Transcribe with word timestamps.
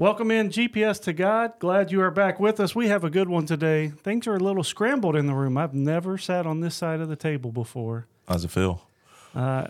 Welcome 0.00 0.30
in 0.30 0.50
GPS 0.50 1.02
to 1.02 1.12
God. 1.12 1.54
Glad 1.58 1.90
you 1.90 2.00
are 2.02 2.10
back 2.12 2.38
with 2.38 2.60
us. 2.60 2.72
We 2.72 2.86
have 2.86 3.02
a 3.02 3.10
good 3.10 3.28
one 3.28 3.46
today. 3.46 3.88
Things 3.88 4.28
are 4.28 4.36
a 4.36 4.38
little 4.38 4.62
scrambled 4.62 5.16
in 5.16 5.26
the 5.26 5.34
room. 5.34 5.56
I've 5.56 5.74
never 5.74 6.16
sat 6.18 6.46
on 6.46 6.60
this 6.60 6.76
side 6.76 7.00
of 7.00 7.08
the 7.08 7.16
table 7.16 7.50
before. 7.50 8.06
How's 8.28 8.44
it 8.44 8.52
feel? 8.52 8.86
Uh, 9.34 9.66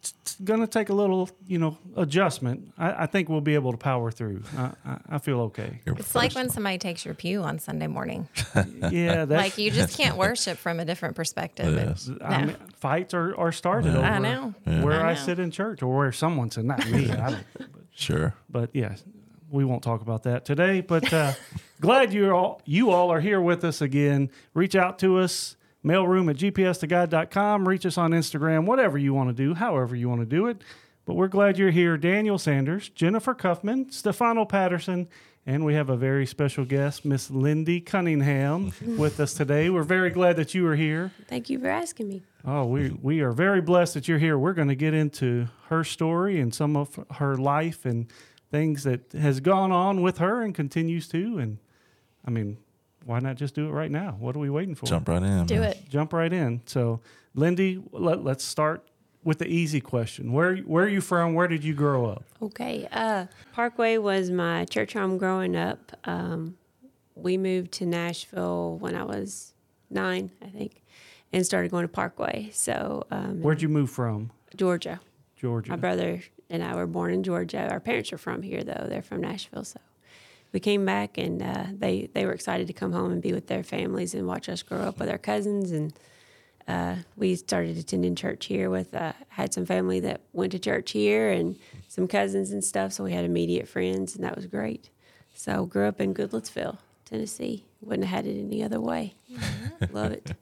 it's 0.00 0.36
going 0.42 0.60
to 0.60 0.66
take 0.66 0.88
a 0.88 0.94
little, 0.94 1.28
you 1.46 1.58
know, 1.58 1.76
adjustment. 1.96 2.72
I, 2.78 3.02
I 3.02 3.06
think 3.06 3.28
we'll 3.28 3.42
be 3.42 3.54
able 3.54 3.72
to 3.72 3.76
power 3.78 4.10
through. 4.10 4.42
I, 4.56 4.70
I, 4.86 4.98
I 5.10 5.18
feel 5.18 5.40
okay. 5.42 5.80
You're 5.84 5.96
It's 5.96 6.14
like 6.14 6.34
when 6.34 6.48
somebody 6.48 6.78
takes 6.78 7.04
your 7.04 7.12
pew 7.14 7.42
on 7.42 7.58
Sunday 7.58 7.86
morning. 7.88 8.28
Yeah, 8.90 9.26
that's, 9.26 9.30
Like 9.42 9.58
you 9.58 9.70
just 9.70 9.96
can't 9.98 10.16
worship 10.16 10.56
from 10.56 10.80
a 10.80 10.86
different 10.86 11.14
perspective. 11.14 11.76
It- 11.76 11.88
Yes. 11.88 12.10
I 12.24 12.40
No. 12.40 12.46
mean, 12.46 12.56
fights 12.78 13.12
are, 13.12 13.36
are 13.38 13.52
started 13.52 13.94
over 13.94 14.04
I 14.04 14.18
know. 14.18 14.54
where 14.64 15.04
I 15.04 15.10
I, 15.10 15.14
know. 15.14 15.20
sit 15.20 15.38
in 15.38 15.50
church 15.50 15.82
or 15.82 15.94
where 15.94 16.10
someone 16.12 16.50
said, 16.50 16.64
not 16.64 16.86
me. 16.90 17.10
I 17.10 17.30
don't, 17.32 17.44
Sure. 17.94 18.34
but 18.48 18.70
yeah, 18.72 18.96
we 19.52 19.64
won't 19.64 19.82
talk 19.82 20.00
about 20.00 20.24
that 20.24 20.44
today. 20.44 20.80
But 20.80 21.12
uh, 21.12 21.32
glad 21.80 22.12
you 22.12 22.30
all 22.34 22.62
you 22.64 22.90
all 22.90 23.12
are 23.12 23.20
here 23.20 23.40
with 23.40 23.64
us 23.64 23.80
again. 23.80 24.30
Reach 24.54 24.74
out 24.74 24.98
to 25.00 25.18
us, 25.18 25.56
mailroom 25.84 26.30
at 26.30 26.36
gpstogod.com. 26.36 27.68
Reach 27.68 27.86
us 27.86 27.98
on 27.98 28.10
Instagram, 28.10 28.64
whatever 28.64 28.98
you 28.98 29.14
want 29.14 29.28
to 29.28 29.34
do, 29.34 29.54
however 29.54 29.94
you 29.94 30.08
want 30.08 30.22
to 30.22 30.26
do 30.26 30.46
it. 30.46 30.62
But 31.04 31.14
we're 31.14 31.28
glad 31.28 31.58
you're 31.58 31.70
here. 31.70 31.96
Daniel 31.96 32.38
Sanders, 32.38 32.88
Jennifer 32.88 33.34
Cuffman, 33.34 33.90
Stefano 33.90 34.44
Patterson, 34.44 35.08
and 35.44 35.64
we 35.64 35.74
have 35.74 35.90
a 35.90 35.96
very 35.96 36.26
special 36.26 36.64
guest, 36.64 37.04
Miss 37.04 37.28
Lindy 37.28 37.80
Cunningham, 37.80 38.72
with 38.96 39.18
us 39.18 39.34
today. 39.34 39.68
We're 39.68 39.82
very 39.82 40.10
glad 40.10 40.36
that 40.36 40.54
you 40.54 40.66
are 40.68 40.76
here. 40.76 41.10
Thank 41.26 41.50
you 41.50 41.58
for 41.58 41.68
asking 41.68 42.08
me. 42.08 42.22
Oh, 42.44 42.66
we, 42.66 42.90
we 43.02 43.20
are 43.20 43.32
very 43.32 43.60
blessed 43.60 43.94
that 43.94 44.06
you're 44.06 44.18
here. 44.18 44.38
We're 44.38 44.52
going 44.52 44.68
to 44.68 44.76
get 44.76 44.94
into 44.94 45.48
her 45.68 45.82
story 45.82 46.40
and 46.40 46.54
some 46.54 46.76
of 46.76 46.98
her 47.16 47.36
life 47.36 47.84
and 47.84 48.06
things 48.52 48.84
that 48.84 49.12
has 49.12 49.40
gone 49.40 49.72
on 49.72 50.02
with 50.02 50.18
her 50.18 50.42
and 50.42 50.54
continues 50.54 51.08
to. 51.08 51.38
And 51.38 51.58
I 52.24 52.30
mean, 52.30 52.58
why 53.04 53.18
not 53.18 53.34
just 53.36 53.54
do 53.56 53.66
it 53.66 53.72
right 53.72 53.90
now? 53.90 54.16
What 54.20 54.36
are 54.36 54.38
we 54.38 54.50
waiting 54.50 54.76
for? 54.76 54.86
Jump 54.86 55.08
right 55.08 55.22
in. 55.22 55.46
Do 55.46 55.60
man. 55.60 55.70
it. 55.70 55.88
Jump 55.88 56.12
right 56.12 56.32
in. 56.32 56.60
So, 56.66 57.00
Lindy, 57.34 57.82
let, 57.90 58.22
let's 58.22 58.44
start 58.44 58.86
with 59.24 59.38
the 59.38 59.48
easy 59.48 59.80
question. 59.80 60.32
Where 60.32 60.56
where 60.58 60.84
are 60.84 60.88
you 60.88 61.00
from? 61.00 61.34
Where 61.34 61.48
did 61.48 61.64
you 61.64 61.74
grow 61.74 62.06
up? 62.06 62.24
Okay. 62.40 62.86
Uh, 62.92 63.26
Parkway 63.52 63.96
was 63.96 64.30
my 64.30 64.66
church 64.66 64.92
home 64.92 65.18
growing 65.18 65.56
up. 65.56 65.92
Um, 66.04 66.56
we 67.14 67.36
moved 67.38 67.72
to 67.72 67.86
Nashville 67.86 68.78
when 68.78 68.94
I 68.94 69.04
was 69.04 69.54
nine, 69.90 70.30
I 70.42 70.46
think, 70.46 70.82
and 71.32 71.44
started 71.44 71.70
going 71.70 71.84
to 71.84 71.88
Parkway. 71.88 72.50
So, 72.52 73.06
um, 73.10 73.40
Where'd 73.40 73.62
you 73.62 73.68
move 73.68 73.90
from? 73.90 74.30
Georgia. 74.56 75.00
Georgia. 75.36 75.70
My 75.70 75.76
brother 75.76 76.22
and 76.52 76.62
I 76.62 76.76
were 76.76 76.86
born 76.86 77.12
in 77.12 77.22
Georgia. 77.22 77.66
Our 77.68 77.80
parents 77.80 78.12
are 78.12 78.18
from 78.18 78.42
here, 78.42 78.62
though. 78.62 78.86
They're 78.88 79.02
from 79.02 79.22
Nashville. 79.22 79.64
So 79.64 79.80
we 80.52 80.60
came 80.60 80.84
back, 80.84 81.16
and 81.16 81.42
uh, 81.42 81.64
they, 81.72 82.10
they 82.12 82.26
were 82.26 82.32
excited 82.32 82.66
to 82.66 82.74
come 82.74 82.92
home 82.92 83.10
and 83.10 83.22
be 83.22 83.32
with 83.32 83.46
their 83.46 83.62
families 83.62 84.14
and 84.14 84.26
watch 84.26 84.48
us 84.50 84.62
grow 84.62 84.80
up 84.80 85.00
with 85.00 85.08
our 85.08 85.18
cousins. 85.18 85.72
And 85.72 85.94
uh, 86.68 86.96
we 87.16 87.36
started 87.36 87.78
attending 87.78 88.14
church 88.14 88.46
here 88.46 88.68
with, 88.68 88.94
uh, 88.94 89.14
had 89.28 89.54
some 89.54 89.64
family 89.64 89.98
that 90.00 90.20
went 90.34 90.52
to 90.52 90.58
church 90.58 90.90
here 90.90 91.30
and 91.30 91.58
some 91.88 92.06
cousins 92.06 92.52
and 92.52 92.62
stuff. 92.62 92.92
So 92.92 93.02
we 93.02 93.12
had 93.12 93.24
immediate 93.24 93.66
friends, 93.66 94.14
and 94.14 94.22
that 94.22 94.36
was 94.36 94.46
great. 94.46 94.90
So 95.34 95.64
grew 95.64 95.86
up 95.86 96.00
in 96.02 96.12
Goodlettsville, 96.12 96.76
Tennessee. 97.06 97.64
Wouldn't 97.80 98.06
have 98.06 98.24
had 98.24 98.26
it 98.26 98.38
any 98.38 98.62
other 98.62 98.80
way. 98.80 99.14
Love 99.90 100.12
it. 100.12 100.32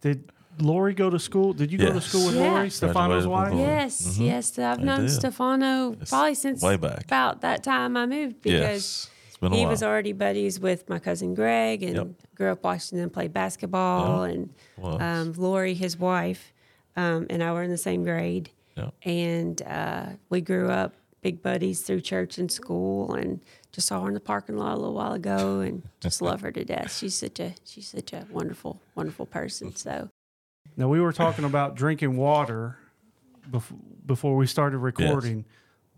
Did 0.00 0.31
Lori 0.60 0.94
go 0.94 1.08
to 1.10 1.18
school? 1.18 1.52
Did 1.52 1.72
you 1.72 1.78
go 1.78 1.88
to 1.88 1.94
Yes. 1.94 2.06
school 2.06 2.26
with 2.26 2.36
Yeah. 2.36 2.50
Lori, 2.52 2.70
Stefano's 2.70 3.24
Graduated 3.24 3.24
with 3.24 3.32
wife? 3.32 3.52
Lori. 3.52 3.62
Yes, 3.62 4.18
yes. 4.18 4.58
I've 4.58 4.80
I 4.80 4.82
known 4.82 5.00
did. 5.00 5.10
Stefano 5.10 5.96
probably 6.08 6.34
since 6.34 6.62
way 6.62 6.76
back. 6.76 7.04
about 7.04 7.40
that 7.40 7.62
time 7.62 7.96
I 7.96 8.06
moved 8.06 8.42
because 8.42 8.60
Yes. 8.60 9.10
It's 9.28 9.36
been 9.38 9.52
a 9.52 9.56
he 9.56 9.62
while. 9.62 9.70
was 9.70 9.82
already 9.82 10.12
buddies 10.12 10.60
with 10.60 10.88
my 10.88 10.98
cousin 10.98 11.34
Greg 11.34 11.82
and 11.82 11.96
Yep. 11.96 12.08
grew 12.36 12.52
up 12.52 12.62
watching 12.62 12.98
them 12.98 13.10
play 13.10 13.28
basketball. 13.28 14.26
Yeah, 14.26 14.32
And 14.34 14.50
was. 14.76 15.00
um, 15.00 15.32
Lori, 15.36 15.74
his 15.74 15.98
wife, 15.98 16.52
um, 16.96 17.26
and 17.30 17.42
I 17.42 17.52
were 17.52 17.62
in 17.62 17.70
the 17.70 17.78
same 17.78 18.04
grade. 18.04 18.50
Yep. 18.76 18.94
And 19.04 19.62
uh, 19.62 20.06
we 20.28 20.40
grew 20.42 20.70
up 20.70 20.94
big 21.22 21.40
buddies 21.42 21.80
through 21.82 22.00
church 22.00 22.36
and 22.38 22.50
school 22.50 23.14
and 23.14 23.40
just 23.70 23.86
saw 23.88 24.00
her 24.02 24.08
in 24.08 24.14
the 24.14 24.20
parking 24.20 24.56
lot 24.56 24.74
a 24.74 24.76
little 24.76 24.94
while 24.94 25.12
ago 25.12 25.60
and 25.60 25.82
just 26.00 26.20
love 26.22 26.40
her 26.42 26.50
to 26.52 26.64
death. 26.64 26.96
She's 26.96 27.14
such 27.14 27.38
a 27.40 27.54
she's 27.64 27.88
such 27.88 28.12
a 28.12 28.26
wonderful, 28.30 28.80
wonderful 28.94 29.26
person. 29.26 29.74
So 29.76 30.08
Now 30.76 30.88
we 30.88 31.00
were 31.00 31.12
talking 31.12 31.44
about 31.44 31.74
drinking 31.74 32.16
water 32.16 32.78
bef- 33.50 33.72
before 34.06 34.36
we 34.36 34.46
started 34.46 34.78
recording. 34.78 35.44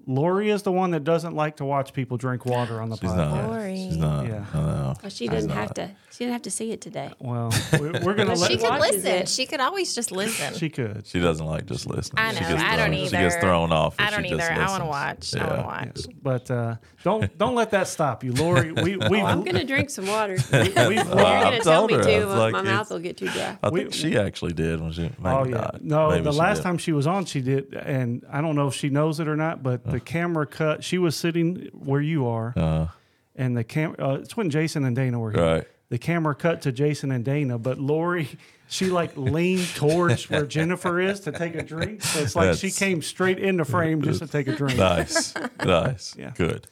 Lori 0.06 0.50
is 0.50 0.62
the 0.62 0.72
one 0.72 0.91
that 0.91 1.04
doesn't 1.04 1.34
like 1.34 1.56
to 1.56 1.65
watch 1.65 1.92
people 1.92 2.16
drink 2.16 2.44
water 2.44 2.81
on 2.81 2.91
the 2.91 2.97
She's 2.97 3.10
podcast. 3.10 3.16
not. 3.16 3.50
Lori. 3.50 3.76
She's 3.76 3.97
not. 3.97 4.26
Yeah. 4.26 4.44
I 4.53 4.56
know. 4.59 4.94
well, 5.03 5.10
she 5.10 5.28
didn't 5.28 5.50
have 5.50 5.72
to 5.75 5.91
she 6.10 6.19
didn't 6.19 6.34
have 6.34 6.42
to 6.42 6.50
see 6.50 6.70
it 6.70 6.81
today. 6.81 7.10
Well, 7.19 7.50
we're, 7.72 7.92
we're 8.03 8.14
gonna 8.14 8.26
But 8.26 8.38
let 8.38 8.50
She 8.53 8.56
could 8.59 8.69
watches 8.69 8.97
listen. 8.97 9.10
it. 9.10 9.28
She 9.28 9.47
could 9.47 9.60
always 9.60 9.94
just 9.94 10.12
listen. 10.12 10.54
She 10.54 10.69
could. 10.70 11.06
She 11.06 11.19
doesn't 11.20 11.44
like 11.44 11.66
just 11.66 11.87
listening. 11.87 12.22
I 12.25 12.32
She 12.34 12.41
know. 12.43 12.48
gets 12.50 12.62
I 12.62 12.76
don't 12.76 12.87
thrown- 12.87 12.94
either. 12.94 13.09
She 13.09 13.22
gets 13.22 13.37
thrown 13.37 13.72
off. 13.72 13.94
if 13.98 14.06
I 14.06 14.10
don't 14.10 14.22
she 14.25 14.28
just 14.31 14.43
either. 14.50 14.60
I 14.62 14.69
want 14.69 14.84
to 14.84 14.91
listens. 14.91 15.34
watch. 15.34 15.34
I 15.34 15.38
Yeah. 15.56 15.66
want 15.66 15.94
to 15.97 16.03
watch. 16.09 16.16
But 16.22 16.50
uh, 16.50 16.76
don't 17.03 17.38
don't 17.38 17.54
let 17.56 17.70
that 17.72 17.88
stop 17.88 18.22
you, 18.22 18.32
Lori. 18.32 18.70
We 18.72 18.97
we 19.10 19.22
Oh, 19.22 19.26
I'm 19.26 19.43
gonna 19.43 19.64
drink 19.64 19.91
some 19.91 20.06
water. 20.06 20.34
we've 20.53 20.75
You're 20.76 20.88
I 20.88 21.43
gonna 21.43 21.60
tell 21.60 21.87
told 21.88 21.91
me 21.91 21.97
her, 21.97 22.03
I 22.03 22.04
to. 22.20 22.25
was 22.26 22.38
like, 22.38 22.53
my 22.53 22.60
it's- 22.60 22.75
mouth 22.75 22.91
will 22.91 22.98
get 23.00 23.16
too 23.16 23.28
dry. 23.28 23.59
I 23.62 23.70
We- 23.70 23.81
think 23.81 23.94
she 23.94 24.16
actually 24.16 24.53
did 24.53 24.81
when 24.81 24.93
she 24.93 25.03
maybe 25.03 25.14
Oh 25.25 25.44
yeah, 25.44 25.54
not. 25.56 25.82
no. 25.84 26.10
Maybe 26.10 26.25
the 26.25 26.32
she 26.32 26.38
last 26.38 26.56
did. 26.59 26.62
time 26.62 26.78
she 26.78 26.93
was 26.93 27.06
on, 27.09 27.25
she 27.25 27.41
did, 27.41 27.75
and 27.75 28.25
I 28.31 28.41
don't 28.41 28.54
know 28.54 28.69
if 28.69 28.75
she 28.75 28.88
knows 28.88 29.19
it 29.19 29.26
or 29.26 29.37
not. 29.37 29.62
But 29.64 29.82
the 29.94 30.00
camera 30.00 30.47
cut. 30.47 30.82
She 30.84 30.99
was 30.99 31.16
sitting 31.16 31.71
where 31.72 32.00
you 32.00 32.27
are, 32.27 32.53
Uh, 32.56 32.87
and 33.37 33.56
the 33.56 33.65
cam. 33.65 33.94
Uh, 33.99 34.19
it's 34.21 34.37
when 34.37 34.50
Jason 34.50 34.84
and 34.84 34.94
Dana 34.97 35.19
were 35.19 35.31
here. 35.32 35.43
right. 35.56 35.69
The 35.91 35.99
camera 35.99 36.34
cut 36.34 36.62
to 36.62 36.72
Jason 36.72 37.12
and 37.12 37.25
Dana, 37.25 37.56
but 37.59 37.78
Lori, 37.78 38.28
she 38.69 38.87
like 38.87 39.16
leaned 39.16 39.69
towards 39.77 40.28
where 40.28 40.44
Jennifer 40.47 40.99
is 41.00 41.21
to 41.21 41.31
take 41.32 41.55
a 41.55 41.62
drink. 41.62 42.03
So 42.03 42.21
it's 42.21 42.34
like 42.34 42.56
she 42.56 42.71
came 42.71 43.00
straight 43.03 43.38
in 43.38 43.59
the 43.59 43.65
frame 43.65 44.03
just 44.03 44.19
to 44.21 44.27
take 44.27 44.49
a 44.49 44.56
drink. 44.56 44.78
Nice. 44.78 45.34
nice. 45.65 46.16
Yeah. 46.19 46.32
Good. 46.34 46.66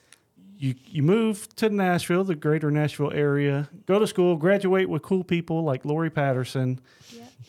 you 0.58 0.74
you 0.86 1.02
move 1.02 1.54
to 1.56 1.68
Nashville, 1.68 2.24
the 2.24 2.34
greater 2.34 2.70
Nashville 2.70 3.12
area, 3.12 3.68
go 3.86 3.98
to 4.00 4.06
school, 4.06 4.34
graduate 4.36 4.88
with 4.88 5.02
cool 5.02 5.22
people 5.24 5.62
like 5.62 5.84
Lori 5.84 6.10
Patterson. 6.10 6.80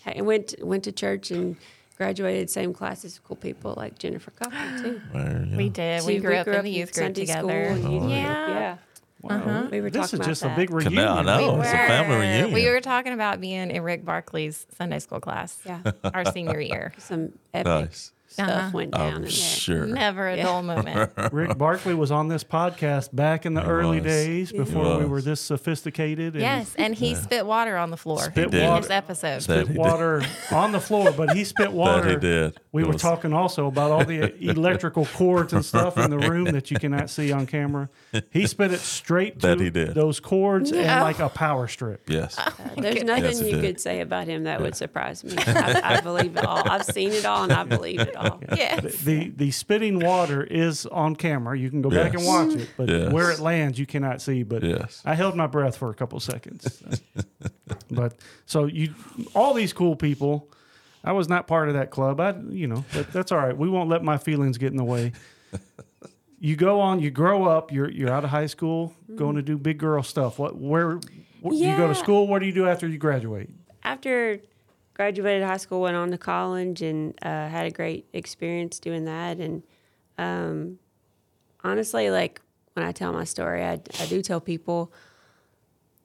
I 0.05 0.21
went 0.21 0.53
went 0.61 0.83
to 0.83 0.91
church 0.91 1.31
and 1.31 1.55
graduated 2.03 2.49
same 2.49 2.73
class 2.73 3.05
as 3.05 3.17
cool 3.19 3.37
people 3.37 3.73
like 3.77 3.97
Jennifer 3.97 4.31
Coughlin 4.31 4.81
too. 4.81 5.01
There 5.13 5.45
you 5.49 5.57
We 5.57 5.69
did. 5.69 6.01
So 6.01 6.07
we 6.07 6.19
grew 6.19 6.35
up 6.35 6.47
in 6.47 6.63
the 6.65 6.69
youth 6.71 6.93
group 6.93 7.05
Sunday 7.05 7.21
together. 7.21 7.49
and 7.49 7.77
youth 7.79 7.85
oh, 7.85 7.99
group, 7.99 8.11
Yeah. 8.11 8.49
yeah. 8.49 8.77
Wow, 9.21 9.69
We 9.71 9.79
were 9.79 9.89
this 9.89 10.01
talking 10.11 10.19
is 10.19 10.25
about 10.25 10.27
just 10.27 10.43
a 10.43 10.49
big 10.53 10.69
reunion. 10.69 11.01
Canal, 11.05 11.17
I 11.19 11.21
know. 11.23 11.53
We 11.53 11.59
it's 11.61 11.69
a 11.69 11.77
family 11.77 12.15
were. 12.15 12.21
reunion. 12.21 12.51
We 12.53 12.69
were 12.69 12.81
talking 12.81 13.13
about 13.13 13.39
being 13.39 13.71
in 13.71 13.81
Rick 13.81 14.03
Barkley's 14.03 14.67
Sunday 14.77 14.99
school 14.99 15.21
class. 15.21 15.57
Yeah. 15.65 15.79
Our 16.13 16.25
senior 16.31 16.59
year. 16.59 16.91
Some 16.97 17.31
epic 17.53 17.65
Nice. 17.65 18.11
Stuff 18.33 18.49
Uh-huh. 18.49 18.69
went 18.73 18.91
down 18.91 19.13
I'm 19.23 19.29
sure. 19.29 19.85
Never 19.85 20.27
a 20.27 20.37
Yeah. 20.37 20.43
dull 20.43 20.63
moment. 20.63 21.11
Rick 21.31 21.57
Barkley 21.57 21.93
was 21.93 22.11
on 22.11 22.27
this 22.27 22.43
podcast 22.43 23.13
back 23.15 23.45
in 23.45 23.53
the 23.53 23.61
He 23.61 23.67
early 23.67 23.97
was. 24.01 24.05
days 24.11 24.51
before 24.51 24.99
we 24.99 25.05
were 25.05 25.21
this 25.21 25.39
sophisticated. 25.41 26.33
And 26.33 26.41
yes, 26.41 26.75
and 26.77 26.93
he 26.95 27.15
spit 27.15 27.45
water 27.45 27.77
on 27.77 27.89
the 27.91 27.97
floor 27.97 28.19
Spit 28.19 28.53
in 28.53 28.67
water. 28.67 28.81
his 28.81 28.89
episode. 28.91 29.41
Spit 29.43 29.69
water 29.69 30.21
on 30.51 30.71
the 30.71 30.79
floor, 30.79 31.11
but 31.11 31.31
he 31.31 31.43
spit 31.43 31.71
water. 31.71 31.93
That 32.03 32.09
he 32.09 32.15
did. 32.19 32.57
We 32.71 32.81
It 32.81 32.85
were 32.87 32.93
was- 32.93 33.01
talking 33.01 33.33
also 33.33 33.67
about 33.67 33.91
all 33.91 34.03
the 34.05 34.33
electrical 34.49 35.05
cords 35.05 35.53
and 35.53 35.63
stuff 35.63 35.97
in 35.97 36.09
the 36.09 36.17
room 36.17 36.45
that 36.45 36.69
you 36.71 36.77
cannot 36.77 37.09
see 37.09 37.31
on 37.31 37.45
camera. 37.45 37.89
He 38.31 38.47
spit 38.47 38.73
it 38.73 38.79
straight 38.79 39.39
to 39.39 39.47
That 39.47 39.59
he 39.59 39.69
did. 39.69 39.93
those 39.95 40.19
cords 40.19 40.71
and 40.71 41.01
like 41.01 41.19
a 41.19 41.29
power 41.29 41.67
strip. 41.67 42.09
Yes. 42.09 42.37
Uh, 42.37 42.51
There's 42.77 43.03
nothing 43.03 43.23
Yes, 43.25 43.41
you 43.41 43.51
did. 43.51 43.61
could 43.63 43.79
say 43.79 44.01
about 44.01 44.27
him 44.27 44.43
that 44.45 44.59
would 44.59 44.75
surprise 44.75 45.23
me. 45.23 45.35
I, 45.37 45.97
I 45.97 46.01
believe 46.01 46.35
it 46.35 46.43
all. 46.45 46.67
I've 46.69 46.85
seen 46.85 47.11
it 47.11 47.25
all 47.25 47.43
and 47.43 47.53
I 47.53 47.63
believe 47.63 47.99
it 48.01 48.15
all. 48.15 48.22
yes. 48.55 48.97
The 49.01 49.29
the 49.29 49.51
spitting 49.51 49.99
water 49.99 50.43
is 50.43 50.85
on 50.85 51.15
camera. 51.15 51.57
You 51.57 51.69
can 51.69 51.81
go 51.81 51.89
back 51.89 52.13
and 52.13 52.23
Yes. 52.23 52.27
watch 52.27 52.55
it, 52.55 52.69
but 52.77 52.89
Yes. 52.89 53.11
where 53.11 53.31
it 53.31 53.39
lands 53.39 53.77
you 53.79 53.85
cannot 53.85 54.21
see. 54.21 54.43
But 54.43 54.63
Yes. 54.63 55.01
I 55.05 55.15
held 55.15 55.35
my 55.35 55.47
breath 55.47 55.77
for 55.77 55.89
a 55.89 55.93
couple 55.93 56.19
seconds. 56.19 56.83
but 57.91 58.15
so 58.45 58.65
you 58.65 58.93
all 59.35 59.53
these 59.53 59.73
cool 59.73 59.95
people. 59.95 60.49
I 61.05 61.11
was 61.11 61.27
not 61.27 61.47
part 61.47 61.67
of 61.67 61.73
that 61.75 61.91
club. 61.91 62.19
I 62.21 62.33
you 62.49 62.67
know, 62.67 62.85
but 62.93 63.11
that's 63.11 63.31
all 63.31 63.37
right. 63.39 63.57
We 63.57 63.69
won't 63.69 63.89
let 63.89 64.03
my 64.03 64.17
feelings 64.17 64.57
get 64.57 64.71
in 64.71 64.77
the 64.77 64.83
way. 64.83 65.11
You 66.39 66.57
go 66.57 66.81
on, 66.81 66.99
you 66.99 67.09
grow 67.09 67.45
up, 67.45 67.71
you're 67.71 67.89
you're 67.89 68.09
out 68.09 68.25
of 68.25 68.29
high 68.29 68.47
school, 68.47 68.93
going 69.15 69.37
to 69.37 69.41
do 69.41 69.57
big 69.57 69.77
girl 69.77 70.03
stuff. 70.03 70.37
What 70.39 70.57
where, 70.57 70.99
where 71.39 71.53
you 71.55 71.77
go 71.77 71.87
to 71.87 71.95
school, 71.95 72.27
what 72.27 72.39
do 72.39 72.45
you 72.47 72.51
do 72.51 72.67
after 72.67 72.85
you 72.85 72.97
graduate? 72.97 73.49
After 73.81 74.39
graduated 74.93 75.43
high 75.43 75.57
school, 75.57 75.81
went 75.81 75.95
on 75.95 76.11
to 76.11 76.17
college 76.17 76.81
and 76.81 77.13
uh, 77.21 77.47
had 77.47 77.65
a 77.65 77.71
great 77.71 78.05
experience 78.13 78.79
doing 78.79 79.05
that. 79.05 79.37
And 79.39 79.63
um, 80.17 80.79
honestly, 81.63 82.09
like 82.09 82.41
when 82.73 82.85
I 82.85 82.91
tell 82.91 83.13
my 83.13 83.23
story, 83.23 83.63
I, 83.63 83.79
I 83.99 84.05
do 84.07 84.21
tell 84.21 84.39
people, 84.39 84.91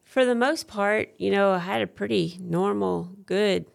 for 0.05 0.25
the 0.25 0.35
most 0.35 0.69
part, 0.69 1.11
you 1.19 1.31
know, 1.31 1.53
I 1.53 1.59
had 1.59 1.83
a 1.83 1.87
pretty 1.87 2.39
normal, 2.41 3.11
good, 3.27 3.67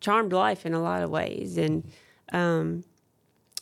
charmed 0.00 0.32
life 0.32 0.66
in 0.66 0.74
a 0.74 0.82
lot 0.82 1.02
of 1.02 1.10
ways. 1.10 1.56
And 1.56 1.84
um, 2.32 2.84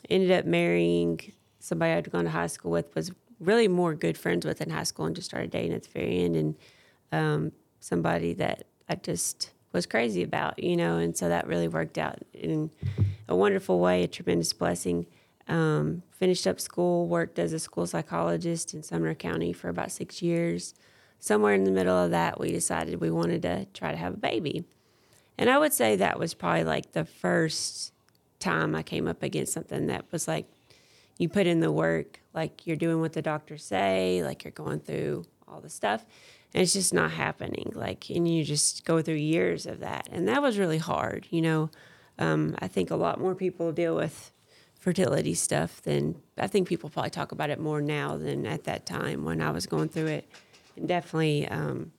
ended 0.08 0.30
up 0.30 0.44
marrying 0.44 1.32
somebody 1.58 1.92
I'd 1.92 2.10
gone 2.10 2.24
to 2.24 2.30
high 2.30 2.46
school 2.46 2.70
with, 2.70 2.94
was 2.94 3.10
really 3.40 3.68
more 3.68 3.94
good 3.94 4.16
friends 4.16 4.46
with 4.46 4.60
in 4.60 4.70
high 4.70 4.84
school 4.84 5.06
and 5.06 5.14
just 5.14 5.28
started 5.28 5.50
dating 5.50 5.72
at 5.72 5.82
the 5.82 5.90
very 5.90 6.24
end 6.24 6.36
and 6.36 6.56
um, 7.12 7.52
somebody 7.80 8.32
that 8.34 8.66
I 8.88 8.96
just 8.96 9.53
was 9.74 9.84
crazy 9.84 10.22
about, 10.22 10.62
you 10.62 10.76
know, 10.76 10.96
and 10.96 11.14
so 11.14 11.28
that 11.28 11.46
really 11.46 11.68
worked 11.68 11.98
out 11.98 12.20
in 12.32 12.70
a 13.28 13.36
wonderful 13.36 13.80
way, 13.80 14.04
a 14.04 14.08
tremendous 14.08 14.52
blessing. 14.52 15.06
Um, 15.48 16.02
finished 16.12 16.46
up 16.46 16.58
school, 16.58 17.06
worked 17.06 17.38
as 17.38 17.52
a 17.52 17.58
school 17.58 17.86
psychologist 17.86 18.72
in 18.72 18.82
Sumner 18.82 19.14
County 19.14 19.52
for 19.52 19.68
about 19.68 19.92
six 19.92 20.22
years. 20.22 20.74
Somewhere 21.18 21.54
in 21.54 21.64
the 21.64 21.70
middle 21.70 21.96
of 21.96 22.12
that, 22.12 22.40
we 22.40 22.50
decided 22.50 23.00
we 23.00 23.10
wanted 23.10 23.42
to 23.42 23.66
try 23.74 23.90
to 23.90 23.96
have 23.96 24.14
a 24.14 24.18
baby. 24.18 24.64
And 25.36 25.50
I 25.50 25.58
would 25.58 25.72
say 25.72 25.96
that 25.96 26.18
was 26.18 26.32
probably 26.32 26.64
like 26.64 26.92
the 26.92 27.04
first 27.04 27.92
time 28.38 28.74
I 28.74 28.82
came 28.82 29.08
up 29.08 29.22
against 29.22 29.52
something 29.52 29.88
that 29.88 30.04
was 30.12 30.28
like, 30.28 30.46
you 31.18 31.28
put 31.28 31.46
in 31.46 31.60
the 31.60 31.72
work, 31.72 32.20
like 32.32 32.66
you're 32.66 32.76
doing 32.76 33.00
what 33.00 33.12
the 33.12 33.22
doctors 33.22 33.64
say, 33.64 34.22
like 34.22 34.44
you're 34.44 34.52
going 34.52 34.80
through 34.80 35.24
all 35.48 35.60
the 35.60 35.70
stuff, 35.70 36.04
and 36.54 36.62
it's 36.62 36.72
just 36.72 36.94
not 36.94 37.10
happening. 37.10 37.72
Like, 37.74 38.08
and 38.10 38.28
you 38.28 38.44
just 38.44 38.84
go 38.84 39.02
through 39.02 39.16
years 39.16 39.66
of 39.66 39.80
that, 39.80 40.08
and 40.10 40.28
that 40.28 40.40
was 40.40 40.56
really 40.58 40.78
hard. 40.78 41.26
You 41.30 41.42
know, 41.42 41.70
um, 42.18 42.54
I 42.60 42.68
think 42.68 42.90
a 42.90 42.96
lot 42.96 43.20
more 43.20 43.34
people 43.34 43.72
deal 43.72 43.96
with 43.96 44.32
fertility 44.78 45.34
stuff 45.34 45.82
than 45.82 46.16
I 46.38 46.46
think 46.46 46.68
people 46.68 46.90
probably 46.90 47.10
talk 47.10 47.32
about 47.32 47.50
it 47.50 47.58
more 47.58 47.80
now 47.80 48.16
than 48.16 48.46
at 48.46 48.64
that 48.64 48.86
time 48.86 49.24
when 49.24 49.42
I 49.42 49.50
was 49.50 49.66
going 49.66 49.88
through 49.88 50.06
it. 50.06 50.28
And 50.76 50.86
definitely, 50.86 51.48
um, 51.48 51.92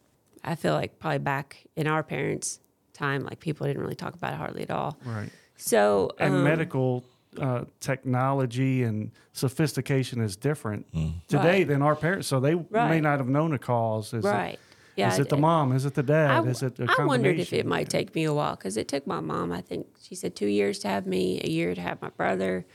I 0.43 0.55
feel 0.55 0.73
like 0.73 0.99
probably 0.99 1.19
back 1.19 1.65
in 1.75 1.87
our 1.87 2.03
parents' 2.03 2.59
time, 2.93 3.23
like 3.23 3.39
people 3.39 3.67
didn't 3.67 3.81
really 3.81 3.95
talk 3.95 4.13
about 4.13 4.33
it 4.33 4.37
hardly 4.37 4.61
at 4.61 4.71
all. 4.71 4.97
Right. 5.03 5.29
So 5.57 6.11
And 6.19 6.35
um, 6.35 6.43
medical 6.43 7.03
uh, 7.39 7.65
technology 7.79 8.83
and 8.83 9.11
sophistication 9.33 10.21
is 10.21 10.35
different 10.35 10.85
today 11.27 11.59
Right. 11.59 11.67
than 11.67 11.81
our 11.81 11.95
parents. 11.95 12.27
So 12.27 12.39
they 12.39 12.55
may 12.71 13.01
not 13.01 13.19
have 13.19 13.27
known 13.29 13.53
a 13.53 13.59
cause. 13.59 14.13
Is 14.13 14.23
right. 14.23 14.53
It, 14.53 14.59
Yeah, 14.95 15.11
is 15.11 15.19
it 15.19 15.29
the 15.29 15.37
mom? 15.37 15.73
Is 15.73 15.85
it 15.85 15.93
the 15.93 16.03
dad? 16.03 16.45
I, 16.45 16.49
is 16.49 16.63
it 16.63 16.79
a 16.79 16.87
I 16.97 17.05
wondered 17.05 17.39
if 17.39 17.51
it 17.51 17.65
might 17.65 17.89
take 17.89 18.15
me 18.15 18.23
a 18.23 18.33
while 18.33 18.55
because 18.55 18.77
it 18.77 18.87
took 18.87 19.05
my 19.05 19.19
mom. 19.19 19.51
I 19.51 19.61
think 19.61 19.87
she 20.01 20.15
said 20.15 20.35
two 20.35 20.47
years 20.47 20.79
to 20.79 20.87
have 20.87 21.05
me, 21.05 21.41
a 21.43 21.49
year 21.49 21.75
to 21.75 21.81
have 21.81 22.01
my 22.01 22.09
brother. 22.09 22.65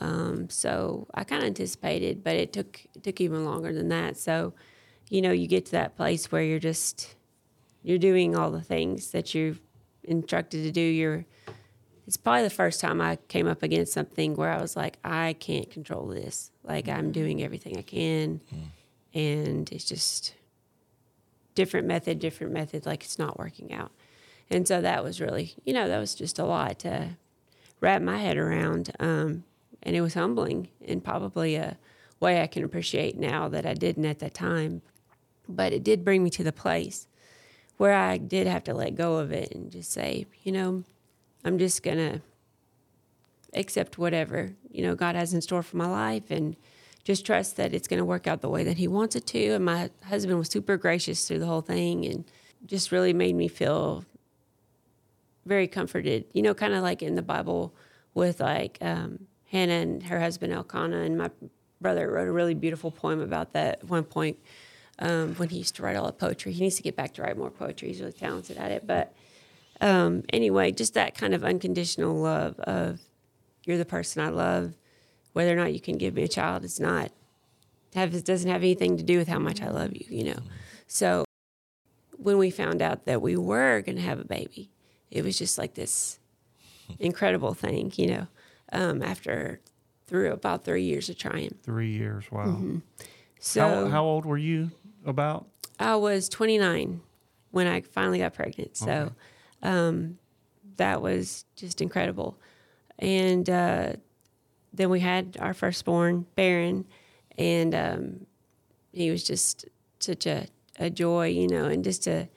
Um, 0.00 0.48
so 0.48 1.06
I 1.14 1.24
kind 1.24 1.42
of 1.42 1.46
anticipated, 1.48 2.22
but 2.22 2.36
it 2.36 2.52
took 2.52 2.80
it 2.94 3.02
took 3.02 3.20
even 3.20 3.44
longer 3.44 3.72
than 3.72 3.88
that. 3.88 4.16
So, 4.16 4.54
you 5.08 5.22
know, 5.22 5.32
you 5.32 5.46
get 5.48 5.66
to 5.66 5.72
that 5.72 5.96
place 5.96 6.30
where 6.32 6.42
you're 6.42 6.58
just 6.58 7.14
you're 7.82 7.98
doing 7.98 8.36
all 8.36 8.50
the 8.50 8.60
things 8.60 9.10
that 9.12 9.34
you're 9.34 9.54
instructed 10.04 10.62
to 10.64 10.70
do. 10.72 10.80
You're 10.80 11.26
it's 12.08 12.16
probably 12.16 12.42
the 12.42 12.50
first 12.50 12.80
time 12.80 13.02
I 13.02 13.16
came 13.28 13.46
up 13.46 13.62
against 13.62 13.92
something 13.92 14.34
where 14.34 14.50
I 14.50 14.62
was 14.62 14.74
like, 14.74 14.96
I 15.04 15.36
can't 15.38 15.70
control 15.70 16.06
this. 16.06 16.50
Like 16.64 16.88
I'm 16.88 17.12
doing 17.12 17.42
everything 17.42 17.76
I 17.76 17.82
can, 17.82 18.40
and 19.12 19.70
it's 19.70 19.84
just 19.84 20.34
different 21.54 21.86
method, 21.86 22.18
different 22.18 22.54
method, 22.54 22.86
like 22.86 23.04
it's 23.04 23.18
not 23.18 23.38
working 23.38 23.74
out. 23.74 23.92
And 24.48 24.66
so 24.66 24.80
that 24.80 25.04
was 25.04 25.20
really, 25.20 25.54
you 25.66 25.74
know, 25.74 25.86
that 25.86 25.98
was 25.98 26.14
just 26.14 26.38
a 26.38 26.46
lot 26.46 26.78
to 26.78 27.10
wrap 27.82 28.00
my 28.00 28.16
head 28.16 28.38
around. 28.38 28.90
Um, 28.98 29.44
and 29.82 29.94
it 29.94 30.00
was 30.00 30.14
humbling 30.14 30.68
and 30.82 31.04
probably 31.04 31.56
a 31.56 31.76
way 32.20 32.40
I 32.40 32.46
can 32.46 32.64
appreciate 32.64 33.18
now 33.18 33.48
that 33.48 33.66
I 33.66 33.74
didn't 33.74 34.06
at 34.06 34.20
that 34.20 34.32
time. 34.32 34.80
But 35.46 35.74
it 35.74 35.84
did 35.84 36.06
bring 36.06 36.24
me 36.24 36.30
to 36.30 36.42
the 36.42 36.52
place 36.52 37.06
where 37.76 37.92
I 37.92 38.16
did 38.16 38.46
have 38.46 38.64
to 38.64 38.72
let 38.72 38.94
go 38.94 39.18
of 39.18 39.30
it 39.30 39.52
and 39.54 39.70
just 39.70 39.90
say, 39.90 40.24
you 40.42 40.52
know, 40.52 40.84
I'm 41.44 41.58
just 41.58 41.82
going 41.82 41.98
to 41.98 42.20
accept 43.54 43.98
whatever, 43.98 44.54
you 44.70 44.82
know, 44.82 44.94
God 44.94 45.14
has 45.14 45.32
in 45.32 45.40
store 45.40 45.62
for 45.62 45.76
my 45.76 45.86
life 45.86 46.30
and 46.30 46.56
just 47.04 47.24
trust 47.24 47.56
that 47.56 47.72
it's 47.72 47.88
going 47.88 47.98
to 47.98 48.04
work 48.04 48.26
out 48.26 48.42
the 48.42 48.48
way 48.48 48.64
that 48.64 48.76
he 48.76 48.86
wants 48.86 49.16
it 49.16 49.26
to. 49.28 49.52
And 49.52 49.64
my 49.64 49.90
husband 50.04 50.38
was 50.38 50.48
super 50.48 50.76
gracious 50.76 51.26
through 51.26 51.38
the 51.38 51.46
whole 51.46 51.62
thing 51.62 52.04
and 52.04 52.24
just 52.66 52.92
really 52.92 53.12
made 53.12 53.34
me 53.34 53.48
feel 53.48 54.04
very 55.46 55.66
comforted. 55.66 56.26
You 56.34 56.42
know, 56.42 56.54
kind 56.54 56.74
of 56.74 56.82
like 56.82 57.02
in 57.02 57.14
the 57.14 57.22
Bible 57.22 57.74
with 58.14 58.40
like 58.40 58.78
um, 58.82 59.20
Hannah 59.50 59.72
and 59.72 60.02
her 60.02 60.20
husband 60.20 60.52
Elkanah. 60.52 61.00
And 61.00 61.16
my 61.16 61.30
brother 61.80 62.10
wrote 62.10 62.28
a 62.28 62.32
really 62.32 62.54
beautiful 62.54 62.90
poem 62.90 63.20
about 63.20 63.54
that 63.54 63.78
at 63.78 63.84
one 63.88 64.04
point 64.04 64.36
um, 64.98 65.34
when 65.36 65.48
he 65.48 65.58
used 65.58 65.76
to 65.76 65.82
write 65.82 65.96
all 65.96 66.06
the 66.06 66.12
poetry. 66.12 66.52
He 66.52 66.62
needs 66.62 66.76
to 66.76 66.82
get 66.82 66.96
back 66.96 67.14
to 67.14 67.22
write 67.22 67.38
more 67.38 67.50
poetry. 67.50 67.88
He's 67.88 68.00
really 68.00 68.12
talented 68.12 68.58
at 68.58 68.70
it. 68.70 68.86
But 68.86 69.14
um, 69.80 70.22
anyway, 70.32 70.72
just 70.72 70.94
that 70.94 71.16
kind 71.16 71.34
of 71.34 71.44
unconditional 71.44 72.14
love 72.14 72.58
of 72.60 73.00
you're 73.64 73.78
the 73.78 73.84
person 73.84 74.22
I 74.22 74.30
love. 74.30 74.74
Whether 75.34 75.52
or 75.52 75.56
not 75.56 75.72
you 75.72 75.80
can 75.80 75.98
give 75.98 76.14
me 76.14 76.22
a 76.24 76.28
child, 76.28 76.64
it's 76.64 76.80
not 76.80 77.12
have 77.94 78.14
it 78.14 78.24
doesn't 78.24 78.50
have 78.50 78.62
anything 78.62 78.96
to 78.96 79.02
do 79.02 79.18
with 79.18 79.28
how 79.28 79.38
much 79.38 79.62
I 79.62 79.70
love 79.70 79.94
you, 79.94 80.04
you 80.08 80.24
know. 80.24 80.40
So 80.86 81.24
when 82.16 82.38
we 82.38 82.50
found 82.50 82.82
out 82.82 83.04
that 83.06 83.22
we 83.22 83.36
were 83.36 83.82
going 83.82 83.96
to 83.96 84.02
have 84.02 84.18
a 84.18 84.24
baby, 84.24 84.70
it 85.10 85.24
was 85.24 85.38
just 85.38 85.58
like 85.58 85.74
this 85.74 86.18
incredible 86.98 87.54
thing, 87.54 87.92
you 87.96 88.06
know. 88.08 88.26
Um, 88.70 89.02
after 89.02 89.60
through 90.06 90.32
about 90.32 90.64
three 90.64 90.82
years 90.82 91.08
of 91.08 91.16
trying, 91.16 91.54
Three 91.62 91.90
years. 91.90 92.30
Wow. 92.30 92.46
Mm-hmm. 92.46 92.78
so 93.38 93.60
How, 93.60 93.88
how 93.88 94.04
old 94.04 94.26
were 94.26 94.38
you 94.38 94.70
about? 95.06 95.46
I 95.78 95.96
was 95.96 96.28
29 96.28 97.00
when 97.50 97.66
I 97.66 97.80
finally 97.82 98.18
got 98.18 98.34
pregnant. 98.34 98.76
So 98.76 99.12
um, 99.62 100.18
that 100.76 101.02
was 101.02 101.44
just 101.56 101.80
incredible. 101.80 102.38
And 102.98 103.48
uh, 103.48 103.92
then 104.72 104.90
we 104.90 105.00
had 105.00 105.36
our 105.40 105.54
firstborn, 105.54 106.26
Baron, 106.34 106.86
and 107.36 107.74
um, 107.74 108.26
he 108.92 109.10
was 109.10 109.24
just 109.24 109.66
such 110.00 110.26
a, 110.26 110.46
a 110.78 110.90
joy, 110.90 111.28
you 111.28 111.48
know, 111.48 111.66
and 111.66 111.84
just 111.84 112.06
a, 112.06 112.28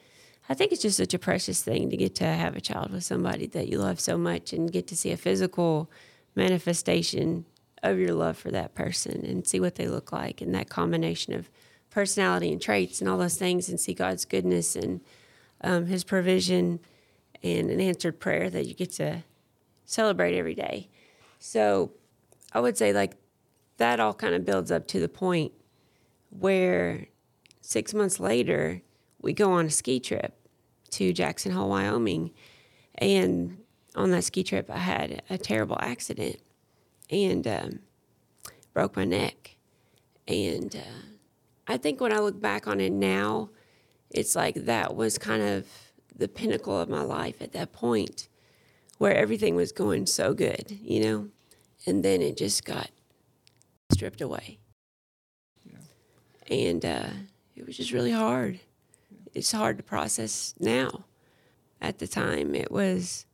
I 0.48 0.54
think 0.54 0.72
it's 0.72 0.82
just 0.82 0.96
such 0.96 1.14
a 1.14 1.18
precious 1.18 1.62
thing 1.62 1.90
to 1.90 1.96
get 1.96 2.14
to 2.16 2.24
have 2.24 2.56
a 2.56 2.60
child 2.60 2.92
with 2.92 3.04
somebody 3.04 3.46
that 3.48 3.68
you 3.68 3.78
love 3.78 4.00
so 4.00 4.18
much 4.18 4.52
and 4.52 4.72
get 4.72 4.86
to 4.88 4.96
see 4.96 5.10
a 5.10 5.16
physical 5.16 5.90
manifestation 6.34 7.44
of 7.82 7.98
your 7.98 8.14
love 8.14 8.36
for 8.36 8.50
that 8.50 8.74
person 8.74 9.24
and 9.24 9.46
see 9.46 9.60
what 9.60 9.74
they 9.74 9.88
look 9.88 10.12
like 10.12 10.40
and 10.40 10.54
that 10.54 10.68
combination 10.68 11.34
of 11.34 11.50
personality 11.90 12.52
and 12.52 12.62
traits 12.62 13.00
and 13.00 13.08
all 13.08 13.18
those 13.18 13.36
things 13.36 13.68
and 13.68 13.78
see 13.78 13.92
God's 13.92 14.24
goodness 14.24 14.76
and 14.76 15.00
um, 15.62 15.86
His 15.86 16.04
provision 16.04 16.80
and 17.42 17.70
an 17.70 17.80
answered 17.80 18.20
prayer 18.20 18.50
that 18.50 18.66
you 18.66 18.74
get 18.74 18.92
to 18.92 19.24
celebrate 19.84 20.36
every 20.36 20.54
day. 20.54 20.88
So 21.38 21.92
I 22.52 22.60
would 22.60 22.76
say 22.76 22.92
like 22.92 23.16
that 23.78 24.00
all 24.00 24.14
kind 24.14 24.34
of 24.34 24.44
builds 24.44 24.70
up 24.70 24.86
to 24.88 25.00
the 25.00 25.08
point 25.08 25.52
where 26.30 27.06
six 27.60 27.92
months 27.92 28.20
later 28.20 28.82
we 29.20 29.32
go 29.32 29.52
on 29.52 29.66
a 29.66 29.70
ski 29.70 30.00
trip 30.00 30.34
to 30.90 31.12
Jackson 31.12 31.52
Hole, 31.52 31.70
Wyoming, 31.70 32.30
and 32.96 33.58
on 33.94 34.10
that 34.10 34.24
ski 34.24 34.42
trip 34.42 34.70
I 34.70 34.78
had 34.78 35.22
a 35.28 35.38
terrible 35.38 35.78
accident 35.80 36.36
and 37.10 37.46
um, 37.46 37.78
broke 38.72 38.96
my 38.96 39.04
neck 39.04 39.56
and. 40.26 40.74
Uh, 40.74 41.12
I 41.66 41.76
think 41.76 42.00
when 42.00 42.12
I 42.12 42.18
look 42.18 42.40
back 42.40 42.66
on 42.66 42.80
it 42.80 42.92
now, 42.92 43.50
it's 44.10 44.34
like 44.34 44.54
that 44.66 44.94
was 44.94 45.18
kind 45.18 45.42
of 45.42 45.66
the 46.16 46.28
pinnacle 46.28 46.78
of 46.78 46.88
my 46.88 47.02
life 47.02 47.40
at 47.40 47.52
that 47.52 47.72
point 47.72 48.28
where 48.98 49.14
everything 49.14 49.56
was 49.56 49.72
going 49.72 50.06
so 50.06 50.34
good, 50.34 50.78
you 50.82 51.02
know? 51.02 51.28
And 51.86 52.04
then 52.04 52.22
it 52.22 52.36
just 52.36 52.64
got 52.64 52.90
stripped 53.92 54.20
away. 54.20 54.58
And 56.50 56.84
uh, 56.84 57.08
it 57.56 57.66
was 57.66 57.76
just 57.76 57.92
really 57.92 58.12
hard. 58.12 58.60
It's 59.34 59.52
hard 59.52 59.78
to 59.78 59.82
process 59.82 60.54
now. 60.60 61.04
At 61.80 61.98
the 61.98 62.06
time, 62.06 62.54
it 62.54 62.70
was, 62.70 63.26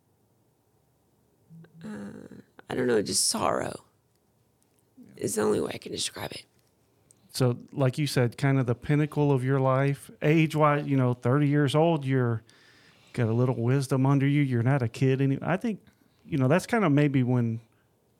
uh, 1.84 2.38
I 2.70 2.74
don't 2.74 2.86
know, 2.86 3.02
just 3.02 3.28
sorrow 3.28 3.84
is 5.16 5.34
the 5.34 5.42
only 5.42 5.60
way 5.60 5.72
I 5.74 5.78
can 5.78 5.92
describe 5.92 6.32
it. 6.32 6.44
So, 7.32 7.58
like 7.72 7.98
you 7.98 8.06
said, 8.06 8.38
kind 8.38 8.58
of 8.58 8.66
the 8.66 8.74
pinnacle 8.74 9.32
of 9.32 9.44
your 9.44 9.60
life, 9.60 10.10
age 10.22 10.56
wise, 10.56 10.86
you 10.86 10.96
know, 10.96 11.12
30 11.12 11.46
years 11.46 11.74
old, 11.74 12.04
you're 12.04 12.42
got 13.18 13.28
a 13.28 13.32
little 13.32 13.56
wisdom 13.56 14.06
under 14.06 14.26
you. 14.26 14.42
You're 14.42 14.62
not 14.62 14.82
a 14.82 14.88
kid 14.88 15.20
anymore. 15.20 15.48
I 15.48 15.56
think, 15.56 15.80
you 16.24 16.38
know, 16.38 16.48
that's 16.48 16.66
kind 16.66 16.84
of 16.84 16.92
maybe 16.92 17.22
when 17.22 17.60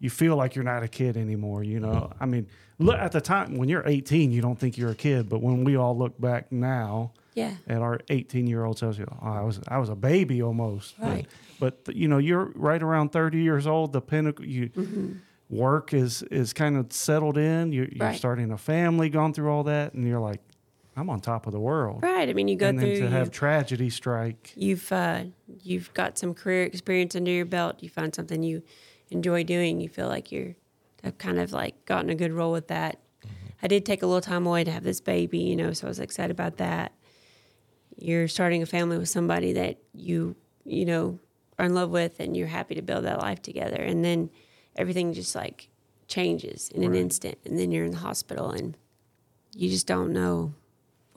you 0.00 0.10
feel 0.10 0.36
like 0.36 0.54
you're 0.54 0.64
not 0.64 0.82
a 0.82 0.88
kid 0.88 1.16
anymore. 1.16 1.62
You 1.64 1.80
know, 1.80 1.88
mm-hmm. 1.88 2.22
I 2.22 2.26
mean, 2.26 2.46
look 2.78 2.96
at 2.98 3.12
the 3.12 3.20
time 3.20 3.56
when 3.56 3.68
you're 3.68 3.82
18, 3.86 4.30
you 4.30 4.40
don't 4.42 4.58
think 4.58 4.76
you're 4.76 4.90
a 4.90 4.94
kid, 4.94 5.28
but 5.28 5.40
when 5.42 5.64
we 5.64 5.76
all 5.76 5.96
look 5.96 6.20
back 6.20 6.52
now 6.52 7.12
Yeah. 7.34 7.54
at 7.66 7.80
our 7.82 8.00
18 8.10 8.46
year 8.46 8.64
old 8.64 8.78
selves, 8.78 8.98
you 8.98 9.06
oh, 9.10 9.26
I 9.26 9.40
was 9.42 9.60
I 9.68 9.78
was 9.78 9.88
a 9.88 9.96
baby 9.96 10.42
almost. 10.42 10.94
Right. 10.98 11.26
But, 11.60 11.84
but 11.84 11.96
you 11.96 12.06
know, 12.08 12.18
you're 12.18 12.52
right 12.54 12.82
around 12.82 13.10
30 13.10 13.38
years 13.42 13.66
old. 13.66 13.92
The 13.92 14.00
pinnacle, 14.00 14.44
you 14.44 14.68
mm-hmm. 14.68 15.12
work 15.48 15.92
is 15.94 16.22
is 16.24 16.52
kind 16.52 16.76
of 16.76 16.92
settled 16.92 17.36
in. 17.38 17.72
You, 17.72 17.88
you're 17.92 18.08
Right. 18.08 18.16
starting 18.18 18.50
a 18.52 18.58
family, 18.58 19.08
gone 19.08 19.32
through 19.32 19.50
all 19.50 19.64
that, 19.64 19.94
and 19.94 20.06
you're 20.06 20.20
like, 20.20 20.40
I'm 20.98 21.08
on 21.10 21.20
top 21.20 21.46
of 21.46 21.52
the 21.52 21.60
world. 21.60 22.02
Right. 22.02 22.28
I 22.28 22.32
mean, 22.32 22.48
you 22.48 22.56
go 22.56 22.68
and 22.68 22.78
then 22.78 22.96
through. 22.96 23.06
to 23.06 23.10
have 23.10 23.30
tragedy 23.30 23.88
strike, 23.88 24.52
you've 24.56 24.90
uh, 24.90 25.24
you've 25.62 25.92
got 25.94 26.18
some 26.18 26.34
career 26.34 26.64
experience 26.64 27.14
under 27.14 27.30
your 27.30 27.44
belt. 27.44 27.82
You 27.82 27.88
find 27.88 28.14
something 28.14 28.42
you 28.42 28.62
enjoy 29.10 29.44
doing. 29.44 29.80
You 29.80 29.88
feel 29.88 30.08
like 30.08 30.32
you're 30.32 30.56
have 31.04 31.18
kind 31.18 31.38
of 31.38 31.52
like 31.52 31.84
gotten 31.84 32.10
a 32.10 32.14
good 32.14 32.32
role 32.32 32.52
with 32.52 32.68
that. 32.68 32.98
I 33.62 33.66
did 33.66 33.84
take 33.84 34.02
a 34.02 34.06
little 34.06 34.20
time 34.20 34.46
away 34.46 34.64
to 34.64 34.70
have 34.70 34.84
this 34.84 35.00
baby, 35.00 35.38
you 35.38 35.56
know, 35.56 35.72
so 35.72 35.86
I 35.86 35.90
was 35.90 35.98
excited 35.98 36.30
about 36.30 36.58
that. 36.58 36.92
You're 37.96 38.28
starting 38.28 38.62
a 38.62 38.66
family 38.66 38.98
with 38.98 39.08
somebody 39.08 39.52
that 39.54 39.78
you, 39.92 40.36
you 40.64 40.84
know, 40.84 41.18
are 41.58 41.66
in 41.66 41.74
love 41.74 41.90
with 41.90 42.20
and 42.20 42.36
you're 42.36 42.46
happy 42.46 42.76
to 42.76 42.82
build 42.82 43.04
that 43.04 43.18
life 43.18 43.42
together. 43.42 43.76
And 43.76 44.04
then 44.04 44.30
everything 44.76 45.12
just 45.12 45.34
like 45.34 45.68
changes 46.06 46.68
in 46.68 46.84
an 46.84 46.94
instant. 46.94 47.38
And 47.44 47.58
then 47.58 47.72
you're 47.72 47.84
in 47.84 47.90
the 47.90 47.98
hospital 47.98 48.50
and 48.50 48.76
you 49.54 49.68
just 49.68 49.88
don't 49.88 50.12
know 50.12 50.54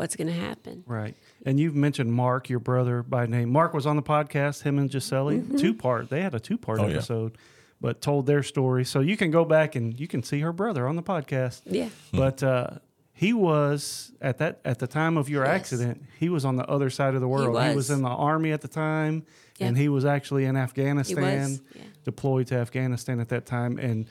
what's 0.02 0.16
going 0.16 0.28
to 0.28 0.34
happen. 0.34 0.84
Right. 0.88 1.16
And 1.46 1.60
you've 1.60 1.76
mentioned 1.76 2.12
Mark, 2.12 2.50
your 2.50 2.60
brother 2.60 3.04
by 3.04 3.28
name. 3.28 3.52
Mark 3.52 3.74
was 3.74 3.86
on 3.86 3.96
the 3.96 4.02
podcast, 4.02 4.64
him 4.64 4.80
and 4.80 4.90
Gisele, 4.90 5.26
Mm-hmm. 5.40 5.58
two 5.58 5.74
part. 5.76 6.10
They 6.10 6.22
had 6.24 6.34
a 6.34 6.40
two 6.40 6.58
part 6.58 6.80
Oh, 6.80 6.88
yeah. 6.88 6.96
episode, 6.96 7.38
but 7.80 8.02
told 8.02 8.26
their 8.26 8.42
story. 8.42 8.84
So 8.84 9.00
you 9.00 9.16
can 9.16 9.30
go 9.30 9.46
back 9.46 9.76
and 9.76 9.98
you 10.00 10.08
can 10.08 10.24
see 10.24 10.40
her 10.40 10.52
brother 10.52 10.88
on 10.88 10.96
the 10.96 11.04
podcast. 11.04 11.62
Yeah. 11.66 11.90
But 12.12 12.42
uh, 12.42 12.68
he 13.14 13.32
was 13.32 14.12
at 14.22 14.40
that 14.40 14.60
at 14.66 14.80
the 14.80 14.88
time 14.88 15.18
of 15.18 15.30
your 15.30 15.46
Yes. 15.46 15.54
accident. 15.56 16.02
He 16.20 16.30
was 16.30 16.46
on 16.46 16.56
the 16.56 16.66
other 16.66 16.90
side 16.90 17.14
of 17.14 17.22
the 17.22 17.28
world. 17.28 17.50
He 17.62 17.68
was, 17.68 17.76
was. 17.76 17.92
in 17.92 18.02
the 18.02 18.10
army 18.10 18.52
at 18.54 18.62
the 18.62 18.68
time, 18.68 19.24
and 19.60 19.78
he 19.78 19.88
was 19.88 20.04
actually 20.06 20.46
in 20.46 20.58
Afghanistan, 20.58 21.60
yeah. 21.76 21.84
deployed 22.04 22.48
to 22.48 22.56
Afghanistan 22.56 23.20
at 23.20 23.30
that 23.30 23.46
time. 23.46 23.78
And 23.78 24.08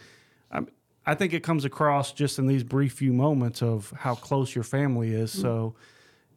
I, 0.52 0.60
I 1.06 1.14
think 1.14 1.32
it 1.32 1.42
comes 1.42 1.64
across 1.64 2.12
just 2.12 2.38
in 2.38 2.46
these 2.46 2.62
brief 2.62 2.92
few 2.92 3.12
moments 3.12 3.62
of 3.62 3.92
how 3.96 4.14
close 4.14 4.54
your 4.54 4.64
family 4.64 5.12
is. 5.12 5.30
Mm-hmm. 5.32 5.42
So. 5.42 5.74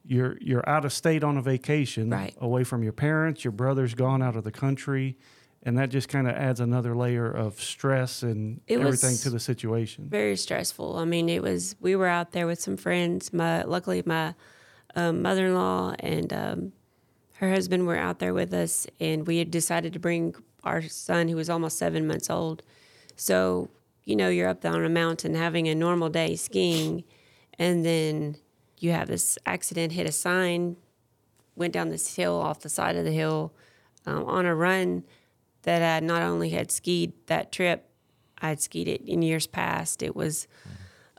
You're 0.06 0.36
you're 0.38 0.68
out 0.68 0.84
of 0.84 0.92
state 0.92 1.24
on 1.24 1.38
a 1.38 1.40
vacation, 1.40 2.10
Right. 2.10 2.34
away 2.38 2.62
from 2.62 2.82
your 2.82 2.92
parents. 2.92 3.42
Your 3.42 3.52
brother's 3.52 3.94
gone 3.94 4.22
out 4.22 4.36
of 4.36 4.44
the 4.44 4.50
country, 4.52 5.16
and 5.62 5.78
that 5.78 5.88
just 5.88 6.10
kind 6.10 6.28
of 6.28 6.34
adds 6.36 6.60
another 6.60 6.94
layer 6.94 7.30
of 7.30 7.58
stress 7.58 8.22
and 8.22 8.60
It 8.66 8.78
everything 8.80 9.16
to 9.22 9.30
the 9.30 9.40
situation. 9.40 10.04
very 10.10 10.36
stressful. 10.36 10.98
I 10.98 11.06
mean, 11.06 11.30
it 11.30 11.40
was. 11.42 11.74
We 11.80 11.96
were 11.96 12.06
out 12.06 12.32
there 12.32 12.46
with 12.46 12.60
some 12.60 12.76
friends. 12.76 13.32
My 13.32 13.62
luckily, 13.62 14.02
my 14.04 14.34
um, 14.94 15.22
mother-in-law 15.22 15.94
and 16.00 16.30
um, 16.34 16.72
her 17.36 17.48
husband 17.50 17.86
were 17.86 17.96
out 17.96 18.18
there 18.18 18.34
with 18.34 18.52
us, 18.52 18.86
and 19.00 19.26
we 19.26 19.38
had 19.38 19.50
decided 19.50 19.94
to 19.94 19.98
bring 19.98 20.34
our 20.64 20.82
son, 20.82 21.28
who 21.28 21.36
was 21.36 21.48
almost 21.48 21.78
seven 21.78 22.06
months 22.06 22.28
old. 22.28 22.62
So 23.16 23.70
you 24.04 24.16
know, 24.16 24.28
you're 24.28 24.48
up 24.48 24.64
on 24.64 24.84
a 24.84 24.88
mountain 24.88 25.34
having 25.34 25.68
a 25.68 25.74
normal 25.74 26.08
day 26.08 26.36
skiing, 26.36 27.04
and 27.58 27.84
then 27.84 28.36
you 28.78 28.92
have 28.92 29.08
this 29.08 29.38
accident, 29.46 29.92
hit 29.92 30.06
a 30.06 30.12
sign, 30.12 30.76
went 31.56 31.72
down 31.72 31.88
this 31.88 32.16
hill 32.16 32.36
off 32.36 32.60
the 32.60 32.68
side 32.68 32.96
of 32.96 33.04
the 33.04 33.12
hill 33.12 33.52
um, 34.06 34.24
on 34.24 34.46
a 34.46 34.54
run 34.54 35.04
that 35.62 35.82
I 35.82 36.04
not 36.04 36.22
only 36.22 36.50
had 36.50 36.70
skied 36.70 37.12
that 37.26 37.52
trip, 37.52 37.88
I 38.40 38.48
had 38.48 38.60
skied 38.60 38.88
it 38.88 39.02
in 39.02 39.22
years 39.22 39.46
past. 39.46 40.02
It 40.02 40.14
was 40.14 40.46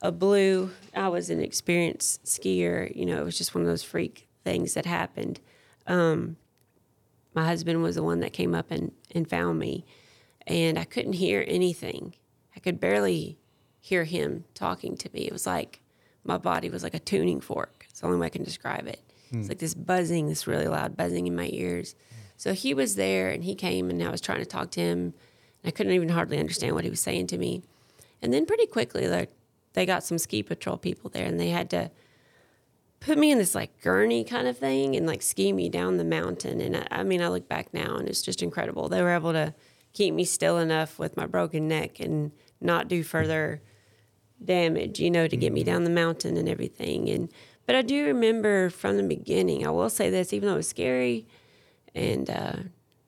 a 0.01 0.11
blue. 0.11 0.71
I 0.95 1.07
was 1.07 1.29
an 1.29 1.39
experienced 1.39 2.23
skier. 2.25 2.95
You 2.95 3.05
know, 3.05 3.19
it 3.19 3.25
was 3.25 3.37
just 3.37 3.55
one 3.55 3.63
of 3.63 3.67
those 3.67 3.83
freak 3.83 4.27
things 4.43 4.75
that 4.75 4.85
happened. 4.85 5.39
Um, 5.87 6.37
my 7.33 7.45
husband 7.45 7.81
was 7.81 7.95
the 7.95 8.03
one 8.03 8.19
that 8.19 8.33
came 8.33 8.53
up 8.53 8.69
and, 8.69 8.91
and 9.11 9.27
found 9.27 9.59
me, 9.59 9.85
and 10.45 10.77
I 10.77 10.83
couldn't 10.83 11.13
hear 11.13 11.43
anything. 11.47 12.13
Could 12.65 12.79
barely 12.79 13.37
hear 13.79 14.03
him 14.03 14.43
talking 14.55 14.97
to 14.97 15.09
me. 15.13 15.21
It 15.21 15.31
was 15.31 15.45
like 15.45 15.79
my 16.23 16.37
body 16.37 16.69
was 16.69 16.83
like 16.83 16.95
a 16.95 16.99
tuning 16.99 17.39
fork. 17.39 17.85
It's 17.89 18.01
the 18.01 18.07
only 18.07 18.17
way 18.17 18.25
I 18.25 18.29
can 18.29 18.43
describe 18.43 18.87
it. 18.87 18.99
It's 19.31 19.49
like 19.49 19.59
this 19.59 19.73
buzzing, 19.73 20.27
this 20.27 20.47
really 20.47 20.67
loud 20.67 20.97
buzzing 20.97 21.27
in 21.27 21.35
my 21.35 21.49
ears. 21.53 21.95
So 22.37 22.53
he 22.53 22.73
was 22.73 22.95
there 22.95 23.29
and 23.29 23.43
he 23.43 23.55
came 23.55 23.89
and 23.89 24.01
I 24.01 24.09
was 24.09 24.21
trying 24.21 24.39
to 24.39 24.45
talk 24.45 24.71
to 24.71 24.81
him. 24.81 24.99
And 24.99 25.67
I 25.67 25.71
couldn't 25.71 25.93
even 25.93 26.09
hardly 26.09 26.39
understand 26.39 26.73
what 26.73 26.83
he 26.83 26.89
was 26.89 26.99
saying 26.99 27.27
to 27.27 27.37
me. 27.37 27.61
And 28.21 28.33
then 28.33 28.45
pretty 28.45 28.65
quickly, 28.65 29.07
like 29.07 29.31
they 29.73 29.85
got 29.85 30.03
some 30.03 30.17
ski 30.17 30.41
patrol 30.41 30.77
people 30.77 31.09
there 31.09 31.25
and 31.25 31.39
they 31.39 31.49
had 31.49 31.69
to 31.69 31.91
put 32.99 33.17
me 33.17 33.31
in 33.31 33.37
this 33.37 33.53
like 33.53 33.79
gurney 33.81 34.23
kind 34.23 34.47
of 34.47 34.57
thing 34.57 34.95
and 34.95 35.05
like 35.05 35.21
ski 35.21 35.53
me 35.53 35.69
down 35.69 35.97
the 35.97 36.03
mountain. 36.03 36.61
And 36.61 36.77
I, 36.77 36.87
I 36.89 37.03
mean, 37.03 37.21
I 37.21 37.27
look 37.27 37.47
back 37.47 37.73
now 37.73 37.97
and 37.97 38.09
it's 38.09 38.23
just 38.23 38.41
incredible. 38.41 38.89
They 38.89 39.03
were 39.03 39.13
able 39.13 39.33
to 39.33 39.53
keep 39.95 40.13
me 40.13 40.25
still 40.25 40.59
enough 40.59 40.99
with 40.99 41.17
my 41.17 41.25
broken 41.25 41.67
neck 41.67 41.99
and 41.99 42.31
not 42.61 42.87
do 42.87 43.01
further 43.01 43.61
damage, 44.43 44.99
you 44.99 45.09
know, 45.09 45.27
to 45.27 45.37
get 45.37 45.53
me 45.53 45.63
down 45.63 45.85
the 45.85 45.89
mountain 45.89 46.37
and 46.37 46.47
everything. 46.47 47.09
And 47.09 47.31
but 47.65 47.75
I 47.75 47.81
do 47.81 48.05
remember 48.05 48.69
from 48.69 48.97
the 48.97 49.03
beginning. 49.03 49.65
I 49.65 49.71
will 49.71 49.89
say 49.89 50.11
this, 50.11 50.33
even 50.33 50.47
though 50.47 50.53
it 50.53 50.57
was 50.57 50.67
scary, 50.67 51.25
and 51.95 52.29
uh, 52.29 52.57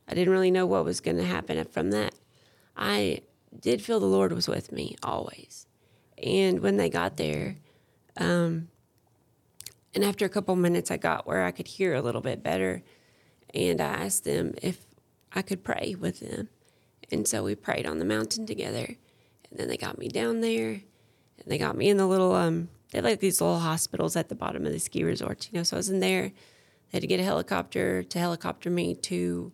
I 0.07 0.13
didn't 0.15 0.33
really 0.33 0.49
know 0.49 0.65
what 0.65 0.85
was 0.85 0.99
going 0.99 1.17
to 1.17 1.25
happen 1.25 1.63
from 1.65 1.91
that. 1.91 2.15
I 2.75 3.21
did 3.59 3.81
feel 3.81 3.99
the 3.99 4.07
Lord 4.07 4.31
was 4.31 4.47
with 4.47 4.71
me 4.71 4.95
always. 5.03 5.67
And 6.23 6.61
when 6.61 6.77
they 6.77 6.89
got 6.89 7.17
there, 7.17 7.57
um, 8.15 8.69
and 9.93 10.03
after 10.03 10.25
a 10.25 10.29
couple 10.29 10.55
minutes, 10.55 10.89
I 10.89 10.97
got 10.97 11.27
where 11.27 11.43
I 11.43 11.51
could 11.51 11.67
hear 11.67 11.93
a 11.93 12.01
little 12.01 12.21
bit 12.21 12.41
better, 12.41 12.81
and 13.53 13.79
I 13.79 14.05
asked 14.05 14.23
them 14.23 14.55
if 14.61 14.87
I 15.33 15.43
could 15.43 15.63
pray 15.63 15.95
with 15.99 16.21
them. 16.21 16.49
And 17.11 17.27
so 17.27 17.43
we 17.43 17.55
prayed 17.55 17.85
on 17.85 17.99
the 17.99 18.05
mountain 18.05 18.45
together. 18.45 18.95
And 19.49 19.59
then 19.59 19.67
they 19.67 19.77
got 19.77 19.97
me 19.97 20.09
down 20.09 20.41
there, 20.41 20.69
and 20.71 21.45
they 21.45 21.57
got 21.57 21.77
me 21.77 21.89
in 21.89 21.97
the 21.97 22.07
little 22.07 22.33
um. 22.33 22.69
They 22.91 22.99
had 22.99 23.05
like 23.05 23.19
these 23.19 23.41
little 23.41 23.59
hospitals 23.59 24.15
at 24.15 24.29
the 24.29 24.35
bottom 24.35 24.65
of 24.65 24.71
the 24.71 24.79
ski 24.79 25.03
resorts, 25.03 25.49
you 25.51 25.57
know. 25.57 25.63
So 25.63 25.77
I 25.77 25.79
was 25.79 25.89
in 25.89 25.99
there. 25.99 26.29
They 26.29 26.97
had 26.97 27.01
to 27.01 27.07
get 27.07 27.19
a 27.19 27.23
helicopter 27.23 28.03
to 28.03 28.19
helicopter 28.19 28.69
me 28.69 28.95
to 28.95 29.51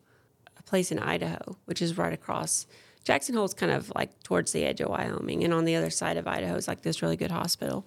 a 0.58 0.64
place 0.64 0.92
in 0.92 1.00
Idaho, 1.00 1.58
which 1.66 1.82
is 1.82 1.98
right 1.98 2.14
across. 2.14 2.68
Jackson 3.04 3.36
Hole's 3.36 3.54
kind 3.54 3.72
of 3.72 3.92
like 3.96 4.24
towards 4.24 4.52
the 4.52 4.66
edge 4.66 4.82
of 4.82 4.90
Wyoming, 4.90 5.44
and 5.44 5.54
on 5.54 5.66
the 5.66 5.76
other 5.76 5.90
side 5.90 6.18
of 6.18 6.28
Idaho 6.28 6.56
is 6.56 6.68
like 6.68 6.82
this 6.82 7.02
really 7.02 7.18
good 7.18 7.32
hospital 7.32 7.86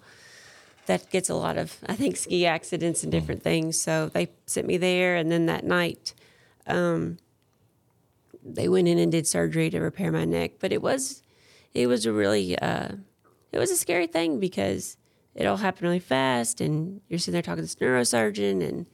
that 0.87 1.11
gets 1.11 1.29
a 1.29 1.35
lot 1.35 1.59
of, 1.59 1.77
I 1.87 1.95
think, 1.95 2.17
ski 2.17 2.47
accidents 2.47 3.03
and 3.03 3.11
different 3.11 3.43
things. 3.43 3.81
So 3.81 4.09
they 4.09 4.29
sent 4.47 4.67
me 4.67 4.77
there, 4.77 5.17
and 5.17 5.31
then 5.31 5.47
that 5.47 5.65
night, 5.65 6.15
um, 6.67 7.19
they 8.55 8.69
went 8.69 8.89
in 8.89 8.99
and 8.99 9.11
did 9.11 9.27
surgery 9.27 9.71
to 9.71 9.81
repair 9.81 10.13
my 10.13 10.25
neck. 10.25 10.53
But 10.61 10.73
it 10.73 10.83
was, 10.83 11.23
it 11.75 11.87
was 11.87 12.07
a 12.07 12.13
really, 12.13 12.59
uh, 12.59 12.93
it 13.53 13.59
was 13.59 13.71
a 13.71 13.77
scary 13.77 14.07
thing 14.07 14.39
because 14.41 14.97
it 15.35 15.47
all 15.47 15.57
happened 15.57 15.83
really 15.83 15.99
fast, 15.99 16.61
and 16.61 17.01
you're 17.09 17.19
sitting 17.19 17.33
there 17.33 17.43
talking 17.43 17.57
to 17.57 17.63
this 17.63 17.75
neurosurgeon, 17.77 18.67
and 18.67 18.87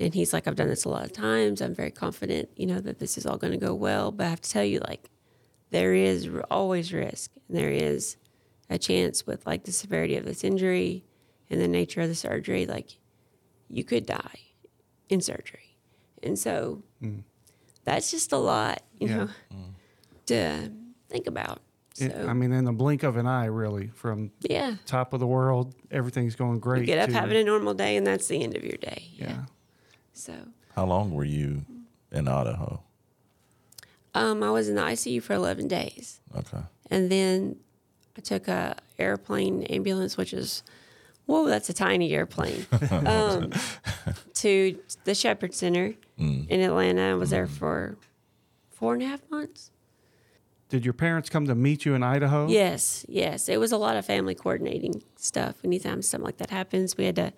and 0.00 0.14
he's 0.14 0.32
like, 0.32 0.46
I've 0.46 0.54
done 0.54 0.68
this 0.68 0.84
a 0.84 0.88
lot 0.88 1.04
of 1.04 1.12
times. 1.12 1.60
I'm 1.60 1.74
very 1.74 1.90
confident, 1.90 2.50
you 2.54 2.66
know, 2.66 2.80
that 2.80 3.00
this 3.00 3.18
is 3.18 3.26
all 3.26 3.36
going 3.36 3.52
to 3.52 3.58
go 3.58 3.74
well. 3.74 4.12
But 4.12 4.26
I 4.26 4.30
have 4.30 4.40
to 4.40 4.50
tell 4.50 4.64
you, 4.64 4.80
like, 4.86 5.10
there 5.70 5.92
is 5.92 6.28
always 6.50 6.92
risk, 6.92 7.32
and 7.48 7.56
there 7.56 7.70
is 7.70 8.16
a 8.70 8.78
chance 8.78 9.26
with 9.26 9.46
like 9.46 9.64
the 9.64 9.72
severity 9.72 10.16
of 10.16 10.24
this 10.24 10.44
injury 10.44 11.04
and 11.50 11.60
the 11.60 11.68
nature 11.68 12.02
of 12.02 12.08
the 12.08 12.14
surgery, 12.14 12.66
like 12.66 12.98
you 13.68 13.84
could 13.84 14.06
die 14.06 14.40
in 15.08 15.20
surgery. 15.20 15.78
And 16.22 16.38
so 16.38 16.82
that's 17.88 18.10
just 18.10 18.32
a 18.32 18.36
lot, 18.36 18.82
you 18.98 19.08
Yeah. 19.08 19.16
know, 19.16 19.28
to 20.26 20.70
think 21.08 21.26
about. 21.26 21.60
So, 21.94 22.04
It- 22.04 22.14
I 22.26 22.32
mean, 22.34 22.52
in 22.52 22.64
the 22.64 22.72
blink 22.72 23.02
of 23.02 23.16
an 23.16 23.26
eye, 23.26 23.46
really, 23.46 23.88
from 23.88 24.30
yeah. 24.40 24.76
top 24.86 25.12
of 25.14 25.20
the 25.20 25.26
world, 25.26 25.74
everything's 25.90 26.36
going 26.36 26.60
great. 26.60 26.80
You 26.80 26.86
get 26.86 26.98
up 26.98 27.08
to- 27.08 27.14
having 27.14 27.36
a 27.38 27.44
normal 27.44 27.74
day, 27.74 27.96
and 27.96 28.06
that's 28.06 28.28
the 28.28 28.42
end 28.42 28.56
of 28.56 28.62
your 28.62 28.76
day. 28.76 29.08
yeah. 29.16 29.46
So, 30.12 30.34
How 30.74 30.84
long 30.86 31.12
were 31.12 31.24
you 31.24 31.64
in 32.12 32.28
Idaho? 32.28 32.82
um, 34.14 34.42
I 34.42 34.50
was 34.50 34.68
in 34.68 34.74
the 34.76 34.82
ICU 34.82 35.20
for 35.22 35.32
11 35.34 35.66
days. 35.68 36.20
Okay. 36.36 36.62
And 36.90 37.10
then 37.10 37.56
I 38.16 38.20
took 38.20 38.48
a 38.48 38.76
airplane 38.98 39.62
ambulance, 39.64 40.16
which 40.16 40.32
is, 40.32 40.62
whoa, 41.28 41.46
that's 41.46 41.68
a 41.68 41.74
tiny 41.74 42.14
airplane, 42.14 42.66
um, 42.90 43.52
to 44.32 44.78
the 45.04 45.14
Shepherd 45.14 45.54
Center 45.54 45.94
mm. 46.18 46.48
in 46.48 46.60
Atlanta. 46.60 47.10
I 47.10 47.14
was 47.14 47.30
there 47.30 47.46
mm. 47.46 47.50
for 47.50 47.98
four 48.70 48.94
and 48.94 49.02
a 49.02 49.06
half 49.06 49.20
months. 49.30 49.70
Did 50.70 50.86
your 50.86 50.94
parents 50.94 51.28
come 51.28 51.46
to 51.46 51.54
meet 51.54 51.84
you 51.84 51.94
in 51.94 52.02
Idaho? 52.02 52.48
Yes, 52.48 53.04
yes. 53.08 53.48
It 53.50 53.60
was 53.60 53.72
a 53.72 53.76
lot 53.76 53.96
of 53.96 54.06
family 54.06 54.34
coordinating 54.34 55.02
stuff. 55.16 55.56
Anytime 55.64 56.00
something 56.00 56.24
like 56.24 56.38
that 56.38 56.50
happens, 56.50 56.96
we 56.96 57.04
had 57.04 57.16
to. 57.16 57.32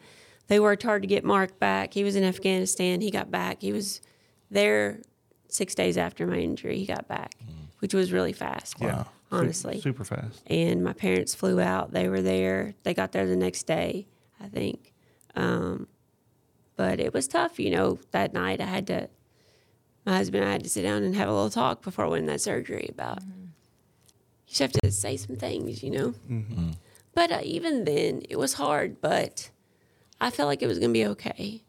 They 0.47 0.61
worked 0.61 0.85
hard 0.85 1.03
to 1.03 1.09
get 1.09 1.25
Mark 1.25 1.59
back. 1.59 1.93
He 1.95 2.05
was 2.05 2.17
in 2.17 2.25
Afghanistan. 2.25 3.01
He 3.01 3.11
got 3.11 3.31
back. 3.31 3.63
He 3.63 3.73
was 3.73 4.01
there 4.51 5.01
six 5.49 5.75
days 5.75 5.99
after 5.99 6.27
my 6.27 6.37
injury. 6.37 6.79
He 6.79 6.87
got 6.87 7.09
back, 7.09 7.35
mm. 7.45 7.69
which 7.81 7.93
was 7.93 8.13
really 8.13 8.33
fast. 8.33 8.77
Yeah. 8.81 9.05
Su- 9.31 9.37
honestly. 9.37 9.81
super 9.81 10.05
fast. 10.05 10.43
and 10.47 10.83
my 10.83 10.93
parents 10.93 11.35
flew 11.35 11.61
out. 11.61 11.93
They 11.93 12.09
were 12.09 12.21
there. 12.23 12.75
They 12.83 12.95
got 12.95 13.13
there 13.13 13.27
the 13.27 13.37
next 13.37 13.65
day, 13.65 14.07
I 14.41 14.49
think. 14.49 14.93
Um, 15.37 15.87
but 16.77 16.99
it 16.99 17.13
was 17.15 17.29
tough, 17.29 17.61
you 17.61 17.71
know. 17.71 17.99
That 18.11 18.33
night, 18.33 18.61
I 18.61 18.65
had 18.67 18.87
to. 18.89 19.09
My 20.07 20.17
husband 20.17 20.43
and 20.43 20.49
I 20.49 20.53
had 20.53 20.65
to 20.65 20.71
sit 20.71 20.83
down 20.83 21.03
and 21.03 21.15
have 21.15 21.29
a 21.29 21.33
little 21.33 21.51
talk 21.51 21.83
before 21.83 22.07
I 22.07 22.09
went 22.09 22.21
in 22.23 22.27
that 22.27 22.41
surgery 22.41 22.89
about. 22.91 23.23
You 23.23 24.49
just 24.49 24.59
have 24.61 24.73
to 24.73 24.91
say 24.91 25.17
some 25.17 25.37
things, 25.37 25.83
you 25.83 25.91
know. 25.91 26.15
But 27.15 27.31
uh, 27.31 27.41
even 27.45 27.85
then, 27.85 28.23
it 28.29 28.37
was 28.37 28.55
hard. 28.55 29.01
But 29.01 29.51
I 30.21 30.31
felt 30.31 30.49
like 30.49 30.63
it 30.63 30.67
was 30.67 30.79
going 30.79 30.91
to 30.91 30.99
be 30.99 31.07
okay. 31.07 31.63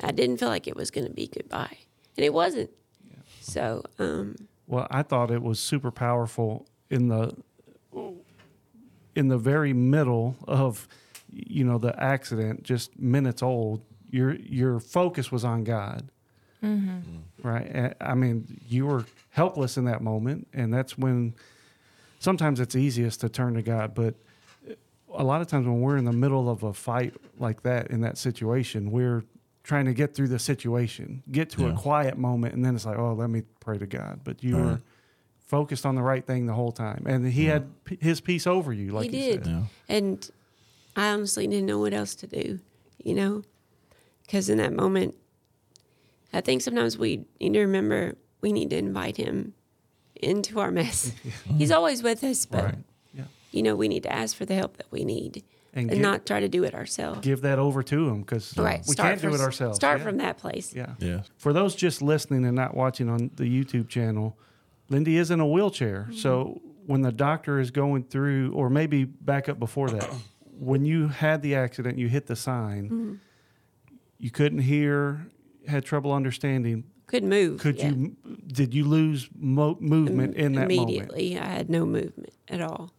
I 0.00 0.12
didn't 0.12 0.36
feel 0.36 0.48
like 0.48 0.68
it 0.68 0.76
was 0.76 0.90
going 0.92 1.06
to 1.06 1.12
be 1.12 1.26
goodbye, 1.26 1.78
and 2.16 2.24
it 2.24 2.32
wasn't. 2.32 2.70
So, 3.40 3.82
um, 3.98 4.36
Well, 4.66 4.86
I 4.90 5.02
thought 5.02 5.30
it 5.30 5.42
was 5.42 5.58
super 5.58 5.90
powerful 5.90 6.68
in 6.90 7.08
the 7.08 7.34
in 9.14 9.28
the 9.28 9.38
very 9.38 9.72
middle 9.72 10.36
of, 10.46 10.86
you 11.32 11.64
know, 11.64 11.78
the 11.78 12.00
accident, 12.00 12.62
just 12.62 12.98
minutes 12.98 13.42
old, 13.42 13.82
your 14.10 14.34
your 14.34 14.80
focus 14.80 15.32
was 15.32 15.44
on 15.44 15.64
God, 15.64 16.08
mm-hmm. 16.62 16.98
right? 17.42 17.66
And, 17.66 17.94
I 18.00 18.14
mean, 18.14 18.60
you 18.68 18.86
were 18.86 19.04
helpless 19.30 19.76
in 19.76 19.84
that 19.86 20.02
moment, 20.02 20.48
and 20.52 20.72
that's 20.72 20.96
when 20.96 21.34
sometimes 22.20 22.60
it's 22.60 22.76
easiest 22.76 23.20
to 23.20 23.28
turn 23.28 23.54
to 23.54 23.62
God, 23.62 23.94
but 23.94 24.14
a 25.14 25.24
lot 25.24 25.40
of 25.40 25.46
times 25.46 25.66
when 25.66 25.80
we're 25.80 25.96
in 25.96 26.04
the 26.04 26.12
middle 26.12 26.50
of 26.50 26.62
a 26.62 26.72
fight 26.72 27.14
like 27.38 27.62
that 27.62 27.90
in 27.90 28.02
that 28.02 28.18
situation, 28.18 28.90
we're 28.90 29.24
trying 29.62 29.84
to 29.84 29.94
get 29.94 30.14
through 30.14 30.28
the 30.28 30.38
situation, 30.38 31.22
get 31.30 31.50
to 31.50 31.66
a 31.66 31.72
quiet 31.72 32.16
moment, 32.16 32.54
and 32.54 32.64
then 32.64 32.74
it's 32.74 32.86
like, 32.86 32.98
oh, 32.98 33.12
let 33.14 33.28
me 33.28 33.42
pray 33.60 33.78
to 33.78 33.86
God. 33.86 34.20
But 34.24 34.42
you 34.42 34.56
were 34.56 34.80
focused 35.48 35.84
on 35.84 35.94
the 35.96 36.02
right 36.02 36.24
thing 36.24 36.46
the 36.46 36.52
whole 36.54 36.72
time, 36.72 37.04
and 37.06 37.26
He 37.26 37.42
mm-hmm. 37.44 37.50
had 37.50 37.84
p- 37.84 37.98
His 38.00 38.20
peace 38.20 38.46
over 38.46 38.72
you, 38.72 38.92
like 38.92 39.10
He 39.10 39.16
you 39.26 39.32
did. 39.32 39.44
said. 39.44 39.52
Yeah. 39.52 39.62
And 39.88 40.30
I 40.96 41.08
honestly 41.10 41.46
didn't 41.46 41.66
know 41.66 41.78
what 41.80 41.92
else 41.92 42.14
to 42.16 42.26
do, 42.26 42.60
you 43.02 43.14
know? 43.14 43.42
Because 44.26 44.48
in 44.50 44.58
that 44.58 44.72
moment, 44.72 45.14
I 46.32 46.40
think 46.42 46.62
sometimes 46.62 46.96
we 46.98 47.24
need 47.40 47.54
to 47.54 47.60
remember 47.60 48.14
we 48.40 48.52
need 48.52 48.70
to 48.70 48.76
invite 48.76 49.16
him 49.16 49.54
into 50.16 50.60
our 50.60 50.70
mess. 50.70 51.12
He's 51.56 51.72
always 51.72 52.02
with 52.02 52.22
us, 52.22 52.44
but, 52.46 52.64
Right. 52.64 52.74
Yeah. 53.14 53.24
you 53.50 53.62
know, 53.62 53.74
we 53.74 53.88
need 53.88 54.02
to 54.04 54.12
ask 54.12 54.36
for 54.36 54.44
the 54.44 54.54
help 54.54 54.76
that 54.76 54.86
we 54.90 55.04
need 55.04 55.42
And 55.72 55.82
and, 55.84 55.90
give- 55.90 56.00
not 56.00 56.26
try 56.26 56.40
to 56.40 56.48
do 56.48 56.62
it 56.64 56.74
ourselves. 56.74 57.20
Give 57.20 57.40
that 57.40 57.58
over 57.58 57.82
to 57.84 58.08
Him 58.08 58.20
because 58.20 58.56
right. 58.58 58.84
we 58.86 58.92
start 58.92 59.18
can't 59.20 59.22
do 59.22 59.34
it 59.34 59.40
ourselves. 59.40 59.76
Start 59.76 59.98
Yeah. 59.98 60.04
from 60.04 60.16
that 60.18 60.36
place. 60.38 60.74
Yeah. 60.74 60.94
Yeah. 60.98 61.22
For 61.38 61.52
those 61.54 61.74
just 61.74 62.02
listening 62.02 62.44
and 62.44 62.54
not 62.54 62.76
watching 62.76 63.08
on 63.08 63.30
the 63.36 63.44
YouTube 63.44 63.88
channel, 63.88 64.36
Lindy 64.88 65.16
is 65.16 65.30
in 65.30 65.40
a 65.40 65.46
wheelchair. 65.46 66.06
Mm-hmm. 66.08 66.18
So 66.18 66.60
when 66.86 67.02
the 67.02 67.12
doctor 67.12 67.60
is 67.60 67.70
going 67.70 68.04
through, 68.04 68.52
or 68.52 68.70
maybe 68.70 69.04
back 69.04 69.48
up 69.48 69.58
before 69.58 69.90
that, 69.90 70.10
when 70.58 70.84
you 70.84 71.08
had 71.08 71.42
the 71.42 71.54
accident, 71.54 71.98
you 71.98 72.08
hit 72.08 72.26
the 72.26 72.36
sign, 72.36 72.84
mm-hmm. 72.84 73.14
you 74.18 74.30
couldn't 74.30 74.60
hear, 74.60 75.26
had 75.66 75.84
trouble 75.84 76.12
understanding. 76.12 76.84
Couldn't 77.06 77.28
move. 77.28 77.60
Could 77.60 77.78
yeah. 77.78 77.88
you, 77.88 78.16
did 78.46 78.74
you 78.74 78.84
lose 78.84 79.28
mo- 79.34 79.78
movement 79.80 80.34
in 80.34 80.52
that 80.54 80.68
moment? 80.68 80.72
Immediately, 80.72 81.38
I 81.38 81.46
had 81.46 81.70
no 81.70 81.86
movement 81.86 82.32
at 82.48 82.60
all. 82.60 82.92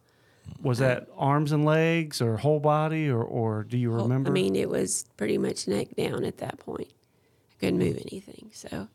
Was 0.62 0.78
that 0.78 1.08
arms 1.16 1.52
and 1.52 1.64
legs 1.64 2.20
or 2.20 2.36
whole 2.36 2.60
body 2.60 3.08
or, 3.08 3.22
or 3.22 3.64
do 3.64 3.78
you 3.78 3.90
remember? 3.90 4.30
I 4.30 4.32
mean, 4.32 4.56
it 4.56 4.68
was 4.68 5.06
pretty 5.16 5.38
much 5.38 5.66
neck 5.66 5.94
down 5.96 6.24
at 6.24 6.38
that 6.38 6.58
point. 6.58 6.92
I 7.50 7.54
couldn't 7.60 7.78
move 7.78 7.96
hmm. 7.96 8.08
anything. 8.10 8.50
So, 8.52 8.88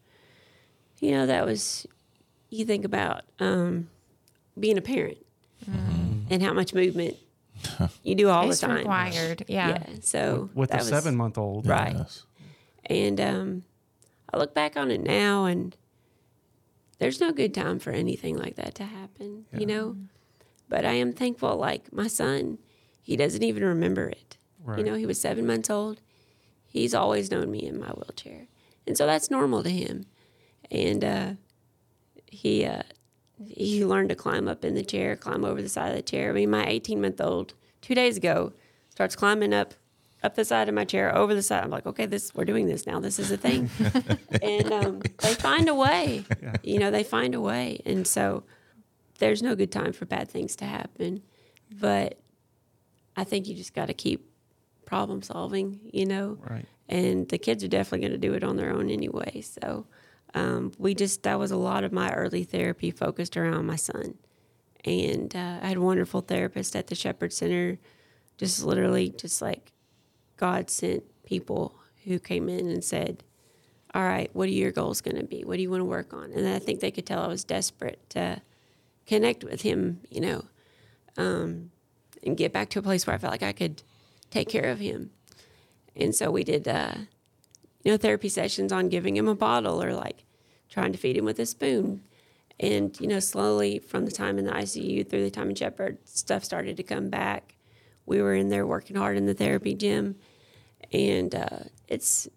you 0.99 1.11
know, 1.11 1.25
that 1.25 1.45
was, 1.45 1.87
you 2.49 2.65
think 2.65 2.85
about 2.85 3.23
um, 3.39 3.89
being 4.59 4.77
a 4.77 4.81
parent 4.81 5.17
and 6.29 6.41
how 6.43 6.53
much 6.53 6.73
movement 6.73 7.17
you 8.03 8.15
do 8.15 8.29
all 8.29 8.49
It's 8.49 8.61
the 8.61 8.67
time. 8.67 8.77
required. 8.77 9.45
Yeah. 9.47 9.83
So, 10.01 10.49
with 10.53 10.69
that 10.69 10.77
a 10.77 10.79
was- 10.79 10.89
seven 10.89 11.15
month 11.15 11.37
old. 11.37 11.67
Right. 11.67 11.95
Yes. 11.95 12.25
And 12.87 13.19
um, 13.19 13.63
I 14.31 14.37
look 14.37 14.53
back 14.53 14.77
on 14.77 14.91
it 14.91 15.01
now, 15.01 15.45
and 15.45 15.75
there's 16.99 17.19
no 17.19 17.31
good 17.31 17.53
time 17.53 17.79
for 17.79 17.91
anything 17.91 18.37
like 18.37 18.55
that 18.55 18.75
to 18.75 18.83
happen, 18.83 19.45
you 19.51 19.65
know? 19.65 19.95
But 20.69 20.85
I 20.85 20.91
am 20.93 21.11
thankful, 21.13 21.55
like 21.57 21.91
my 21.91 22.07
son, 22.07 22.57
he 23.01 23.15
doesn't 23.15 23.43
even 23.43 23.63
remember 23.63 24.07
it. 24.09 24.37
Right. 24.63 24.79
You 24.79 24.83
know, 24.83 24.95
he 24.95 25.05
was 25.05 25.19
seven 25.19 25.45
months 25.47 25.69
old. 25.69 25.99
He's 26.67 26.93
always 26.93 27.31
known 27.31 27.49
me 27.51 27.59
in 27.65 27.79
my 27.79 27.87
wheelchair. 27.89 28.47
And 28.87 28.97
so 28.97 29.05
that's 29.05 29.29
normal 29.31 29.63
to 29.63 29.69
him. 29.69 30.05
And 30.71 31.03
uh, 31.03 31.29
he, 32.35 32.65
uh, 32.65 32.83
he 33.47 33.85
learned 33.85 34.09
to 34.09 34.15
climb 34.15 34.47
up 34.47 34.63
in 34.63 34.75
the 34.75 34.83
chair, 34.83 35.15
climb 35.15 35.43
over 35.43 35.61
the 35.61 35.69
side 35.69 35.89
of 35.89 35.95
the 35.95 36.01
chair. 36.01 36.29
I 36.29 36.33
mean, 36.33 36.49
my 36.49 36.65
18 36.65 37.01
month 37.01 37.21
old, 37.21 37.53
two 37.81 37.95
days 37.95 38.17
ago, 38.17 38.53
starts 38.89 39.15
climbing 39.15 39.53
up 39.53 39.73
up 40.23 40.35
the 40.35 40.43
side 40.43 40.67
of 40.67 40.73
my 40.73 40.85
chair, 40.85 41.15
over 41.15 41.35
the 41.35 41.43
side. 41.43 41.63
I'm 41.63 41.69
like, 41.69 41.85
okay, 41.85 42.07
this 42.07 42.33
we're 42.33 42.45
doing 42.45 42.65
this 42.65 42.87
now. 42.87 42.99
This 42.99 43.19
is 43.19 43.29
a 43.31 43.37
thing. 43.37 43.69
and 44.41 44.73
um, 44.73 45.01
they 45.19 45.35
find 45.35 45.69
a 45.69 45.75
way. 45.75 46.25
You 46.63 46.79
know, 46.79 46.89
they 46.89 47.03
find 47.03 47.35
a 47.35 47.41
way. 47.41 47.79
And 47.85 48.07
so 48.07 48.43
there's 49.19 49.43
no 49.43 49.55
good 49.55 49.71
time 49.71 49.93
for 49.93 50.05
bad 50.05 50.27
things 50.27 50.55
to 50.57 50.65
happen. 50.65 51.21
But 51.71 52.17
I 53.15 53.23
think 53.23 53.47
you 53.47 53.55
just 53.55 53.75
got 53.75 53.87
to 53.87 53.93
keep 53.93 54.27
problem 54.85 55.21
solving, 55.21 55.79
you 55.91 56.05
know? 56.05 56.39
Right. 56.41 56.65
And 56.89 57.29
the 57.29 57.37
kids 57.37 57.63
are 57.63 57.67
definitely 57.67 58.07
going 58.07 58.19
to 58.19 58.27
do 58.27 58.33
it 58.33 58.43
on 58.43 58.57
their 58.57 58.71
own 58.71 58.89
anyway. 58.89 59.41
So 59.41 59.85
um, 60.35 60.73
we 60.77 60.93
just, 60.93 61.23
that 61.23 61.39
was 61.39 61.49
a 61.49 61.57
lot 61.57 61.85
of 61.85 61.93
my 61.93 62.13
early 62.13 62.43
therapy 62.43 62.91
focused 62.91 63.37
around 63.37 63.65
my 63.65 63.77
son. 63.77 64.15
And 64.83 65.33
uh, 65.33 65.59
I 65.61 65.69
had 65.69 65.79
wonderful 65.79 66.21
therapist 66.21 66.75
at 66.75 66.87
the 66.87 66.95
Shepherd 66.95 67.31
Center, 67.31 67.79
just 68.37 68.63
literally 68.63 69.09
just 69.09 69.41
like 69.41 69.71
God 70.35 70.69
sent 70.69 71.03
people 71.25 71.79
who 72.03 72.19
came 72.19 72.49
in 72.49 72.67
and 72.67 72.83
said, 72.83 73.23
All 73.93 74.03
right, 74.03 74.29
what 74.33 74.49
are 74.49 74.51
your 74.51 74.73
goals 74.73 74.99
going 74.99 75.15
to 75.15 75.23
be? 75.23 75.45
What 75.45 75.55
do 75.55 75.61
you 75.61 75.71
want 75.71 75.81
to 75.81 75.85
work 75.85 76.13
on? 76.13 76.33
And 76.33 76.47
I 76.47 76.59
think 76.59 76.81
they 76.81 76.91
could 76.91 77.05
tell 77.05 77.23
I 77.23 77.27
was 77.27 77.45
desperate 77.45 78.01
to 78.09 78.41
connect 79.07 79.43
with 79.45 79.61
him, 79.61 80.01
you 80.11 80.19
know, 80.19 80.45
um, 81.17 81.71
and 82.23 82.35
get 82.35 82.51
back 82.51 82.69
to 82.71 82.79
a 82.79 82.83
place 82.83 83.07
where 83.07 83.15
I 83.15 83.19
felt 83.19 83.31
like 83.31 83.41
I 83.41 83.53
could 83.53 83.83
take 84.29 84.49
care 84.49 84.69
of 84.69 84.79
him. 84.79 85.11
And 85.95 86.13
so 86.13 86.29
we 86.29 86.43
did, 86.43 86.67
uh, 86.67 86.95
you 87.83 87.91
know, 87.91 87.97
therapy 87.97 88.27
sessions 88.27 88.73
on 88.73 88.89
giving 88.89 89.15
him 89.15 89.29
a 89.29 89.35
bottle 89.35 89.81
or 89.81 89.93
like 89.93 90.24
trying 90.75 90.91
to 90.91 90.97
feed 90.97 91.15
him 91.15 91.23
with 91.23 91.39
a 91.39 91.45
spoon. 91.45 92.03
And, 92.59 92.99
you 92.99 93.07
know, 93.07 93.21
slowly 93.21 93.79
from 93.79 94.05
the 94.05 94.11
time 94.11 94.37
in 94.37 94.45
the 94.45 94.51
ICU 94.51 95.09
through 95.09 95.23
the 95.23 95.31
time 95.31 95.49
in 95.49 95.55
Shepherd, 95.55 95.97
stuff 96.03 96.43
started 96.43 96.75
to 96.77 96.83
come 96.83 97.09
back. 97.09 97.55
We 98.05 98.21
were 98.21 98.35
in 98.35 98.49
there 98.49 98.67
working 98.67 98.97
hard 98.97 99.15
in 99.15 99.25
the 99.25 99.33
therapy 99.33 99.73
gym. 99.73 100.17
And 100.91 101.33
uh, 101.33 101.59
it's, 101.87 102.27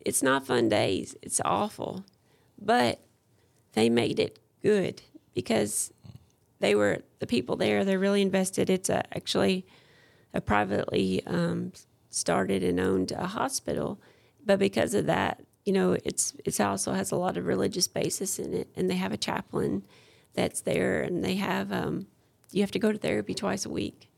it's 0.00 0.22
not 0.22 0.46
fun 0.46 0.68
days. 0.68 1.16
It's 1.22 1.40
awful. 1.42 2.04
But 2.60 3.00
they 3.72 3.88
made 3.88 4.20
it 4.20 4.38
good 4.62 5.00
because 5.34 5.90
they 6.60 6.74
were 6.74 7.00
the 7.18 7.26
people 7.26 7.56
there. 7.56 7.82
They're 7.82 7.98
really 7.98 8.22
invested. 8.22 8.68
It's 8.68 8.90
a, 8.90 9.04
actually 9.16 9.66
a 10.34 10.42
privately 10.42 11.26
um, 11.26 11.72
started 12.10 12.62
and 12.62 12.78
owned 12.78 13.12
a 13.12 13.26
hospital, 13.26 13.98
but 14.44 14.58
because 14.58 14.92
of 14.92 15.06
that, 15.06 15.42
you 15.66 15.72
know, 15.72 15.96
it's 16.04 16.32
it's 16.44 16.60
also 16.60 16.92
has 16.92 17.10
a 17.10 17.16
lot 17.16 17.36
of 17.36 17.44
religious 17.44 17.88
basis 17.88 18.38
in 18.38 18.54
it, 18.54 18.68
and 18.76 18.88
they 18.88 18.94
have 18.94 19.12
a 19.12 19.16
chaplain 19.16 19.82
that's 20.32 20.62
there, 20.62 21.02
and 21.02 21.22
they 21.24 21.34
have 21.34 21.72
um, 21.72 22.06
you 22.52 22.62
have 22.62 22.70
to 22.70 22.78
go 22.78 22.92
to 22.92 22.98
therapy 22.98 23.34
twice 23.34 23.66
a 23.66 23.70
week. 23.70 24.08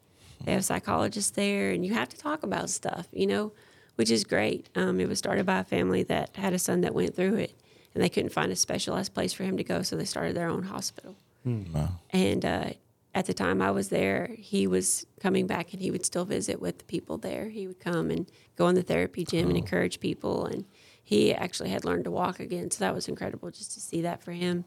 They 0.45 0.53
have 0.53 0.65
psychologists 0.65 1.33
there, 1.33 1.71
and 1.71 1.85
you 1.85 1.95
have 1.95 2.11
to 2.11 2.17
talk 2.17 2.43
about 2.45 2.71
stuff, 2.71 3.09
you 3.13 3.27
know, 3.27 3.53
which 3.97 4.11
is 4.11 4.23
great. 4.23 4.69
Um, 4.77 5.01
it 5.01 5.09
was 5.09 5.19
started 5.19 5.47
by 5.47 5.59
a 5.61 5.65
family 5.65 6.05
that 6.05 6.37
had 6.37 6.53
a 6.53 6.59
son 6.59 6.83
that 6.83 6.95
went 6.95 7.17
through 7.17 7.37
it, 7.37 7.59
and 7.95 8.05
they 8.05 8.11
couldn't 8.11 8.33
find 8.33 8.53
a 8.53 8.57
specialized 8.57 9.15
place 9.15 9.33
for 9.33 9.43
him 9.43 9.57
to 9.57 9.65
go, 9.65 9.83
so 9.83 9.97
they 9.97 10.05
started 10.05 10.37
their 10.37 10.49
own 10.49 10.65
hospital. 10.65 11.17
Wow. 11.45 11.89
And 12.11 12.45
uh, 12.45 12.71
at 13.15 13.27
the 13.27 13.35
time 13.35 13.63
I 13.63 13.71
was 13.71 13.89
there, 13.89 14.35
he 14.39 14.67
was 14.67 15.07
coming 15.21 15.47
back 15.47 15.73
and 15.73 15.81
he 15.81 15.91
would 15.91 16.05
still 16.05 16.25
visit 16.25 16.61
with 16.61 16.79
the 16.79 16.85
people 16.85 17.17
there. 17.17 17.49
He 17.49 17.67
would 17.67 17.81
come 17.81 18.11
and 18.11 18.31
go 18.57 18.69
in 18.69 18.75
the 18.75 18.83
therapy 18.83 19.25
gym 19.25 19.49
and 19.49 19.57
encourage 19.57 19.99
people. 19.99 20.45
And 20.45 20.67
he 21.09 21.33
actually 21.33 21.71
had 21.71 21.87
learned 21.87 22.05
to 22.05 22.11
walk 22.11 22.39
again. 22.39 22.71
So 22.71 22.85
that 22.85 22.95
was 22.95 23.09
incredible 23.09 23.51
just 23.51 23.73
to 23.73 23.81
see 23.81 24.03
that 24.03 24.23
for 24.23 24.33
him. 24.33 24.67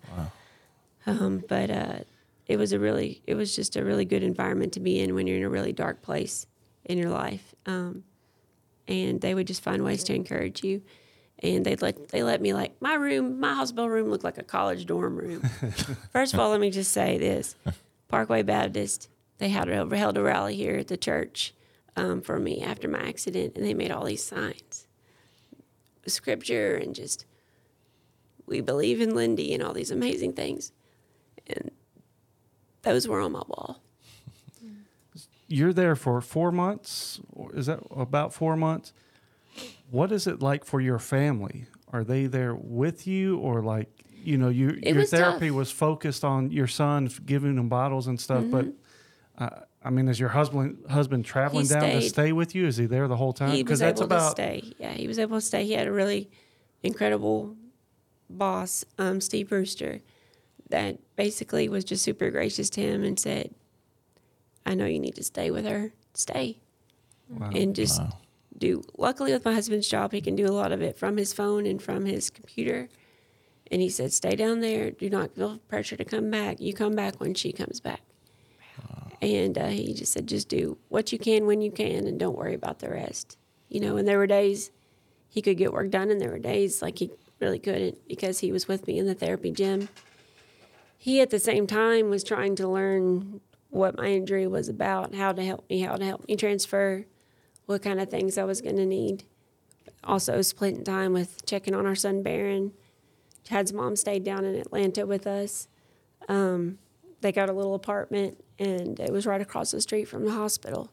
Um, 1.06 1.44
but 1.48 1.70
uh, 1.70 2.00
it 2.48 2.58
was 2.58 2.74
a 2.74 2.80
really, 2.80 3.22
it 3.28 3.36
was 3.36 3.56
just 3.56 3.76
a 3.76 3.86
really 3.86 4.06
good 4.06 4.24
environment 4.24 4.74
to 4.74 4.80
be 4.80 5.00
in 5.00 5.14
when 5.14 5.28
you're 5.28 5.38
in 5.38 5.44
a 5.44 5.50
really 5.50 5.72
dark 5.72 6.02
place 6.02 6.48
in 6.84 6.98
your 6.98 7.12
life. 7.12 7.54
Um, 7.68 8.06
and 8.88 9.22
they 9.22 9.36
would 9.36 9.46
just 9.46 9.62
find 9.62 9.84
ways 9.84 10.04
to 10.06 10.16
encourage 10.16 10.64
you. 10.64 10.82
And 11.44 11.64
they 11.64 11.76
let 11.76 12.08
they 12.10 12.24
let 12.24 12.42
me 12.42 12.56
like 12.56 12.74
my 12.82 12.96
room, 12.96 13.40
my 13.40 13.54
hospital 13.54 13.88
room 13.88 14.10
looked 14.10 14.24
like 14.24 14.40
a 14.40 14.44
college 14.44 14.88
dorm 14.88 15.16
room. 15.18 15.42
First 16.12 16.34
of 16.34 16.40
all, 16.40 16.50
let 16.50 16.60
me 16.60 16.72
just 16.72 16.92
say 16.92 17.20
this: 17.20 17.56
Parkway 18.08 18.42
Baptist, 18.42 19.10
they 19.38 19.50
had 19.50 19.68
held 19.68 20.18
a 20.18 20.24
rally 20.24 20.56
here 20.56 20.78
at 20.78 20.88
the 20.88 20.98
church 20.98 21.54
um, 21.96 22.22
for 22.22 22.40
me 22.40 22.64
after 22.64 22.88
my 22.88 23.00
accident, 23.00 23.54
and 23.56 23.66
they 23.66 23.74
made 23.76 23.92
all 23.92 24.06
these 24.06 24.24
signs, 24.24 24.88
scripture, 26.10 26.76
and 26.76 26.96
just 26.96 27.26
we 28.46 28.62
believe 28.62 29.00
in 29.02 29.16
Lindy 29.16 29.54
and 29.54 29.62
all 29.64 29.74
these 29.74 29.92
amazing 29.92 30.34
things, 30.34 30.72
and 31.48 31.72
those 32.82 33.08
were 33.08 33.22
on 33.22 33.32
my 33.34 33.44
wall. 33.48 33.82
you're 35.48 35.74
there 35.74 35.96
for 35.96 36.22
four 36.22 36.52
months. 36.52 37.20
Is 37.54 37.68
that 37.68 37.80
about 37.96 38.34
four 38.34 38.56
months? 38.56 38.94
What 39.90 40.12
is 40.12 40.28
it 40.28 40.42
like 40.42 40.64
for 40.66 40.80
your 40.80 41.00
family? 41.00 41.66
Are 41.92 42.04
they 42.04 42.26
there 42.28 42.56
with 42.56 43.06
you, 43.06 43.38
or 43.38 43.62
like 43.62 43.90
you 44.24 44.38
know, 44.38 44.50
you 44.50 44.70
It 44.70 44.90
your 44.90 44.98
was 44.98 45.10
therapy 45.10 45.48
tough. 45.50 45.56
was 45.58 45.72
focused 45.72 46.24
on 46.24 46.52
your 46.52 46.68
son, 46.68 47.10
giving 47.26 47.58
him 47.58 47.70
bottles 47.70 48.08
and 48.08 48.20
stuff. 48.20 48.46
But 48.50 48.68
uh, 49.38 49.50
I 49.84 49.90
mean, 49.90 50.08
is 50.08 50.20
your 50.20 50.30
husband 50.30 50.86
husband 50.90 51.26
traveling. 51.26 51.64
He 51.66 51.70
down 51.70 51.90
to 51.90 52.02
stayed. 52.02 52.10
stay 52.10 52.32
with 52.32 52.54
you? 52.54 52.68
Is 52.68 52.78
he 52.78 52.86
there 52.86 53.08
the 53.08 53.18
whole 53.18 53.34
time? 53.34 53.52
he 53.52 53.64
was 53.64 53.80
that's 53.80 54.00
able 54.00 54.06
about 54.06 54.36
to 54.36 54.42
stay. 54.44 54.74
Yeah, 54.78 54.94
he 54.94 55.08
was 55.08 55.18
able 55.18 55.38
to 55.38 55.42
stay. 55.42 55.66
He 55.66 55.74
had 55.74 55.88
a 55.88 55.92
really 55.92 56.30
incredible 56.84 57.56
boss, 58.30 58.86
um, 58.98 59.20
Steve 59.22 59.50
Brewster, 59.50 60.02
that 60.70 60.98
basically 61.16 61.68
was 61.68 61.84
just 61.84 62.04
super 62.04 62.30
gracious 62.32 62.70
to 62.72 62.82
him 62.82 63.04
and 63.04 63.20
said, 63.20 63.54
I 64.66 64.76
know 64.76 64.86
you 64.86 65.00
need 65.00 65.16
to 65.16 65.24
stay 65.24 65.52
with 65.52 65.66
her. 65.66 65.92
Stay 66.14 66.60
Wow. 67.30 67.50
and 67.54 67.76
just 67.76 68.00
Wow. 68.00 68.18
do. 68.58 68.84
Luckily, 68.98 69.34
with 69.34 69.46
my 69.46 69.54
husband's 69.54 69.88
job, 69.88 70.12
he 70.12 70.22
can 70.22 70.36
do 70.36 70.46
a 70.46 70.52
lot 70.54 70.72
of 70.72 70.82
it 70.82 70.98
from 70.98 71.18
his 71.18 71.34
phone 71.34 71.66
and 71.66 71.82
from 71.82 72.06
his 72.06 72.30
computer. 72.30 72.90
And 73.72 73.82
he 73.82 73.90
said, 73.90 74.12
"Stay 74.14 74.36
down 74.36 74.60
there. 74.60 74.92
Do 74.92 75.10
not 75.10 75.34
feel 75.34 75.58
pressure 75.70 75.96
to 75.96 76.04
come 76.06 76.30
back. 76.30 76.60
You 76.60 76.74
come 76.74 76.94
back 76.96 77.20
when 77.20 77.34
she 77.34 77.52
comes 77.52 77.80
back." 77.80 78.02
And 79.22 79.58
uh, 79.58 79.68
he 79.68 79.94
just 79.94 80.14
said, 80.14 80.28
"Just 80.28 80.50
do 80.50 80.78
what 80.90 81.12
you 81.12 81.20
can 81.20 81.46
when 81.46 81.62
you 81.62 81.72
can, 81.72 82.08
and 82.08 82.20
don't 82.20 82.38
worry 82.38 82.56
about 82.56 82.80
the 82.80 82.90
rest." 82.90 83.38
You 83.70 83.80
know. 83.80 83.98
And 83.98 84.08
there 84.08 84.18
were 84.18 84.28
days 84.28 84.72
he 85.30 85.42
could 85.42 85.58
get 85.58 85.72
work 85.72 85.92
done, 85.92 86.10
and 86.10 86.20
there 86.20 86.32
were 86.32 86.40
days 86.40 86.82
like 86.82 87.00
he 87.00 87.12
really 87.40 87.60
couldn't 87.60 88.08
because 88.08 88.40
he 88.40 88.52
was 88.52 88.68
with 88.68 88.88
me 88.88 88.98
in 88.98 89.06
the 89.06 89.16
therapy 89.16 89.52
gym. 89.52 89.90
He, 90.98 91.22
at 91.22 91.32
the 91.32 91.40
same 91.40 91.66
time, 91.66 92.10
was 92.10 92.24
trying 92.24 92.56
to 92.58 92.68
learn 92.68 93.42
what 93.70 93.98
my 93.98 94.08
injury 94.08 94.46
was 94.46 94.70
about, 94.70 95.16
how 95.16 95.32
to 95.32 95.44
help 95.44 95.68
me, 95.70 95.82
how 95.82 95.96
to 95.96 96.06
help 96.06 96.28
me 96.28 96.36
transfer, 96.36 97.06
what 97.66 97.82
kind 97.82 98.00
of 98.00 98.10
things 98.10 98.38
I 98.38 98.44
was 98.44 98.62
going 98.62 98.76
to 98.76 98.86
need. 98.86 99.24
Also, 100.04 100.42
splitting 100.42 100.84
time 100.84 101.14
with 101.14 101.46
checking 101.46 101.74
on 101.74 101.86
our 101.86 101.96
son 101.96 102.22
Baron. 102.22 102.74
Chad's 103.44 103.74
mom 103.74 103.96
stayed 103.96 104.24
down 104.24 104.46
in 104.46 104.56
Atlanta 104.56 105.06
with 105.06 105.26
us. 105.26 105.68
Um, 106.28 106.78
they 107.22 107.32
got 107.32 107.50
a 107.50 107.54
little 107.54 107.76
apartment, 107.76 108.44
and 108.62 109.00
it 109.00 109.12
was 109.12 109.26
right 109.26 109.42
across 109.42 109.72
the 109.72 109.82
street 109.82 110.06
from 110.06 110.24
the 110.26 110.32
hospital. 110.32 110.92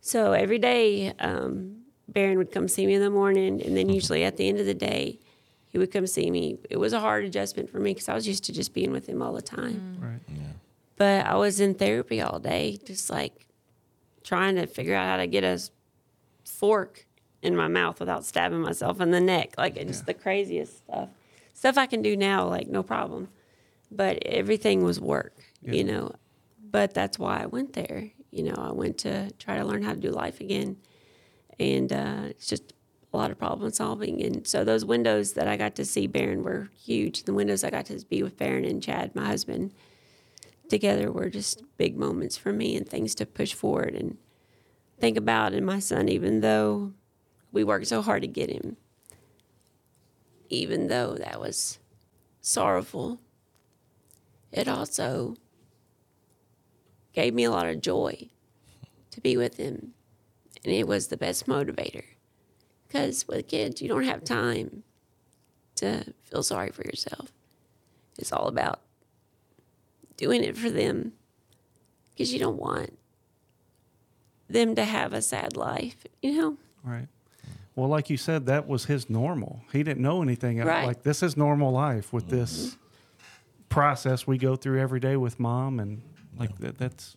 So 0.00 0.32
every 0.32 0.58
day, 0.58 1.12
um, 1.18 1.82
Baron 2.08 2.38
would 2.38 2.52
come 2.52 2.68
see 2.68 2.86
me 2.86 2.94
in 2.94 3.02
the 3.02 3.10
morning, 3.10 3.60
and 3.60 3.76
then 3.76 3.88
usually 3.88 4.22
at 4.22 4.36
the 4.36 4.48
end 4.48 4.60
of 4.60 4.66
the 4.66 4.74
day, 4.74 5.18
he 5.66 5.78
would 5.78 5.90
come 5.90 6.06
see 6.06 6.30
me. 6.30 6.58
It 6.70 6.76
was 6.76 6.92
a 6.92 7.00
hard 7.00 7.24
adjustment 7.24 7.68
for 7.70 7.80
me 7.80 7.92
because 7.92 8.08
I 8.08 8.14
was 8.14 8.28
used 8.28 8.44
to 8.44 8.52
just 8.52 8.72
being 8.72 8.92
with 8.92 9.08
him 9.08 9.20
all 9.20 9.32
the 9.32 9.42
time. 9.42 9.98
Right. 10.00 10.20
Yeah. 10.28 10.42
But 10.96 11.26
I 11.26 11.34
was 11.34 11.60
in 11.60 11.74
therapy 11.74 12.22
all 12.22 12.38
day, 12.38 12.78
just 12.84 13.10
like 13.10 13.46
trying 14.22 14.54
to 14.54 14.66
figure 14.66 14.94
out 14.94 15.06
how 15.06 15.16
to 15.16 15.26
get 15.26 15.42
a 15.42 15.60
fork 16.44 17.06
in 17.42 17.56
my 17.56 17.68
mouth 17.68 17.98
without 17.98 18.24
stabbing 18.24 18.60
myself 18.60 19.00
in 19.00 19.10
the 19.10 19.20
neck. 19.20 19.54
Like 19.58 19.76
it's 19.76 20.02
the 20.02 20.14
craziest 20.14 20.78
stuff. 20.78 21.08
Stuff 21.52 21.76
I 21.78 21.86
can 21.86 22.00
do 22.00 22.16
now, 22.16 22.48
like 22.48 22.68
no 22.68 22.82
problem. 22.82 23.28
But 23.90 24.22
everything 24.24 24.84
was 24.84 25.00
work, 25.00 25.34
you 25.62 25.84
know. 25.84 26.14
But 26.76 26.92
that's 26.92 27.18
why 27.18 27.38
I 27.42 27.46
went 27.46 27.72
there. 27.72 28.10
You 28.30 28.42
know, 28.42 28.54
I 28.58 28.70
went 28.70 28.98
to 28.98 29.30
try 29.38 29.56
to 29.56 29.64
learn 29.64 29.82
how 29.82 29.94
to 29.94 29.98
do 29.98 30.10
life 30.10 30.42
again. 30.42 30.76
And 31.58 31.90
uh, 31.90 32.24
it's 32.28 32.48
just 32.48 32.74
a 33.14 33.16
lot 33.16 33.30
of 33.30 33.38
problem 33.38 33.70
solving. 33.70 34.22
And 34.22 34.46
so 34.46 34.62
those 34.62 34.84
windows 34.84 35.32
that 35.32 35.48
I 35.48 35.56
got 35.56 35.74
to 35.76 35.86
see 35.86 36.06
Baron 36.06 36.42
were 36.42 36.68
huge. 36.78 37.22
The 37.22 37.32
windows 37.32 37.64
I 37.64 37.70
got 37.70 37.86
to 37.86 37.98
be 38.10 38.22
with 38.22 38.36
Baron 38.36 38.66
and 38.66 38.82
Chad, 38.82 39.14
my 39.14 39.24
husband, 39.24 39.72
together 40.68 41.10
were 41.10 41.30
just 41.30 41.62
big 41.78 41.96
moments 41.96 42.36
for 42.36 42.52
me 42.52 42.76
and 42.76 42.86
things 42.86 43.14
to 43.14 43.24
push 43.24 43.54
forward 43.54 43.94
and 43.94 44.18
think 45.00 45.16
about. 45.16 45.54
And 45.54 45.64
my 45.64 45.78
son, 45.78 46.10
even 46.10 46.42
though 46.42 46.92
we 47.52 47.64
worked 47.64 47.86
so 47.86 48.02
hard 48.02 48.20
to 48.20 48.28
get 48.28 48.50
him, 48.50 48.76
even 50.50 50.88
though 50.88 51.14
that 51.14 51.40
was 51.40 51.78
sorrowful, 52.42 53.18
it 54.52 54.68
also 54.68 55.36
gave 57.16 57.34
me 57.34 57.44
a 57.44 57.50
lot 57.50 57.66
of 57.66 57.80
joy 57.80 58.28
to 59.10 59.20
be 59.22 59.36
with 59.36 59.56
him. 59.56 59.94
And 60.64 60.72
it 60.74 60.86
was 60.86 61.08
the 61.08 61.16
best 61.16 61.46
motivator. 61.46 62.04
Because 62.86 63.26
with 63.26 63.48
kids, 63.48 63.80
you 63.80 63.88
don't 63.88 64.04
have 64.04 64.22
time 64.22 64.84
to 65.76 66.12
feel 66.24 66.42
sorry 66.42 66.70
for 66.70 66.84
yourself. 66.84 67.32
It's 68.18 68.32
all 68.32 68.48
about 68.48 68.80
doing 70.16 70.44
it 70.44 70.56
for 70.56 70.70
them 70.70 71.12
because 72.12 72.32
you 72.32 72.38
don't 72.38 72.58
want 72.58 72.98
them 74.48 74.74
to 74.74 74.84
have 74.84 75.12
a 75.12 75.22
sad 75.22 75.56
life, 75.56 76.04
you 76.22 76.36
know? 76.36 76.56
Right. 76.84 77.08
Well, 77.74 77.88
like 77.88 78.10
you 78.10 78.16
said, 78.16 78.46
that 78.46 78.68
was 78.68 78.86
his 78.86 79.08
normal. 79.10 79.62
He 79.72 79.82
didn't 79.82 80.02
know 80.02 80.22
anything 80.22 80.60
else. 80.60 80.68
Right. 80.68 80.86
like 80.86 81.02
this 81.02 81.22
is 81.22 81.36
normal 81.36 81.72
life 81.72 82.12
with 82.12 82.28
this 82.28 82.68
mm-hmm. 82.68 82.76
process 83.68 84.26
we 84.26 84.38
go 84.38 84.56
through 84.56 84.80
every 84.80 85.00
day 85.00 85.16
with 85.16 85.38
mom, 85.38 85.78
and 85.78 86.00
like 86.38 86.56
that, 86.58 86.78
that's 86.78 87.16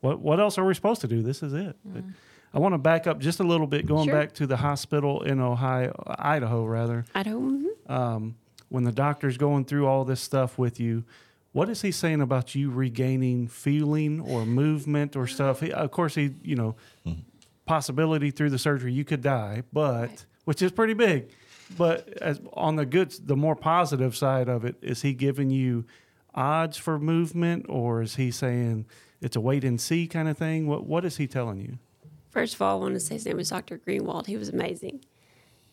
what 0.00 0.20
what 0.20 0.40
else 0.40 0.58
are 0.58 0.64
we 0.64 0.74
supposed 0.74 1.00
to 1.02 1.08
do? 1.08 1.22
This 1.22 1.42
is 1.42 1.52
it. 1.52 1.76
But 1.84 2.04
I 2.52 2.58
want 2.58 2.74
to 2.74 2.78
back 2.78 3.06
up 3.06 3.18
just 3.20 3.40
a 3.40 3.44
little 3.44 3.66
bit, 3.66 3.86
going 3.86 4.08
Sure. 4.08 4.18
back 4.18 4.32
to 4.34 4.46
the 4.46 4.56
hospital 4.56 5.22
in 5.22 5.40
Ohio, 5.40 5.92
Idaho, 6.18 6.64
rather. 6.64 7.04
I 7.14 7.22
don't. 7.22 7.64
Mm-hmm. 7.64 7.92
um, 7.92 8.36
when 8.68 8.84
the 8.84 8.92
doctor's 8.92 9.36
going 9.36 9.64
through 9.64 9.86
all 9.86 10.04
this 10.04 10.20
stuff 10.20 10.56
with 10.56 10.78
you, 10.78 11.04
what 11.52 11.68
is 11.68 11.82
he 11.82 11.90
saying 11.90 12.20
about 12.20 12.54
you 12.54 12.70
regaining 12.70 13.48
feeling 13.48 14.20
or 14.20 14.46
movement 14.46 15.16
or 15.16 15.26
stuff? 15.26 15.58
He, 15.60 15.72
of 15.72 15.90
course, 15.90 16.14
he, 16.14 16.34
you 16.44 16.54
know, 16.54 16.76
mm-hmm. 17.04 17.20
possibility 17.66 18.30
through 18.30 18.50
the 18.50 18.58
surgery 18.58 18.92
you 18.92 19.04
could 19.04 19.22
die, 19.22 19.64
but 19.72 20.08
Right. 20.08 20.26
which 20.44 20.62
is 20.62 20.70
pretty 20.72 20.94
big. 20.94 21.30
But 21.76 22.08
as 22.20 22.40
on 22.52 22.76
the 22.76 22.86
good, 22.86 23.10
the 23.26 23.36
more 23.36 23.54
positive 23.56 24.16
side 24.16 24.48
of 24.48 24.64
it, 24.64 24.76
is 24.82 25.02
he 25.02 25.12
giving 25.12 25.50
you 25.50 25.84
odds 26.34 26.76
for 26.76 26.98
movement, 26.98 27.66
or 27.68 28.02
is 28.02 28.16
he 28.16 28.30
saying 28.30 28.86
it's 29.20 29.36
a 29.36 29.40
wait 29.40 29.64
and 29.64 29.80
see 29.80 30.06
kind 30.06 30.28
of 30.28 30.38
thing? 30.38 30.66
What 30.66 30.86
What 30.86 31.04
is 31.04 31.16
he 31.16 31.26
telling 31.26 31.60
you? 31.60 31.78
First 32.30 32.54
of 32.54 32.62
all, 32.62 32.78
I 32.78 32.80
want 32.80 32.94
to 32.94 33.00
say 33.00 33.14
his 33.14 33.26
name 33.26 33.36
was 33.36 33.50
Dr. 33.50 33.78
Greenwald. 33.78 34.26
He 34.26 34.36
was 34.36 34.48
amazing. 34.48 35.04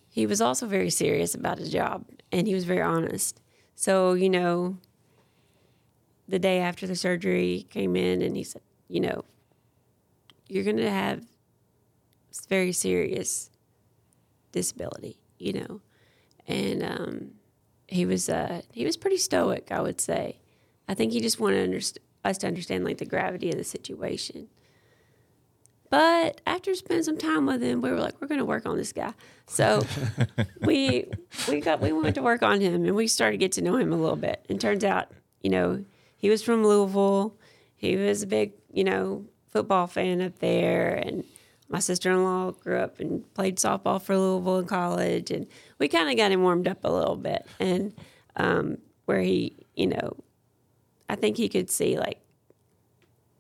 He 0.10 0.26
was 0.26 0.42
also 0.42 0.66
very 0.66 0.90
serious 0.90 1.36
about 1.36 1.60
his 1.60 1.72
job 1.72 2.06
and 2.32 2.48
he 2.48 2.56
was 2.56 2.64
very 2.64 2.82
honest. 2.82 3.40
So, 3.76 4.14
you 4.14 4.30
know, 4.30 4.78
the 6.28 6.40
day 6.40 6.60
after 6.60 6.88
the 6.88 6.96
surgery 6.96 7.58
he 7.58 7.64
came 7.64 7.96
in 7.96 8.24
and 8.24 8.36
he 8.36 8.44
said, 8.44 8.64
you 8.88 9.00
know, 9.00 9.24
you're 10.48 10.64
going 10.64 10.78
to 10.78 10.90
have 10.90 11.24
very 12.50 12.72
serious 12.72 13.50
disability, 14.52 15.18
you 15.38 15.54
know. 15.54 15.82
And 16.48 16.84
um, 16.84 17.32
he 17.88 18.06
was 18.06 18.30
uh, 18.30 18.62
he 18.72 18.86
was 18.86 18.98
pretty 18.98 19.18
stoic, 19.18 19.68
I 19.72 19.82
would 19.82 20.00
say. 20.00 20.40
I 20.88 20.94
think 20.94 21.12
he 21.12 21.20
just 21.20 21.40
wanted 21.40 21.70
underst- 21.70 21.98
us 22.24 22.38
to 22.40 22.48
understand 22.48 22.86
like 22.86 22.98
the 22.98 23.06
gravity 23.06 23.50
of 23.52 23.58
the 23.58 23.64
situation. 23.64 24.48
But 25.90 26.42
after 26.46 26.76
spending 26.76 27.04
some 27.04 27.18
time 27.18 27.46
with 27.46 27.62
him, 27.62 27.82
we 27.82 27.90
were 27.90 28.00
like, 28.00 28.20
we're 28.20 28.28
going 28.28 28.40
to 28.40 28.46
work 28.46 28.66
on 28.66 28.78
this 28.78 28.92
guy. 28.92 29.14
So 29.48 29.86
we 30.62 31.06
we 31.48 31.62
got 31.62 31.80
we 31.80 31.94
went 31.94 32.16
to 32.16 32.22
work 32.22 32.44
on 32.44 32.60
him, 32.60 32.86
and 32.86 32.96
we 32.96 33.08
started 33.08 33.34
to 33.34 33.38
get 33.38 33.54
to 33.54 33.62
know 33.62 33.78
him 33.78 33.94
a 33.94 33.98
little 33.98 34.18
bit. 34.18 34.46
And 34.50 34.60
turns 34.60 34.84
out, 34.84 35.12
you 35.42 35.50
know, 35.50 35.86
he 36.18 36.30
was 36.30 36.44
from 36.44 36.66
Louisville. 36.66 37.36
He 37.76 37.96
was 37.96 38.24
a 38.24 38.28
big, 38.28 38.54
you 38.74 38.84
know, 38.84 39.26
football 39.50 39.88
fan 39.88 40.22
up 40.22 40.40
there, 40.40 40.96
and 40.96 41.24
my 41.70 41.80
sister-in-law 41.80 42.52
grew 42.52 42.80
up 42.80 43.00
and 43.00 43.32
played 43.34 43.58
softball 43.58 44.02
for 44.02 44.18
Louisville 44.18 44.60
in 44.60 44.66
college, 44.66 45.32
and 45.32 45.48
we 45.80 45.88
kind 45.88 46.10
of 46.10 46.18
got 46.18 46.32
him 46.32 46.42
warmed 46.42 46.68
up 46.68 46.84
a 46.84 46.92
little 46.92 47.16
bit, 47.16 47.46
and 47.60 47.94
um, 48.36 48.78
where 49.06 49.22
he, 49.22 49.56
you 49.76 49.88
know, 49.88 50.18
I 51.10 51.16
think 51.16 51.38
he 51.38 51.50
could 51.50 51.70
see 51.70 51.98
like 51.98 52.22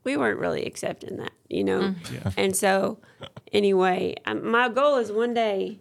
we 0.04 0.16
weren't 0.16 0.40
really 0.40 0.64
accepting 0.66 1.18
that, 1.18 1.34
you 1.50 1.66
know. 1.66 1.94
Yeah. 2.12 2.32
And 2.38 2.56
so, 2.56 3.00
anyway, 3.52 4.16
um, 4.26 4.50
my 4.50 4.70
goal 4.70 4.96
is 4.96 5.12
one 5.12 5.34
day, 5.34 5.80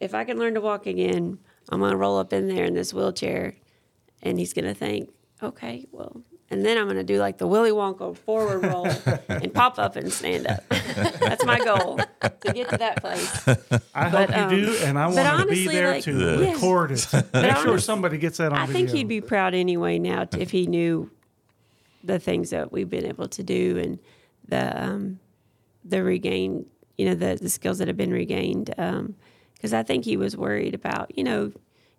if 0.00 0.14
I 0.14 0.24
can 0.24 0.38
learn 0.38 0.54
to 0.54 0.60
walk 0.62 0.86
again, 0.86 1.38
I'm 1.68 1.80
gonna 1.80 1.96
roll 1.96 2.16
up 2.16 2.32
in 2.32 2.48
there 2.48 2.64
in 2.64 2.72
this 2.72 2.94
wheelchair, 2.94 3.56
and 4.22 4.38
he's 4.38 4.54
gonna 4.54 4.72
think, 4.74 5.10
okay, 5.42 5.86
well, 5.92 6.22
and 6.52 6.64
then 6.64 6.76
I'm 6.78 6.86
gonna 6.86 7.02
do 7.02 7.18
like 7.18 7.38
the 7.38 7.46
Willy 7.46 7.70
Wonka 7.70 8.16
forward 8.16 8.62
roll 8.64 8.86
and 9.28 9.52
pop 9.60 9.78
up 9.78 9.96
and 9.96 10.12
stand 10.12 10.46
up. 10.46 10.62
That's 10.68 11.44
my 11.44 11.58
goal 11.58 11.98
to 12.20 12.52
get 12.52 12.68
to 12.68 12.76
that 12.76 13.00
place. 13.00 13.48
I 13.94 14.10
But, 14.10 14.30
hope 14.30 14.52
you 14.52 14.58
um, 14.58 14.64
do, 14.72 14.76
and 14.84 14.98
I 14.98 15.06
want 15.08 15.40
to 15.40 15.46
be 15.48 15.66
there 15.66 15.92
like- 15.92 16.04
to 16.04 16.12
Yeah. 16.12 16.52
record 16.52 16.92
it. 16.92 17.06
Make 17.32 17.56
sure 17.56 17.78
somebody 17.78 18.18
gets 18.18 18.36
that 18.38 18.52
on 18.52 18.58
video. 18.58 18.62
I 18.62 18.66
video. 18.66 18.86
think 18.86 18.90
he'd 18.96 19.08
be 19.08 19.20
proud 19.20 19.54
anyway 19.54 19.98
now 19.98 20.28
if 20.38 20.50
he 20.50 20.66
knew 20.66 21.10
the 22.04 22.18
things 22.18 22.50
that 22.50 22.70
we've 22.72 22.90
been 22.90 23.06
able 23.06 23.28
to 23.28 23.42
do 23.42 23.78
and 23.78 23.98
the 24.48 24.82
um, 24.84 25.20
the 25.84 26.02
regained, 26.02 26.66
you 26.98 27.06
know, 27.06 27.14
the 27.14 27.38
the 27.40 27.48
skills 27.48 27.78
that 27.78 27.88
have 27.88 27.96
been 27.96 28.12
regained. 28.12 28.66
Because 29.54 29.72
I 29.72 29.82
think 29.84 30.04
he 30.04 30.16
was 30.16 30.36
worried 30.36 30.74
about, 30.74 31.16
you 31.16 31.22
know, 31.24 31.52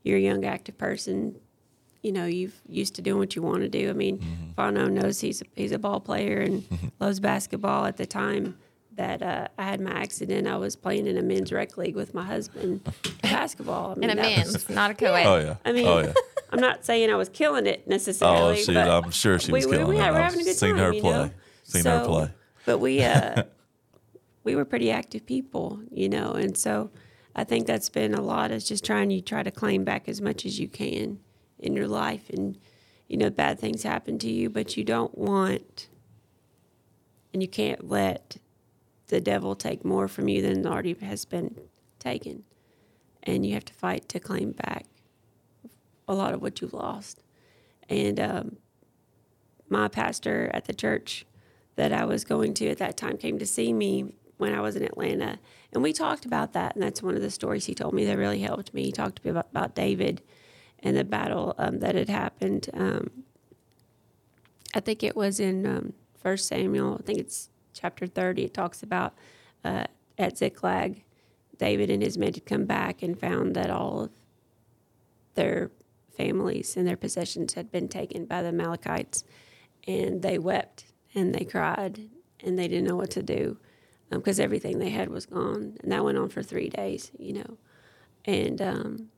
you're 0.03 0.17
a 0.17 0.21
young 0.21 0.43
active 0.45 0.77
person. 0.77 1.35
You 2.03 2.11
know, 2.11 2.25
you've 2.25 2.59
used 2.67 2.95
to 2.95 3.01
doing 3.01 3.17
what 3.17 3.35
you 3.35 3.41
want 3.41 3.61
to 3.61 3.69
do. 3.69 3.89
I 3.89 3.93
mean, 3.93 4.53
Fano 4.57 4.87
knows 4.87 5.21
he's 5.21 5.41
a, 5.41 5.45
he's 5.55 5.71
a 5.71 5.79
ball 5.79 5.99
player 6.01 6.39
and 6.41 6.63
loves 6.99 7.19
basketball. 7.21 7.85
At 7.85 7.95
the 7.97 8.05
time 8.05 8.57
that 8.95 9.23
uh, 9.23 9.47
I 9.57 9.63
had 9.63 9.79
my 9.79 9.91
accident, 9.91 10.45
I 10.47 10.57
was 10.57 10.75
playing 10.75 11.07
in 11.07 11.17
a 11.17 11.21
men's 11.21 11.51
rec 11.53 11.77
league 11.77 11.95
with 11.95 12.13
my 12.13 12.23
husband 12.25 12.81
basketball. 13.23 13.91
I 13.91 13.95
mean, 13.95 14.09
In 14.09 14.19
a 14.19 14.21
that 14.21 14.37
was- 14.45 14.53
men's, 14.53 14.69
not 14.69 14.91
a 14.91 14.93
co-ed. 14.93 15.25
Oh 15.25 15.37
yeah. 15.37 15.55
I 15.65 15.71
mean, 15.71 15.87
oh 15.87 15.99
yeah. 15.99 16.13
I'm 16.51 16.59
not 16.59 16.85
saying 16.85 17.09
I 17.09 17.15
was 17.15 17.29
killing 17.29 17.65
it 17.65 17.87
necessarily. 17.87 18.37
Oh, 18.37 18.49
necessarily. 18.51 18.83
she, 18.85 18.91
but 18.91 19.03
I'm 19.05 19.11
sure 19.11 19.39
she 19.39 19.51
was 19.51 19.65
we, 19.65 19.71
we, 19.71 19.77
killing 19.77 19.97
we 19.97 20.03
it. 20.03 20.11
we're 20.11 20.19
having 20.19 20.41
a 20.41 20.43
good 20.43 20.55
seen 20.55 20.75
time. 20.75 20.77
her 20.85 20.93
you 20.93 21.01
play. 21.01 21.11
know? 21.11 21.31
Seen 21.63 21.85
her 21.85 22.05
play. 22.05 22.29
But 22.65 22.77
we, 22.79 23.01
uh, 23.01 23.43
we 24.43 24.55
were 24.55 24.65
pretty 24.65 24.91
active 24.91 25.25
people, 25.25 25.79
you 25.89 26.09
know, 26.09 26.33
and 26.33 26.55
so 26.57 26.91
I 27.35 27.43
think 27.45 27.65
that's 27.65 27.89
been 27.89 28.13
a 28.13 28.21
lot. 28.21 28.51
Is 28.51 28.67
just 28.67 28.83
trying 28.85 29.09
you 29.09 29.21
try 29.21 29.41
to 29.41 29.51
claim 29.51 29.83
back 29.85 30.07
as 30.09 30.21
much 30.21 30.45
as 30.45 30.59
you 30.59 30.67
can 30.67 31.19
in 31.63 31.75
your 31.75 31.87
life, 31.87 32.29
and 32.29 32.57
you 33.07 33.17
know, 33.17 33.29
bad 33.29 33.59
things 33.59 33.83
happen 33.83 34.19
to 34.19 34.29
you, 34.29 34.49
but 34.49 34.77
you 34.77 34.83
don't 34.83 35.17
want 35.17 35.87
and 37.33 37.41
you 37.41 37.47
can't 37.47 37.89
let 37.89 38.37
the 39.07 39.19
devil 39.19 39.55
take 39.55 39.83
more 39.83 40.07
from 40.07 40.27
you 40.27 40.41
than 40.41 40.65
already 40.65 40.93
has 40.93 41.25
been 41.25 41.55
taken. 41.99 42.43
And 43.23 43.45
you 43.45 43.53
have 43.53 43.65
to 43.65 43.73
fight 43.73 44.07
to 44.09 44.19
claim 44.19 44.51
back 44.51 44.85
a 46.07 46.13
lot 46.13 46.33
of 46.33 46.41
what 46.41 46.61
you've 46.61 46.73
lost. 46.73 47.23
And 47.89 48.19
um, 48.19 48.57
my 49.69 49.87
pastor 49.87 50.51
at 50.53 50.65
the 50.65 50.73
church 50.73 51.25
that 51.75 51.91
I 51.91 52.05
was 52.05 52.23
going 52.23 52.53
to 52.55 52.69
at 52.69 52.77
that 52.77 52.97
time 52.97 53.17
came 53.17 53.39
to 53.39 53.45
see 53.45 53.73
me 53.73 54.13
when 54.37 54.53
I 54.53 54.61
was 54.61 54.75
in 54.75 54.83
Atlanta. 54.83 55.39
And 55.71 55.81
we 55.81 55.93
talked 55.93 56.25
about 56.25 56.53
that. 56.53 56.75
And 56.75 56.83
that's 56.83 57.01
one 57.01 57.15
of 57.15 57.21
the 57.21 57.31
stories 57.31 57.65
he 57.65 57.73
told 57.73 57.93
me 57.93 58.05
that 58.05 58.17
really 58.17 58.41
helped 58.41 58.73
me. 58.73 58.83
He 58.83 58.91
talked 58.91 59.17
to 59.17 59.25
me 59.25 59.31
about, 59.31 59.47
about 59.49 59.75
David 59.75 60.21
and 60.83 60.97
the 60.97 61.03
battle 61.03 61.55
um, 61.57 61.79
that 61.79 61.95
had 61.95 62.09
happened. 62.09 62.69
Um, 62.73 63.09
I 64.75 64.81
think 64.81 65.01
it 65.01 65.15
was 65.15 65.39
in 65.39 65.65
um, 65.65 65.93
1 66.21 66.37
Samuel, 66.37 66.97
I 66.99 67.03
think 67.03 67.19
it's 67.19 67.49
chapter 67.73 68.05
30. 68.05 68.43
It 68.43 68.53
talks 68.53 68.83
about 68.83 69.13
uh, 69.63 69.85
at 70.17 70.37
Ziklag, 70.37 71.03
David 71.57 71.89
and 71.89 72.03
his 72.03 72.17
men 72.17 72.33
had 72.33 72.45
come 72.45 72.65
back 72.65 73.01
and 73.01 73.19
found 73.19 73.55
that 73.55 73.69
all 73.69 74.01
of 74.03 74.11
their 75.35 75.71
families 76.15 76.75
and 76.75 76.87
their 76.87 76.97
possessions 76.97 77.53
had 77.53 77.71
been 77.71 77.87
taken 77.87 78.25
by 78.25 78.41
the 78.41 78.49
Amalekites. 78.49 79.23
And 79.87 80.21
they 80.21 80.37
wept 80.37 80.85
and 81.15 81.33
they 81.33 81.45
cried 81.45 82.09
and 82.43 82.59
they 82.59 82.67
didn't 82.67 82.87
know 82.87 82.95
what 82.95 83.11
to 83.11 83.23
do 83.23 83.57
because 84.09 84.39
um, 84.39 84.43
everything 84.43 84.79
they 84.79 84.89
had 84.89 85.09
was 85.09 85.25
gone. 85.25 85.77
And 85.81 85.91
that 85.91 86.03
went 86.03 86.17
on 86.17 86.29
for 86.29 86.43
three 86.43 86.69
days, 86.69 87.11
you 87.17 87.33
know. 87.33 87.57
And 88.25 88.61
um, 88.61 89.09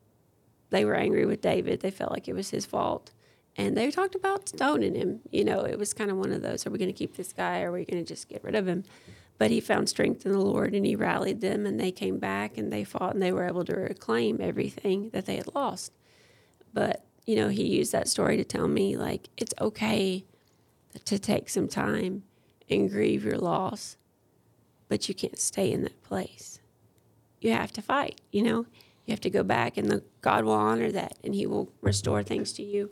they 0.69 0.85
were 0.85 0.95
angry 0.95 1.25
with 1.25 1.41
David. 1.41 1.81
They 1.81 1.91
felt 1.91 2.11
like 2.11 2.27
it 2.27 2.35
was 2.35 2.49
his 2.49 2.65
fault. 2.65 3.11
And 3.57 3.77
they 3.77 3.89
talked 3.89 4.15
about 4.15 4.49
stoning 4.49 4.95
him. 4.95 5.21
You 5.31 5.45
know, 5.45 5.61
it 5.61 5.79
was 5.79 5.93
kind 5.93 6.11
of 6.11 6.17
one 6.17 6.31
of 6.31 6.41
those 6.41 6.65
are 6.65 6.69
we 6.69 6.77
going 6.77 6.91
to 6.91 6.97
keep 6.97 7.15
this 7.15 7.31
guy 7.31 7.61
or 7.61 7.69
are 7.69 7.73
we 7.73 7.85
going 7.85 8.03
to 8.03 8.07
just 8.07 8.27
get 8.27 8.43
rid 8.43 8.55
of 8.55 8.67
him? 8.67 8.83
But 9.37 9.51
he 9.51 9.59
found 9.59 9.89
strength 9.89 10.25
in 10.25 10.31
the 10.31 10.39
Lord 10.39 10.73
and 10.73 10.85
he 10.85 10.95
rallied 10.95 11.41
them 11.41 11.65
and 11.65 11.79
they 11.79 11.91
came 11.91 12.19
back 12.19 12.57
and 12.57 12.71
they 12.71 12.83
fought 12.83 13.13
and 13.13 13.21
they 13.21 13.31
were 13.31 13.47
able 13.47 13.65
to 13.65 13.75
reclaim 13.75 14.39
everything 14.41 15.09
that 15.11 15.25
they 15.25 15.35
had 15.35 15.53
lost. 15.53 15.91
But, 16.73 17.03
you 17.25 17.35
know, 17.35 17.49
he 17.49 17.65
used 17.65 17.91
that 17.91 18.07
story 18.07 18.37
to 18.37 18.43
tell 18.43 18.67
me, 18.67 18.97
like, 18.97 19.29
it's 19.37 19.53
okay 19.59 20.25
to 21.03 21.19
take 21.19 21.49
some 21.49 21.67
time 21.67 22.23
and 22.69 22.89
grieve 22.89 23.25
your 23.25 23.37
loss, 23.37 23.97
but 24.87 25.07
you 25.07 25.15
can't 25.15 25.39
stay 25.39 25.71
in 25.71 25.83
that 25.83 26.01
place. 26.03 26.59
You 27.41 27.51
have 27.51 27.71
to 27.73 27.81
fight, 27.81 28.21
you 28.31 28.41
know? 28.41 28.65
You 29.05 29.11
have 29.11 29.21
to 29.21 29.29
go 29.29 29.43
back 29.43 29.77
and 29.77 29.89
the 29.89 30.03
God 30.21 30.45
will 30.45 30.53
honor 30.53 30.91
that 30.91 31.17
and 31.23 31.35
he 31.35 31.45
will 31.45 31.71
restore 31.81 32.23
things 32.23 32.53
to 32.53 32.63
you. 32.63 32.91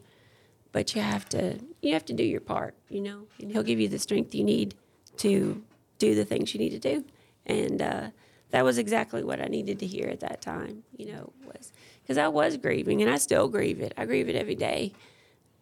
But 0.72 0.96
you 0.96 1.02
have 1.02 1.28
to 1.30 1.60
you 1.82 1.94
have 1.94 2.06
to 2.06 2.14
do 2.14 2.24
your 2.24 2.42
part, 2.42 2.76
you 2.90 3.02
know, 3.02 3.28
and 3.40 3.52
he'll 3.52 3.64
give 3.64 3.80
you 3.80 3.88
the 3.88 4.00
strength 4.00 4.34
you 4.34 4.44
need 4.44 4.76
to 5.18 5.64
do 6.00 6.16
the 6.16 6.26
things 6.26 6.54
you 6.54 6.60
need 6.60 6.72
to 6.72 6.80
do. 6.80 7.06
And 7.46 7.82
uh, 7.82 8.08
that 8.52 8.64
was 8.64 8.78
exactly 8.78 9.24
what 9.24 9.42
I 9.42 9.46
needed 9.46 9.80
to 9.80 9.86
hear 9.86 10.08
at 10.08 10.20
that 10.22 10.42
time, 10.42 10.84
you 10.96 11.12
know, 11.12 11.34
was 11.46 11.72
because 12.02 12.18
I 12.18 12.28
was 12.28 12.58
grieving 12.58 13.02
and 13.02 13.12
I 13.12 13.18
still 13.18 13.48
grieve 13.48 13.80
it. 13.80 13.94
I 13.98 14.06
grieve 14.06 14.30
it 14.30 14.36
every 14.36 14.56
day, 14.56 14.94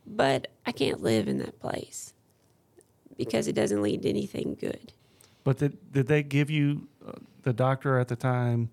but 0.06 0.48
I 0.66 0.72
can't 0.72 1.02
live 1.02 1.28
in 1.28 1.38
that 1.40 1.60
place 1.60 2.14
because 3.18 3.48
it 3.48 3.54
doesn't 3.54 3.82
lead 3.82 4.02
to 4.02 4.10
anything 4.10 4.58
good. 4.60 4.92
But 5.44 5.58
did, 5.58 5.92
did 5.92 6.08
they 6.08 6.24
give 6.24 6.50
you, 6.50 6.88
uh, 7.06 7.14
the 7.44 7.54
doctor 7.54 7.98
at 7.98 8.08
the 8.08 8.16
time 8.16 8.70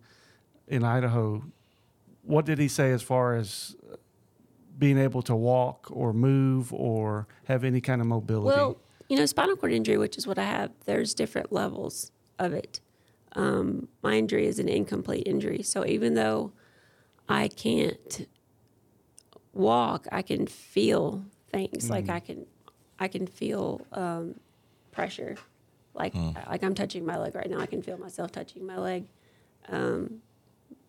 in 0.67 0.85
Idaho, 0.85 1.43
what 2.29 2.45
did 2.45 2.59
he 2.59 2.69
say 2.69 2.93
as 2.93 3.03
far 3.03 3.35
as 3.37 3.75
being 4.79 4.99
able 4.99 5.23
to 5.23 5.35
walk 5.35 5.89
or 5.91 6.13
move 6.13 6.73
or 6.75 7.27
have 7.45 7.65
any 7.65 7.81
kind 7.81 8.01
of 8.03 8.07
mobility? 8.07 8.55
Well, 8.61 8.77
you 9.09 9.17
know, 9.17 9.25
spinal 9.25 9.57
cord 9.57 9.73
injury, 9.73 9.97
which 9.97 10.19
is 10.19 10.27
what 10.27 10.39
I 10.39 10.45
have, 10.45 10.71
there's 10.85 11.15
different 11.15 11.53
levels 11.53 12.13
of 12.39 12.53
it. 12.53 12.81
Um, 13.33 13.89
my 14.03 14.15
injury 14.15 14.47
is 14.47 14.59
an 14.59 14.69
incomplete 14.69 15.27
injury. 15.27 15.63
So 15.63 15.87
even 15.87 16.15
though 16.15 16.53
I 17.29 17.49
can't 17.49 18.29
walk, 19.55 20.07
I 20.13 20.21
can 20.21 20.47
feel 20.47 21.25
things. 21.51 21.89
Like 21.89 22.11
I 22.11 22.21
can, 22.21 22.45
I 22.99 23.09
can 23.09 23.27
feel 23.27 23.87
um, 23.93 24.35
pressure. 24.93 25.37
Like 25.95 26.15
like 26.15 26.63
I'm 26.63 26.75
touching 26.75 27.05
my 27.07 27.17
leg 27.19 27.35
right 27.35 27.51
now. 27.51 27.59
I 27.59 27.67
can 27.67 27.83
feel 27.83 27.97
myself 27.99 28.31
touching 28.31 28.67
my 28.67 28.77
leg. 28.77 29.09
Um, 29.69 30.21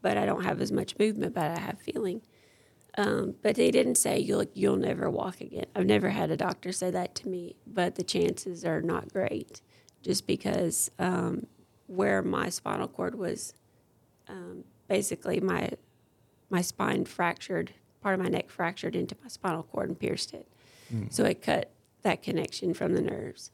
but 0.01 0.17
I 0.17 0.25
don't 0.25 0.43
have 0.43 0.61
as 0.61 0.71
much 0.71 0.97
movement, 0.97 1.33
but 1.33 1.51
I 1.51 1.59
have 1.59 1.79
feeling. 1.79 2.21
Um, 2.97 3.35
but 3.41 3.55
they 3.55 3.71
didn't 3.71 3.95
say 3.95 4.19
you'll 4.19 4.45
you'll 4.53 4.75
never 4.75 5.09
walk 5.09 5.41
again. 5.41 5.65
I've 5.75 5.85
never 5.85 6.09
had 6.09 6.31
a 6.31 6.37
doctor 6.37 6.71
say 6.71 6.89
that 6.91 7.15
to 7.15 7.29
me, 7.29 7.55
but 7.67 7.95
the 7.95 8.03
chances 8.03 8.65
are 8.65 8.81
not 8.81 9.13
great, 9.13 9.61
just 10.01 10.25
because 10.25 10.89
um, 10.97 11.45
where 11.87 12.21
my 12.21 12.49
spinal 12.49 12.87
cord 12.87 13.15
was, 13.15 13.53
um, 14.27 14.63
basically 14.87 15.39
my 15.39 15.69
my 16.49 16.61
spine 16.61 17.05
fractured, 17.05 17.73
part 18.01 18.15
of 18.15 18.21
my 18.21 18.29
neck 18.29 18.49
fractured 18.49 18.95
into 18.95 19.15
my 19.21 19.27
spinal 19.29 19.63
cord 19.63 19.89
and 19.89 19.99
pierced 19.99 20.33
it, 20.33 20.47
so 21.09 21.23
it 21.25 21.41
cut 21.43 21.71
that 22.01 22.23
connection 22.23 22.73
from 22.73 22.95
the 22.95 23.01
nerves. 23.01 23.51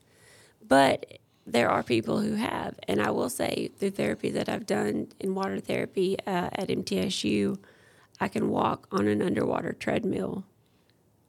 But 0.65 1.19
there 1.45 1.69
are 1.69 1.83
people 1.83 2.19
who 2.19 2.35
have, 2.35 2.79
and 2.87 3.01
I 3.01 3.11
will 3.11 3.29
say 3.29 3.69
through 3.77 3.91
therapy 3.91 4.31
that 4.31 4.49
I've 4.49 4.65
done 4.65 5.09
in 5.19 5.35
water 5.35 5.59
therapy 5.59 6.17
uh, 6.25 6.49
at 6.51 6.69
MTSU, 6.69 7.57
I 8.19 8.27
can 8.27 8.49
walk 8.49 8.87
on 8.91 9.07
an 9.07 9.21
underwater 9.21 9.73
treadmill. 9.73 10.43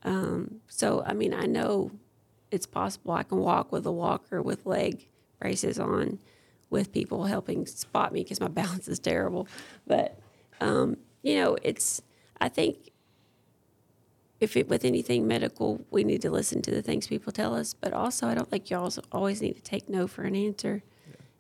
Um, 0.05 0.61
so 0.69 1.03
I 1.05 1.13
mean, 1.13 1.35
I 1.35 1.45
know 1.45 1.91
it's 2.51 2.67
possible. 2.67 3.13
I 3.13 3.25
can 3.25 3.39
walk 3.39 3.73
with 3.73 3.85
a 3.87 3.93
walker 3.93 4.41
with 4.41 4.65
leg 4.65 5.07
braces 5.39 5.79
on, 5.79 6.19
with 6.71 6.93
people 6.93 7.25
helping 7.25 7.67
spot 7.67 8.13
me 8.13 8.23
because 8.23 8.41
my 8.41 8.49
balance 8.63 8.89
is 8.89 8.99
terrible. 8.99 9.49
But 9.87 10.19
um, 10.61 10.97
you 11.23 11.35
know, 11.37 11.59
it's 11.63 12.01
I 12.41 12.49
think 12.49 12.91
if 14.39 14.57
it 14.57 14.69
with 14.69 14.85
anything 14.85 15.27
medical, 15.27 15.85
we 15.91 16.05
need 16.05 16.23
to 16.23 16.31
listen 16.31 16.61
to 16.63 16.71
the 16.71 16.83
things 16.83 17.07
people 17.07 17.33
tell 17.33 17.55
us. 17.55 17.75
But 17.75 17.93
also, 17.93 18.27
I 18.27 18.35
don't 18.35 18.51
think 18.51 18.71
you 18.71 18.77
all 18.77 18.93
always 19.11 19.41
need 19.41 19.55
to 19.57 19.63
take 19.63 19.89
no 19.89 20.07
for 20.07 20.23
an 20.23 20.37
answer. 20.37 20.83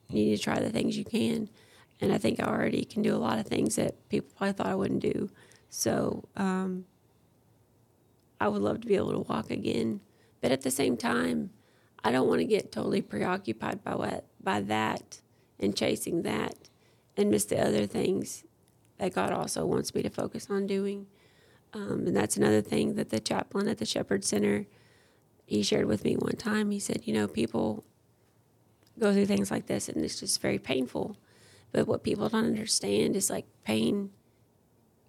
You 0.08 0.14
need 0.14 0.36
to 0.36 0.42
try 0.42 0.60
the 0.60 0.70
things 0.70 0.96
you 0.96 1.04
can, 1.04 1.50
and 2.00 2.12
I 2.12 2.18
think 2.18 2.40
I 2.40 2.46
already 2.46 2.84
can 2.84 3.02
do 3.02 3.14
a 3.14 3.18
lot 3.18 3.38
of 3.38 3.46
things 3.46 3.76
that 3.76 4.08
people 4.08 4.30
probably 4.36 4.52
thought 4.52 4.66
I 4.66 4.74
wouldn't 4.74 5.02
do. 5.02 5.30
So 5.68 6.24
um, 6.36 6.86
I 8.40 8.48
would 8.48 8.62
love 8.62 8.80
to 8.82 8.86
be 8.86 8.96
able 8.96 9.12
to 9.12 9.20
walk 9.20 9.50
again, 9.50 10.00
but 10.40 10.52
at 10.52 10.62
the 10.62 10.70
same 10.70 10.96
time, 10.96 11.50
I 12.04 12.12
don't 12.12 12.28
want 12.28 12.40
to 12.40 12.46
get 12.46 12.70
totally 12.70 13.02
preoccupied 13.02 13.82
by 13.82 13.96
what 13.96 14.26
by 14.42 14.60
that 14.60 15.20
and 15.58 15.76
chasing 15.76 16.22
that, 16.22 16.54
and 17.16 17.30
miss 17.30 17.44
the 17.46 17.60
other 17.60 17.84
things 17.84 18.44
that 18.98 19.12
God 19.12 19.32
also 19.32 19.66
wants 19.66 19.94
me 19.94 20.02
to 20.02 20.10
focus 20.10 20.46
on 20.48 20.66
doing. 20.66 21.06
Um, 21.76 22.06
and 22.06 22.16
that's 22.16 22.38
another 22.38 22.62
thing 22.62 22.94
that 22.94 23.10
the 23.10 23.20
chaplain 23.20 23.68
at 23.68 23.76
the 23.76 23.84
Shepherd 23.84 24.24
Center 24.24 24.66
he 25.44 25.62
shared 25.62 25.86
with 25.86 26.04
me 26.04 26.16
one 26.16 26.36
time. 26.36 26.70
He 26.70 26.80
said, 26.80 27.02
you 27.04 27.12
know, 27.12 27.28
people 27.28 27.84
go 28.98 29.12
through 29.12 29.26
things 29.26 29.50
like 29.50 29.66
this, 29.66 29.88
and 29.88 30.02
it's 30.02 30.18
just 30.18 30.40
very 30.40 30.58
painful. 30.58 31.16
But 31.70 31.86
what 31.86 32.02
people 32.02 32.28
don't 32.28 32.46
understand 32.46 33.14
is 33.14 33.30
like 33.30 33.44
pain 33.62 34.10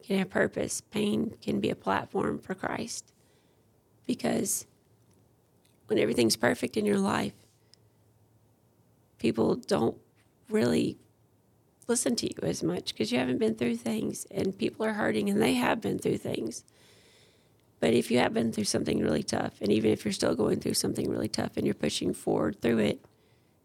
can 0.04 0.20
have 0.20 0.30
purpose. 0.30 0.82
Pain 0.82 1.36
can 1.42 1.60
be 1.60 1.70
a 1.70 1.76
platform 1.76 2.38
for 2.38 2.54
Christ, 2.54 3.14
because 4.06 4.68
when 5.88 5.98
everything's 5.98 6.36
perfect 6.36 6.76
in 6.76 6.86
your 6.86 7.00
life, 7.00 7.34
people 9.18 9.56
don't 9.56 9.98
really 10.50 10.98
listen 11.88 12.16
to 12.18 12.28
you 12.28 12.36
as 12.44 12.64
much 12.64 12.94
because 12.94 13.12
you 13.12 13.18
haven't 13.18 13.38
been 13.38 13.56
through 13.56 13.78
things 13.78 14.26
and 14.30 14.58
people 14.58 14.86
are 14.86 14.94
hurting 14.94 15.30
and 15.30 15.42
they 15.42 15.54
have 15.54 15.82
been 15.82 15.98
through 15.98 16.18
things. 16.18 16.64
But 17.80 17.94
if 17.94 18.12
you 18.12 18.20
have 18.20 18.34
been 18.34 18.52
through 18.52 18.66
something 18.66 19.00
really 19.00 19.24
tough, 19.24 19.62
and 19.62 19.72
even 19.72 19.92
if 19.92 20.04
you're 20.04 20.12
still 20.12 20.36
going 20.36 20.60
through 20.60 20.74
something 20.74 21.10
really 21.10 21.28
tough 21.28 21.58
and 21.58 21.66
you're 21.66 21.76
pushing 21.76 22.14
forward 22.14 22.62
through 22.62 22.80
it 22.80 23.06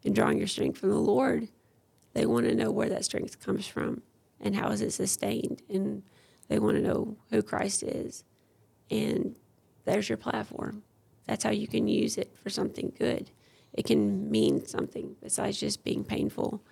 and 0.04 0.14
drawing 0.14 0.38
your 0.38 0.46
strength 0.46 0.78
from 0.78 0.90
the 0.90 0.98
Lord, 0.98 1.48
they 2.12 2.26
want 2.26 2.46
to 2.46 2.54
know 2.54 2.70
where 2.70 2.90
that 2.90 3.04
strength 3.04 3.40
comes 3.40 3.66
from 3.66 4.02
and 4.40 4.54
how 4.54 4.68
is 4.70 4.82
it 4.82 4.92
sustained. 4.92 5.62
And 5.68 6.02
they 6.48 6.58
want 6.58 6.76
to 6.76 6.82
know 6.82 7.16
who 7.30 7.42
Christ 7.42 7.82
is. 7.82 8.24
And 8.90 9.36
there's 9.84 10.08
your 10.08 10.18
platform. 10.18 10.82
That's 11.26 11.44
how 11.44 11.50
you 11.50 11.66
can 11.66 11.88
use 11.88 12.18
it 12.18 12.36
for 12.36 12.50
something 12.50 12.92
good. 12.98 13.30
It 13.72 13.86
can 13.86 14.30
mean 14.30 14.66
something 14.66 15.16
besides 15.22 15.58
just 15.58 15.82
being 15.82 16.04
painful 16.04 16.62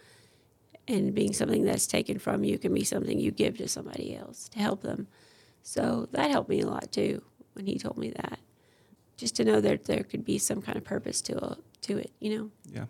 and 0.89 1.15
being 1.15 1.33
something 1.33 1.65
that's 1.65 1.87
taken 1.87 2.19
from 2.19 2.45
you 2.45 2.59
can 2.59 2.75
be 2.75 2.85
something 2.85 3.19
you 3.19 3.31
give 3.31 3.59
to 3.59 3.69
somebody 3.69 4.17
else 4.17 4.49
to 4.51 4.59
help 4.59 4.83
them. 4.83 5.07
So 5.63 6.09
that 6.13 6.31
helped 6.31 6.49
me 6.49 6.61
a 6.61 6.67
lot 6.67 6.91
too 6.91 7.23
when 7.55 7.67
he 7.67 7.79
told 7.79 7.99
me 7.99 8.11
that. 8.11 8.39
Just 9.17 9.37
to 9.37 9.45
know 9.45 9.61
that 9.61 9.85
there 9.85 10.03
could 10.03 10.25
be 10.25 10.39
some 10.39 10.63
kind 10.63 10.79
of 10.79 10.85
purpose 10.85 11.21
to 11.23 11.59
to 11.83 11.99
it, 11.99 12.11
you 12.21 12.37
know. 12.37 12.51
yeah. 12.73 12.85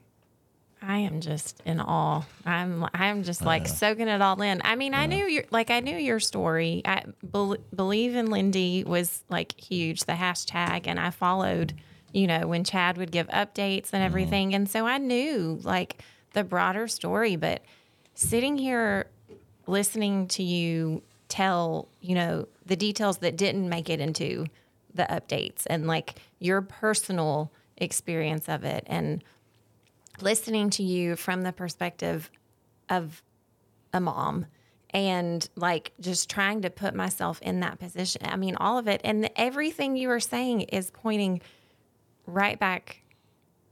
I 0.82 0.98
am 0.98 1.20
just 1.20 1.60
in 1.66 1.78
awe. 1.78 2.22
I'm 2.46 2.86
I'm 2.94 3.22
just 3.22 3.44
like 3.44 3.68
soaking 3.68 4.08
it 4.08 4.22
all 4.22 4.40
in. 4.40 4.62
I 4.64 4.76
mean, 4.76 4.94
I 4.94 5.04
knew 5.04 5.26
your 5.26 5.44
like 5.50 5.70
I 5.70 5.80
knew 5.80 5.96
your 5.96 6.20
story. 6.20 6.80
I 6.86 7.04
bel 7.22 7.56
believe 7.74 8.14
in 8.14 8.30
Lindy 8.30 8.84
was 8.84 9.22
like 9.28 9.60
huge, 9.60 10.04
the 10.04 10.12
hashtag, 10.12 10.86
and 10.86 10.98
I 10.98 11.10
followed 11.10 11.74
you 12.12 12.26
know, 12.26 12.46
when 12.46 12.64
Chad 12.64 12.96
would 12.96 13.10
give 13.10 13.28
updates 13.28 13.92
and 13.92 14.00
mm-hmm. 14.00 14.02
everything. 14.02 14.54
And 14.54 14.68
so 14.68 14.86
I 14.86 14.98
knew 14.98 15.60
like 15.62 16.02
the 16.32 16.44
broader 16.44 16.88
story, 16.88 17.36
but 17.36 17.62
sitting 18.20 18.58
here 18.58 19.06
listening 19.66 20.28
to 20.28 20.42
you 20.42 21.02
tell, 21.28 21.88
you 22.02 22.14
know, 22.14 22.46
the 22.66 22.76
details 22.76 23.18
that 23.18 23.36
didn't 23.36 23.66
make 23.66 23.88
it 23.88 23.98
into 23.98 24.44
the 24.92 25.04
updates 25.04 25.62
and 25.68 25.86
like 25.86 26.16
your 26.38 26.60
personal 26.60 27.50
experience 27.78 28.46
of 28.46 28.62
it 28.62 28.84
and 28.86 29.24
listening 30.20 30.68
to 30.68 30.82
you 30.82 31.16
from 31.16 31.40
the 31.42 31.52
perspective 31.52 32.30
of 32.90 33.22
a 33.94 34.00
mom 34.00 34.44
and 34.90 35.48
like 35.56 35.92
just 35.98 36.28
trying 36.28 36.60
to 36.60 36.68
put 36.68 36.94
myself 36.94 37.40
in 37.40 37.60
that 37.60 37.78
position. 37.78 38.20
I 38.26 38.36
mean, 38.36 38.54
all 38.56 38.76
of 38.76 38.86
it 38.86 39.00
and 39.02 39.30
everything 39.34 39.96
you 39.96 40.10
are 40.10 40.20
saying 40.20 40.62
is 40.62 40.90
pointing 40.90 41.40
right 42.26 42.58
back 42.58 43.00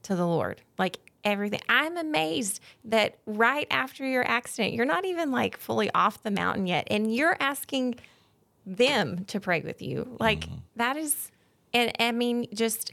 to 0.05 0.17
the 0.17 0.27
Lord. 0.27 0.63
Like 0.79 1.01
everything. 1.25 1.61
I'm 1.69 1.97
amazed 1.97 2.61
that 2.85 3.19
right 3.27 3.67
after 3.71 4.07
your 4.07 4.27
accident, 4.27 4.75
you're 4.75 4.87
not 4.87 5.05
even 5.05 5.31
like 5.31 5.57
fully 5.57 5.91
off 5.93 6.23
the 6.23 6.31
mountain 6.31 6.67
yet 6.67 6.87
and 6.91 7.15
you're 7.15 7.37
asking 7.41 7.97
them 8.67 9.25
to 9.27 9.41
pray 9.41 9.61
with 9.61 9.83
you. 9.83 10.17
Like 10.21 10.41
mm-hmm. 10.41 10.57
that 10.77 10.97
is 10.97 11.31
and 11.73 11.93
I 11.99 12.13
mean 12.13 12.47
just 12.55 12.93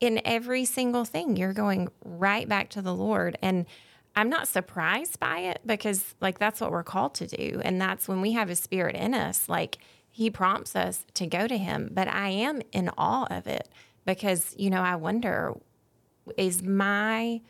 in 0.00 0.20
every 0.24 0.64
single 0.64 1.04
thing 1.04 1.36
you're 1.36 1.52
going 1.52 1.88
right 2.04 2.48
back 2.48 2.68
to 2.68 2.82
the 2.82 2.94
lord 2.94 3.38
and 3.42 3.66
i'm 4.14 4.28
not 4.28 4.46
surprised 4.48 5.18
by 5.18 5.38
it 5.38 5.60
because 5.64 6.14
like 6.20 6.38
that's 6.38 6.60
what 6.60 6.70
we're 6.70 6.82
called 6.82 7.14
to 7.14 7.26
do 7.26 7.60
and 7.64 7.80
that's 7.80 8.08
when 8.08 8.20
we 8.20 8.32
have 8.32 8.48
his 8.48 8.60
spirit 8.60 8.94
in 8.94 9.14
us 9.14 9.48
like 9.48 9.78
he 10.10 10.30
prompts 10.30 10.76
us 10.76 11.04
to 11.14 11.26
go 11.26 11.46
to 11.46 11.56
him 11.56 11.90
but 11.92 12.08
i 12.08 12.28
am 12.28 12.60
in 12.72 12.90
awe 12.98 13.26
of 13.30 13.46
it 13.46 13.68
because 14.04 14.54
you 14.58 14.70
know 14.70 14.82
i 14.82 14.94
wonder 14.94 15.54
is 16.36 16.62
my 16.62 17.40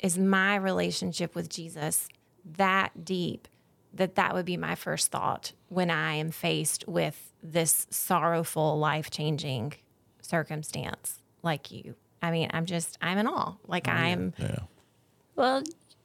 is 0.00 0.18
my 0.18 0.56
relationship 0.56 1.34
with 1.34 1.48
jesus 1.48 2.08
that 2.44 3.04
deep 3.04 3.48
that 3.92 4.16
that 4.16 4.34
would 4.34 4.44
be 4.44 4.56
my 4.56 4.74
first 4.74 5.10
thought 5.10 5.52
when 5.68 5.90
i 5.90 6.14
am 6.14 6.30
faced 6.30 6.86
with 6.86 7.32
this 7.42 7.86
sorrowful 7.90 8.78
life-changing 8.78 9.74
circumstance 10.22 11.20
like 11.44 11.70
you. 11.70 11.94
I 12.22 12.30
mean, 12.30 12.48
I'm 12.52 12.66
just, 12.66 12.98
I'm 13.00 13.18
in 13.18 13.26
awe. 13.28 13.54
Like 13.68 13.86
I'm, 13.86 14.32
Yeah. 14.38 14.60
Well, 15.36 15.62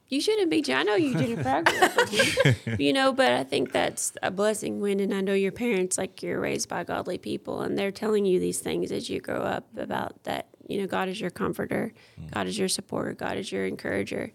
you 0.08 0.20
shouldn't 0.20 0.50
be. 0.50 0.62
I 0.72 0.82
know 0.82 0.96
you 0.96 1.14
didn't 1.14 1.42
progress, 1.42 2.12
you, 2.12 2.54
you 2.78 2.92
know, 2.92 3.12
but 3.12 3.32
I 3.32 3.44
think 3.44 3.72
that's 3.72 4.12
a 4.22 4.30
blessing 4.30 4.80
when, 4.80 5.00
and 5.00 5.14
I 5.14 5.20
know 5.20 5.34
your 5.34 5.52
parents, 5.52 5.96
like 5.96 6.22
you're 6.22 6.40
raised 6.40 6.68
by 6.68 6.84
godly 6.84 7.16
people, 7.16 7.62
and 7.62 7.78
they're 7.78 7.92
telling 7.92 8.26
you 8.26 8.38
these 8.38 8.58
things 8.58 8.92
as 8.92 9.08
you 9.08 9.20
grow 9.20 9.40
up 9.40 9.66
about 9.76 10.22
that. 10.24 10.48
You 10.70 10.80
know, 10.80 10.86
God 10.86 11.08
is 11.08 11.20
your 11.20 11.30
comforter, 11.30 11.92
hmm. 12.16 12.26
God 12.28 12.46
is 12.46 12.58
your 12.58 12.68
supporter, 12.68 13.12
God 13.12 13.36
is 13.36 13.50
your 13.50 13.66
encourager, 13.66 14.32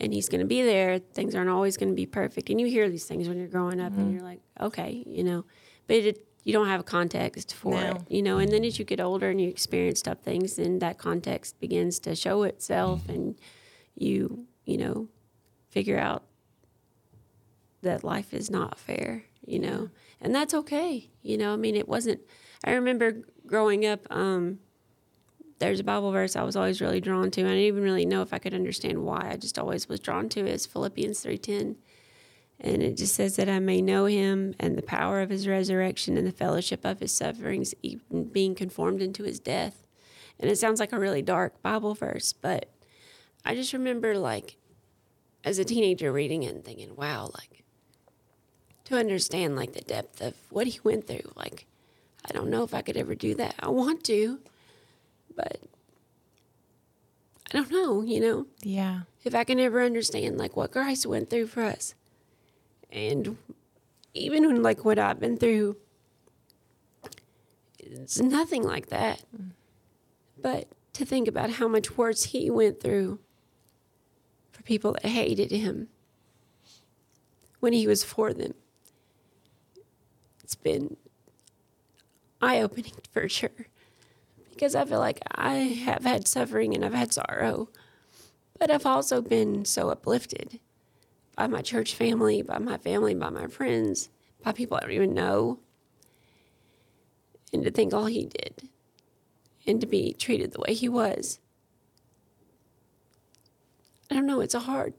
and 0.00 0.12
He's 0.12 0.28
going 0.28 0.40
to 0.40 0.46
be 0.46 0.62
there. 0.62 0.98
Things 0.98 1.34
aren't 1.34 1.50
always 1.50 1.76
going 1.76 1.90
to 1.90 1.94
be 1.94 2.06
perfect, 2.06 2.50
and 2.50 2.60
you 2.60 2.66
hear 2.66 2.88
these 2.88 3.04
things 3.04 3.28
when 3.28 3.38
you're 3.38 3.48
growing 3.48 3.80
up, 3.80 3.92
and 3.92 4.00
mm-hmm. 4.00 4.12
you're 4.14 4.22
like, 4.22 4.40
okay, 4.60 5.04
you 5.06 5.22
know, 5.22 5.44
but 5.86 5.96
it, 5.96 6.26
you 6.44 6.52
don't 6.52 6.68
have 6.68 6.80
a 6.80 6.84
context 6.84 7.54
for 7.54 7.74
No. 7.74 7.90
it, 7.90 7.96
you 8.08 8.22
know. 8.22 8.38
And 8.38 8.50
then 8.50 8.64
as 8.64 8.78
you 8.78 8.84
get 8.84 9.00
older 9.00 9.30
and 9.30 9.40
you 9.40 9.48
experience 9.48 10.00
tough 10.00 10.20
things, 10.20 10.56
then 10.56 10.78
that 10.78 10.96
context 10.96 11.60
begins 11.60 11.98
to 12.00 12.14
show 12.14 12.44
itself, 12.44 13.02
mm-hmm. 13.02 13.12
and 13.12 13.40
you 13.96 14.46
you 14.64 14.76
know 14.76 15.08
figure 15.70 15.98
out 15.98 16.24
that 17.82 18.04
life 18.04 18.32
is 18.34 18.50
not 18.50 18.78
fair 18.78 19.24
you 19.46 19.58
know 19.58 19.88
and 20.20 20.34
that's 20.34 20.52
okay 20.52 21.08
you 21.22 21.38
know 21.38 21.52
i 21.52 21.56
mean 21.56 21.74
it 21.74 21.88
wasn't 21.88 22.20
i 22.64 22.72
remember 22.72 23.22
growing 23.46 23.86
up 23.86 24.06
um 24.10 24.58
there's 25.58 25.80
a 25.80 25.84
bible 25.84 26.12
verse 26.12 26.36
i 26.36 26.42
was 26.42 26.56
always 26.56 26.80
really 26.80 27.00
drawn 27.00 27.30
to. 27.30 27.40
I 27.42 27.44
didn't 27.44 27.58
even 27.60 27.82
really 27.82 28.06
know 28.06 28.22
if 28.22 28.32
i 28.32 28.38
could 28.38 28.54
understand 28.54 29.04
why. 29.04 29.30
I 29.30 29.36
just 29.36 29.58
always 29.58 29.88
was 29.88 30.00
drawn 30.00 30.28
to 30.30 30.40
it. 30.40 30.46
it 30.46 30.54
is 30.54 30.66
philippians 30.66 31.24
3.10 31.24 31.76
and 32.58 32.82
it 32.82 32.96
just 32.96 33.14
says 33.14 33.36
that 33.36 33.48
i 33.48 33.58
may 33.58 33.82
know 33.82 34.06
him 34.06 34.54
and 34.58 34.76
the 34.76 34.82
power 34.82 35.20
of 35.20 35.30
his 35.30 35.48
resurrection 35.48 36.16
and 36.16 36.26
the 36.26 36.32
fellowship 36.32 36.84
of 36.84 37.00
his 37.00 37.12
sufferings 37.12 37.74
even 37.82 38.24
being 38.24 38.54
conformed 38.54 39.02
into 39.02 39.22
his 39.24 39.38
death. 39.40 39.82
And 40.38 40.50
it 40.50 40.58
sounds 40.58 40.80
like 40.80 40.92
a 40.92 40.98
really 40.98 41.22
dark 41.22 41.62
bible 41.62 41.94
verse 41.94 42.32
but 42.32 42.70
I 43.46 43.54
just 43.54 43.72
remember 43.72 44.18
like 44.18 44.56
as 45.44 45.60
a 45.60 45.64
teenager 45.64 46.12
reading 46.12 46.42
it 46.42 46.54
and 46.56 46.64
thinking, 46.64 46.96
wow, 46.96 47.30
like 47.32 47.62
to 48.84 48.98
understand 48.98 49.54
like 49.54 49.72
the 49.72 49.80
depth 49.80 50.20
of 50.20 50.34
what 50.50 50.66
he 50.66 50.80
went 50.82 51.06
through, 51.06 51.32
like 51.36 51.66
I 52.28 52.32
don't 52.32 52.50
know 52.50 52.64
if 52.64 52.74
I 52.74 52.82
could 52.82 52.96
ever 52.96 53.14
do 53.14 53.36
that. 53.36 53.54
I 53.60 53.68
want 53.68 54.02
to, 54.04 54.40
but 55.36 55.60
I 57.52 57.58
don't 57.58 57.70
know, 57.70 58.02
you 58.02 58.20
know, 58.20 58.46
yeah, 58.62 59.00
if 59.24 59.34
I 59.34 59.44
can 59.44 59.60
ever 59.60 59.82
understand 59.82 60.38
like 60.38 60.56
what 60.56 60.72
Christ 60.72 61.06
went 61.06 61.30
through 61.30 61.46
for 61.46 61.62
us. 61.62 61.94
And 62.90 63.36
even 64.14 64.46
when 64.46 64.62
like 64.62 64.84
what 64.84 64.98
I've 64.98 65.20
been 65.20 65.36
through, 65.36 65.76
it's 67.78 68.20
nothing 68.20 68.62
like 68.62 68.86
that. 68.86 69.22
Mm-hmm. 69.34 69.50
But 70.40 70.68
to 70.94 71.04
think 71.04 71.28
about 71.28 71.50
how 71.50 71.68
much 71.68 71.96
worse 71.96 72.24
he 72.24 72.50
went 72.50 72.80
through 72.80 73.20
for 74.50 74.62
people 74.62 74.92
that 74.92 75.06
hated 75.06 75.50
him 75.50 75.88
when 77.60 77.72
he 77.72 77.86
was 77.86 78.02
for 78.02 78.32
them, 78.32 78.54
it's 80.42 80.54
been 80.54 80.96
eye 82.40 82.60
opening 82.60 82.92
for 83.12 83.28
sure. 83.28 83.50
Because 84.56 84.74
I 84.74 84.86
feel 84.86 85.00
like 85.00 85.20
I 85.34 85.54
have 85.54 86.02
had 86.04 86.26
suffering 86.26 86.74
and 86.74 86.82
I've 86.82 86.94
had 86.94 87.12
sorrow, 87.12 87.68
but 88.58 88.70
I've 88.70 88.86
also 88.86 89.20
been 89.20 89.66
so 89.66 89.90
uplifted 89.90 90.60
by 91.36 91.46
my 91.46 91.60
church 91.60 91.94
family, 91.94 92.40
by 92.40 92.58
my 92.58 92.78
family, 92.78 93.14
by 93.14 93.28
my 93.28 93.48
friends, 93.48 94.08
by 94.42 94.52
people 94.52 94.78
I 94.78 94.80
don't 94.80 94.92
even 94.92 95.12
know. 95.12 95.58
And 97.52 97.62
to 97.64 97.70
think 97.70 97.92
all 97.92 98.06
he 98.06 98.24
did 98.24 98.70
and 99.66 99.78
to 99.82 99.86
be 99.86 100.14
treated 100.14 100.52
the 100.52 100.60
way 100.66 100.72
he 100.72 100.88
was. 100.88 101.38
I 104.10 104.14
don't 104.14 104.26
know, 104.26 104.40
it's 104.40 104.54
hard 104.54 104.94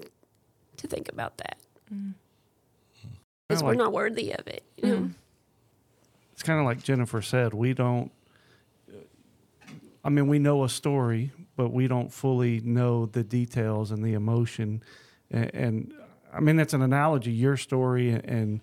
to 0.77 0.87
think 0.87 1.09
about 1.09 1.37
that. 1.39 1.57
Mm. 1.91 2.13
Because 3.47 3.63
we're 3.63 3.73
not 3.73 3.91
worthy 3.91 4.33
of 4.33 4.45
it, 4.47 4.63
you 4.77 4.83
mm. 4.83 4.89
know? 4.89 5.09
it's 6.33 6.43
kind 6.43 6.59
of 6.59 6.65
like 6.65 6.83
Jennifer 6.83 7.19
said, 7.23 7.55
we 7.55 7.73
don't. 7.73 8.11
I 10.07 10.09
mean, 10.09 10.27
we 10.27 10.39
know 10.39 10.63
a 10.63 10.69
story, 10.69 11.33
but 11.57 11.73
we 11.73 11.89
don't 11.89 12.13
fully 12.13 12.61
know 12.61 13.07
the 13.07 13.25
details 13.25 13.91
and 13.91 14.01
the 14.01 14.13
emotion. 14.13 14.81
And, 15.29 15.53
and 15.53 15.93
I 16.33 16.39
mean, 16.39 16.55
that's 16.55 16.73
an 16.73 16.81
analogy. 16.81 17.33
Your 17.33 17.57
story, 17.57 18.11
and, 18.11 18.23
and 18.23 18.61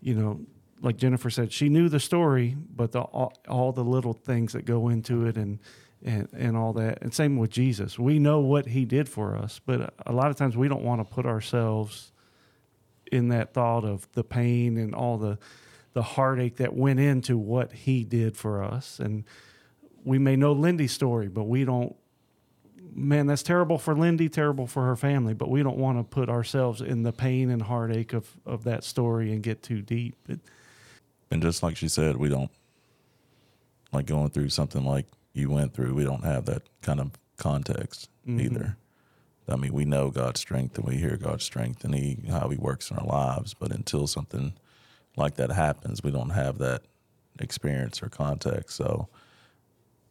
you 0.00 0.14
know, 0.14 0.40
like 0.80 0.96
Jennifer 0.96 1.28
said, 1.28 1.52
she 1.52 1.68
knew 1.68 1.90
the 1.90 2.00
story, 2.00 2.56
but 2.74 2.92
the 2.92 3.02
all, 3.02 3.34
all 3.46 3.72
the 3.72 3.84
little 3.84 4.14
things 4.14 4.54
that 4.54 4.64
go 4.64 4.88
into 4.88 5.26
it, 5.26 5.36
and 5.36 5.58
and 6.02 6.30
and 6.32 6.56
all 6.56 6.72
that. 6.72 7.02
And 7.02 7.12
same 7.12 7.36
with 7.36 7.50
Jesus. 7.50 7.98
We 7.98 8.18
know 8.18 8.40
what 8.40 8.68
He 8.68 8.86
did 8.86 9.06
for 9.06 9.36
us, 9.36 9.60
but 9.66 9.92
a 10.06 10.12
lot 10.14 10.30
of 10.30 10.36
times 10.36 10.56
we 10.56 10.66
don't 10.66 10.82
want 10.82 11.06
to 11.06 11.14
put 11.14 11.26
ourselves 11.26 12.10
in 13.12 13.28
that 13.28 13.52
thought 13.52 13.84
of 13.84 14.10
the 14.12 14.24
pain 14.24 14.78
and 14.78 14.94
all 14.94 15.18
the 15.18 15.38
the 15.92 16.02
heartache 16.02 16.56
that 16.56 16.72
went 16.72 17.00
into 17.00 17.36
what 17.36 17.72
he 17.72 18.04
did 18.04 18.36
for 18.36 18.62
us 18.62 19.00
and 19.00 19.24
we 20.04 20.18
may 20.18 20.36
know 20.36 20.52
lindy's 20.52 20.92
story 20.92 21.28
but 21.28 21.44
we 21.44 21.64
don't 21.64 21.96
man 22.92 23.26
that's 23.26 23.42
terrible 23.42 23.78
for 23.78 23.94
lindy 23.94 24.28
terrible 24.28 24.66
for 24.66 24.86
her 24.86 24.96
family 24.96 25.34
but 25.34 25.48
we 25.48 25.62
don't 25.62 25.78
want 25.78 25.98
to 25.98 26.04
put 26.04 26.28
ourselves 26.28 26.80
in 26.80 27.02
the 27.02 27.12
pain 27.12 27.50
and 27.50 27.62
heartache 27.62 28.12
of 28.12 28.36
of 28.44 28.64
that 28.64 28.84
story 28.84 29.32
and 29.32 29.42
get 29.42 29.62
too 29.62 29.80
deep 29.82 30.16
it, 30.28 30.40
And 31.30 31.42
just 31.42 31.62
like 31.62 31.76
she 31.76 31.88
said, 31.88 32.16
we 32.16 32.28
don't 32.28 32.50
like 33.92 34.06
going 34.06 34.30
through 34.30 34.48
something 34.48 34.84
like 34.84 35.06
you 35.32 35.50
went 35.50 35.74
through. 35.74 35.94
We 35.94 36.04
don't 36.04 36.24
have 36.24 36.46
that 36.46 36.62
kind 36.82 37.00
of 37.00 37.12
context 37.36 38.08
mm-hmm. 38.26 38.40
either. 38.40 38.76
I 39.48 39.56
mean, 39.56 39.72
we 39.72 39.84
know 39.84 40.10
God's 40.10 40.40
strength 40.40 40.78
and 40.78 40.86
we 40.86 40.96
hear 40.96 41.16
God's 41.16 41.44
strength 41.44 41.84
and 41.84 41.94
he, 41.94 42.18
how 42.28 42.48
He 42.48 42.56
works 42.56 42.90
in 42.90 42.98
our 42.98 43.06
lives. 43.06 43.54
But 43.54 43.72
until 43.72 44.06
something 44.06 44.52
like 45.16 45.36
that 45.36 45.50
happens, 45.50 46.02
we 46.02 46.12
don't 46.12 46.30
have 46.30 46.58
that 46.58 46.82
experience 47.40 48.02
or 48.02 48.08
context. 48.08 48.76
So 48.76 49.08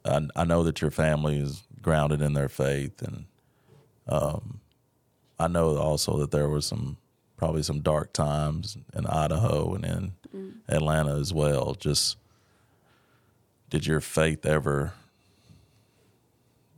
I, 0.09 0.27
I 0.35 0.43
know 0.43 0.63
that 0.63 0.81
your 0.81 0.91
family 0.91 1.37
is 1.39 1.63
grounded 1.81 2.21
in 2.21 2.33
their 2.33 2.49
faith, 2.49 3.01
and 3.01 3.25
um, 4.07 4.59
I 5.39 5.47
know 5.47 5.77
also 5.77 6.17
that 6.17 6.31
there 6.31 6.49
was 6.49 6.65
some 6.65 6.97
probably 7.37 7.63
some 7.63 7.79
dark 7.79 8.11
times 8.11 8.77
in 8.93 9.05
Idaho 9.05 9.73
and 9.73 9.85
in 9.85 10.13
Atlanta 10.67 11.15
as 11.15 11.33
well. 11.33 11.73
Just 11.73 12.17
did 13.69 13.87
your 13.87 14.01
faith 14.01 14.45
ever 14.45 14.93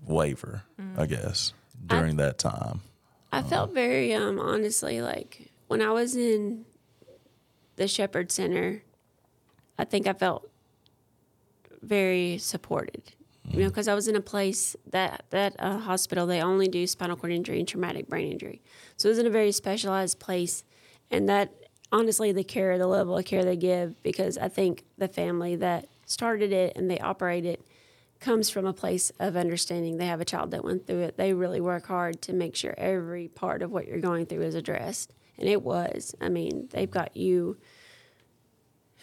waver? 0.05 0.63
I 0.97 1.05
guess 1.05 1.53
during 1.87 2.17
that 2.17 2.37
time. 2.37 2.81
I 3.31 3.41
felt 3.41 3.71
very 3.73 4.13
um 4.13 4.39
honestly 4.39 5.01
like 5.01 5.51
when 5.67 5.81
I 5.81 5.91
was 5.91 6.15
in 6.15 6.65
the 7.77 7.87
Shepherd 7.87 8.31
Center, 8.31 8.83
I 9.79 9.85
think 9.85 10.05
I 10.05 10.13
felt 10.13 10.49
very 11.81 12.37
supported 12.37 13.13
You 13.49 13.59
know, 13.59 13.67
because 13.69 13.87
I 13.87 13.95
was 13.95 14.07
in 14.07 14.15
a 14.15 14.21
place 14.21 14.75
that 14.91 15.25
that 15.31 15.55
uh, 15.59 15.79
hospital 15.79 16.25
they 16.25 16.41
only 16.41 16.67
do 16.67 16.85
spinal 16.87 17.17
cord 17.17 17.33
injury 17.33 17.59
and 17.59 17.67
traumatic 17.67 18.07
brain 18.07 18.31
injury, 18.31 18.61
so 18.97 19.09
it 19.09 19.11
was 19.11 19.19
in 19.19 19.27
a 19.27 19.31
very 19.31 19.51
specialized 19.51 20.19
place, 20.19 20.63
and 21.09 21.27
that 21.27 21.51
honestly 21.91 22.31
the 22.31 22.43
care, 22.43 22.77
the 22.77 22.87
level 22.87 23.17
of 23.17 23.25
care 23.25 23.43
they 23.43 23.57
give, 23.57 24.01
because 24.03 24.37
I 24.37 24.47
think 24.47 24.85
the 24.97 25.07
family 25.07 25.55
that 25.57 25.87
started 26.05 26.53
it 26.53 26.77
and 26.77 26.89
they 26.89 26.99
operate 26.99 27.45
it 27.45 27.65
comes 28.19 28.49
from 28.49 28.65
a 28.65 28.73
place 28.73 29.11
of 29.19 29.35
understanding. 29.35 29.97
They 29.97 30.05
have 30.05 30.21
a 30.21 30.25
child 30.25 30.51
that 30.51 30.63
went 30.63 30.85
through 30.85 31.01
it. 31.01 31.17
They 31.17 31.33
really 31.33 31.59
work 31.59 31.87
hard 31.87 32.21
to 32.23 32.33
make 32.33 32.55
sure 32.55 32.75
every 32.77 33.27
part 33.27 33.63
of 33.63 33.71
what 33.71 33.87
you're 33.87 33.99
going 33.99 34.27
through 34.27 34.43
is 34.43 34.55
addressed, 34.55 35.13
and 35.37 35.49
it 35.49 35.61
was. 35.61 36.15
I 36.21 36.29
mean, 36.29 36.69
they've 36.71 36.89
got 36.89 37.17
you 37.17 37.57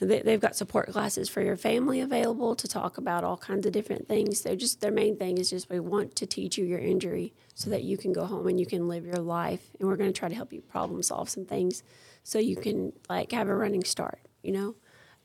they, 0.06 0.20
they've 0.20 0.40
got 0.40 0.54
support 0.54 0.90
classes 0.90 1.28
for 1.28 1.42
your 1.42 1.56
family 1.56 2.00
available 2.00 2.54
to 2.54 2.68
talk 2.68 2.98
about 2.98 3.24
all 3.24 3.36
kinds 3.36 3.66
of 3.66 3.72
different 3.72 4.06
things. 4.06 4.42
They're 4.42 4.56
just 4.56 4.80
their 4.80 4.92
main 4.92 5.16
thing 5.16 5.38
is 5.38 5.50
just 5.50 5.68
we 5.68 5.80
want 5.80 6.14
to 6.16 6.26
teach 6.26 6.56
you 6.56 6.64
your 6.64 6.78
injury 6.78 7.34
so 7.54 7.70
that 7.70 7.82
you 7.82 7.96
can 7.96 8.12
go 8.12 8.24
home 8.24 8.46
and 8.46 8.60
you 8.60 8.66
can 8.66 8.88
live 8.88 9.04
your 9.04 9.16
life. 9.16 9.70
And 9.78 9.88
we're 9.88 9.96
going 9.96 10.12
to 10.12 10.18
try 10.18 10.28
to 10.28 10.34
help 10.34 10.52
you 10.52 10.60
problem 10.60 11.02
solve 11.02 11.28
some 11.28 11.44
things 11.44 11.82
so 12.22 12.38
you 12.38 12.56
can 12.56 12.92
like 13.08 13.32
have 13.32 13.48
a 13.48 13.54
running 13.54 13.84
start. 13.84 14.20
You 14.42 14.52
know. 14.52 14.74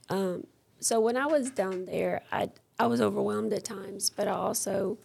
Um, 0.09 0.47
so 0.79 0.99
when 0.99 1.17
I 1.17 1.27
was 1.27 1.51
down 1.51 1.85
there, 1.85 2.23
I 2.31 2.49
I 2.79 2.87
was 2.87 2.99
overwhelmed 2.99 3.53
at 3.53 3.63
times, 3.63 4.09
but 4.09 4.27
I 4.27 4.31
also 4.31 4.97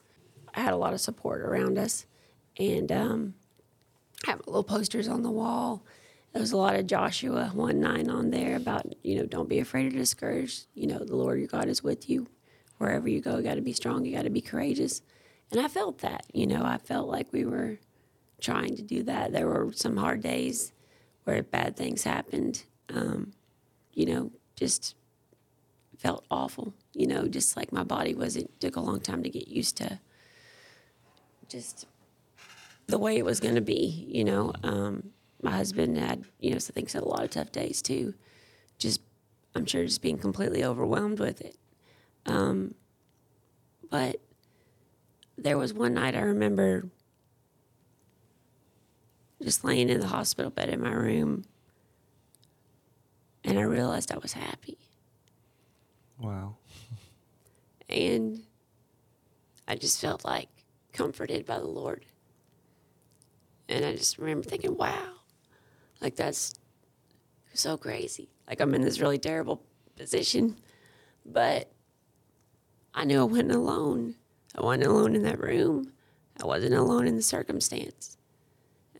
I 0.54 0.60
had 0.60 0.72
a 0.72 0.76
lot 0.78 0.94
of 0.94 1.00
support 1.00 1.42
around 1.42 1.78
us, 1.78 2.06
and 2.58 2.90
um, 2.90 3.34
have 4.24 4.40
little 4.46 4.64
posters 4.64 5.08
on 5.08 5.22
the 5.22 5.30
wall 5.30 5.84
there's 6.38 6.52
a 6.52 6.56
lot 6.56 6.76
of 6.76 6.86
Joshua 6.86 7.50
1 7.52 7.80
9 7.80 8.08
on 8.08 8.30
there 8.30 8.54
about, 8.54 8.86
you 9.02 9.16
know, 9.16 9.26
don't 9.26 9.48
be 9.48 9.58
afraid 9.58 9.92
or 9.92 9.96
discouraged. 9.96 10.66
You 10.72 10.86
know, 10.86 11.00
the 11.00 11.16
Lord 11.16 11.40
your 11.40 11.48
God 11.48 11.68
is 11.68 11.82
with 11.82 12.08
you. 12.08 12.28
Wherever 12.76 13.08
you 13.08 13.20
go, 13.20 13.38
you 13.38 13.42
got 13.42 13.56
to 13.56 13.60
be 13.60 13.72
strong, 13.72 14.04
you 14.04 14.14
got 14.14 14.22
to 14.22 14.30
be 14.30 14.40
courageous. 14.40 15.02
And 15.50 15.60
I 15.60 15.66
felt 15.66 15.98
that, 15.98 16.26
you 16.32 16.46
know, 16.46 16.62
I 16.62 16.78
felt 16.78 17.08
like 17.08 17.32
we 17.32 17.44
were 17.44 17.78
trying 18.40 18.76
to 18.76 18.82
do 18.82 19.02
that. 19.02 19.32
There 19.32 19.48
were 19.48 19.72
some 19.72 19.96
hard 19.96 20.22
days 20.22 20.72
where 21.24 21.42
bad 21.42 21.76
things 21.76 22.04
happened. 22.04 22.62
Um, 22.88 23.32
you 23.92 24.06
know, 24.06 24.30
just 24.54 24.94
felt 25.98 26.24
awful, 26.30 26.72
you 26.94 27.08
know, 27.08 27.26
just 27.26 27.56
like 27.56 27.72
my 27.72 27.82
body 27.82 28.14
was, 28.14 28.36
it 28.36 28.60
took 28.60 28.76
a 28.76 28.80
long 28.80 29.00
time 29.00 29.24
to 29.24 29.28
get 29.28 29.48
used 29.48 29.76
to 29.78 29.98
just 31.48 31.86
the 32.86 32.98
way 32.98 33.16
it 33.16 33.24
was 33.24 33.40
going 33.40 33.56
to 33.56 33.60
be, 33.60 34.06
you 34.08 34.22
know. 34.22 34.52
Um, 34.62 35.10
my 35.42 35.50
husband 35.50 35.96
had, 35.96 36.24
you 36.40 36.50
know, 36.50 36.56
I 36.56 36.60
think 36.60 36.90
had 36.92 37.02
a 37.02 37.08
lot 37.08 37.24
of 37.24 37.30
tough 37.30 37.52
days 37.52 37.82
too. 37.82 38.14
Just, 38.78 39.00
I'm 39.54 39.66
sure, 39.66 39.84
just 39.84 40.02
being 40.02 40.18
completely 40.18 40.64
overwhelmed 40.64 41.20
with 41.20 41.40
it. 41.40 41.56
Um, 42.26 42.74
but 43.90 44.20
there 45.36 45.56
was 45.56 45.72
one 45.72 45.94
night 45.94 46.14
I 46.14 46.20
remember 46.20 46.90
just 49.42 49.64
laying 49.64 49.88
in 49.88 50.00
the 50.00 50.08
hospital 50.08 50.50
bed 50.50 50.68
in 50.68 50.82
my 50.82 50.92
room, 50.92 51.44
and 53.44 53.58
I 53.58 53.62
realized 53.62 54.12
I 54.12 54.18
was 54.18 54.32
happy. 54.32 54.78
Wow. 56.18 56.56
And 57.88 58.42
I 59.66 59.76
just 59.76 60.00
felt 60.00 60.24
like 60.24 60.48
comforted 60.92 61.46
by 61.46 61.58
the 61.58 61.66
Lord. 61.66 62.04
And 63.68 63.84
I 63.84 63.92
just 63.94 64.18
remember 64.18 64.48
thinking, 64.48 64.76
wow, 64.76 65.17
like 66.00 66.16
that's 66.16 66.54
so 67.54 67.76
crazy. 67.76 68.28
Like 68.48 68.60
I'm 68.60 68.74
in 68.74 68.82
this 68.82 69.00
really 69.00 69.18
terrible 69.18 69.62
position, 69.96 70.56
but 71.24 71.70
I 72.94 73.04
knew 73.04 73.20
I 73.20 73.24
wasn't 73.24 73.52
alone. 73.52 74.14
I 74.56 74.62
wasn't 74.62 74.86
alone 74.86 75.14
in 75.14 75.22
that 75.22 75.40
room. 75.40 75.92
I 76.40 76.46
wasn't 76.46 76.74
alone 76.74 77.06
in 77.06 77.16
the 77.16 77.22
circumstance. 77.22 78.16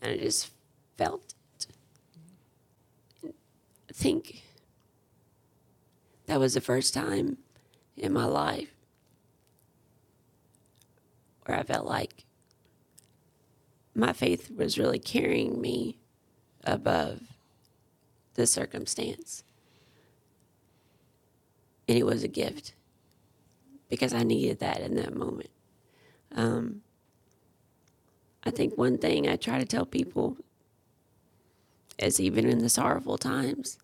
And 0.01 0.13
I 0.13 0.17
just 0.17 0.51
felt 0.97 1.33
it. 3.23 3.33
I 3.89 3.93
think 3.93 4.43
that 6.27 6.39
was 6.39 6.53
the 6.53 6.61
first 6.61 6.93
time 6.93 7.37
in 7.97 8.13
my 8.13 8.25
life 8.25 8.69
where 11.45 11.57
I 11.57 11.63
felt 11.63 11.87
like 11.87 12.25
my 13.95 14.13
faith 14.13 14.51
was 14.55 14.77
really 14.77 14.99
carrying 14.99 15.59
me 15.59 15.97
above 16.63 17.21
the 18.35 18.47
circumstance. 18.47 19.43
And 21.87 21.97
it 21.97 22.05
was 22.05 22.23
a 22.23 22.27
gift 22.27 22.73
because 23.89 24.13
I 24.13 24.23
needed 24.23 24.59
that 24.59 24.81
in 24.81 24.95
that 24.95 25.15
moment. 25.15 25.49
Um, 26.35 26.81
I 28.43 28.51
think 28.51 28.77
one 28.77 28.97
thing 28.97 29.27
I 29.27 29.35
try 29.35 29.59
to 29.59 29.65
tell 29.65 29.85
people 29.85 30.37
is 31.97 32.19
even 32.19 32.47
in 32.47 32.59
the 32.59 32.69
sorrowful 32.69 33.17
times, 33.17 33.77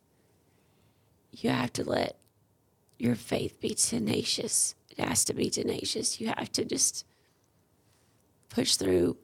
you 1.32 1.50
have 1.50 1.74
to 1.74 1.84
let 1.84 2.18
your 2.98 3.16
faith 3.16 3.60
be 3.60 3.74
tenacious. 3.74 4.76
It 4.96 5.04
has 5.04 5.26
to 5.26 5.34
be 5.34 5.50
tenacious. 5.50 6.22
You 6.22 6.28
have 6.28 6.52
to 6.54 6.64
just 6.64 7.06
push 8.50 8.76
through 8.76 9.18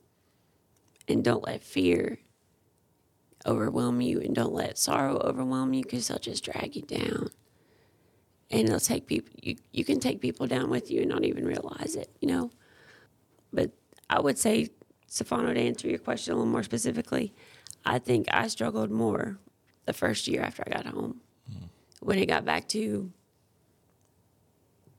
and 1.07 1.23
don't 1.23 1.45
let 1.45 1.63
fear 1.63 2.19
overwhelm 3.45 4.01
you 4.01 4.19
and 4.19 4.35
don't 4.35 4.53
let 4.53 4.77
sorrow 4.77 5.17
overwhelm 5.17 5.73
you 5.73 5.83
because 5.83 6.07
they'll 6.07 6.19
just 6.19 6.43
drag 6.43 6.75
you 6.75 6.83
down. 6.83 7.29
And 8.49 8.67
they'll 8.67 8.79
take 8.79 9.07
people, 9.07 9.33
you, 9.41 9.55
you 9.71 9.85
can 9.85 9.99
take 9.99 10.19
people 10.19 10.45
down 10.45 10.69
with 10.69 10.91
you 10.91 11.01
and 11.01 11.09
not 11.09 11.23
even 11.23 11.45
realize 11.45 11.95
it, 11.95 12.09
you 12.19 12.27
know? 12.27 12.51
But 13.53 13.71
I 14.09 14.19
would 14.19 14.37
say, 14.37 14.69
Stefano, 15.07 15.53
to 15.53 15.59
answer 15.59 15.87
your 15.87 15.99
question 15.99 16.33
a 16.33 16.37
little 16.37 16.51
more 16.51 16.63
specifically, 16.63 17.33
I 17.85 17.99
think 17.99 18.27
I 18.31 18.47
struggled 18.47 18.91
more 18.91 19.39
the 19.85 19.93
first 19.93 20.27
year 20.27 20.41
after 20.41 20.63
I 20.67 20.69
got 20.69 20.85
home. 20.85 21.21
Mm. 21.49 21.69
When 22.01 22.19
it 22.19 22.25
got 22.25 22.45
back 22.45 22.67
to, 22.69 23.11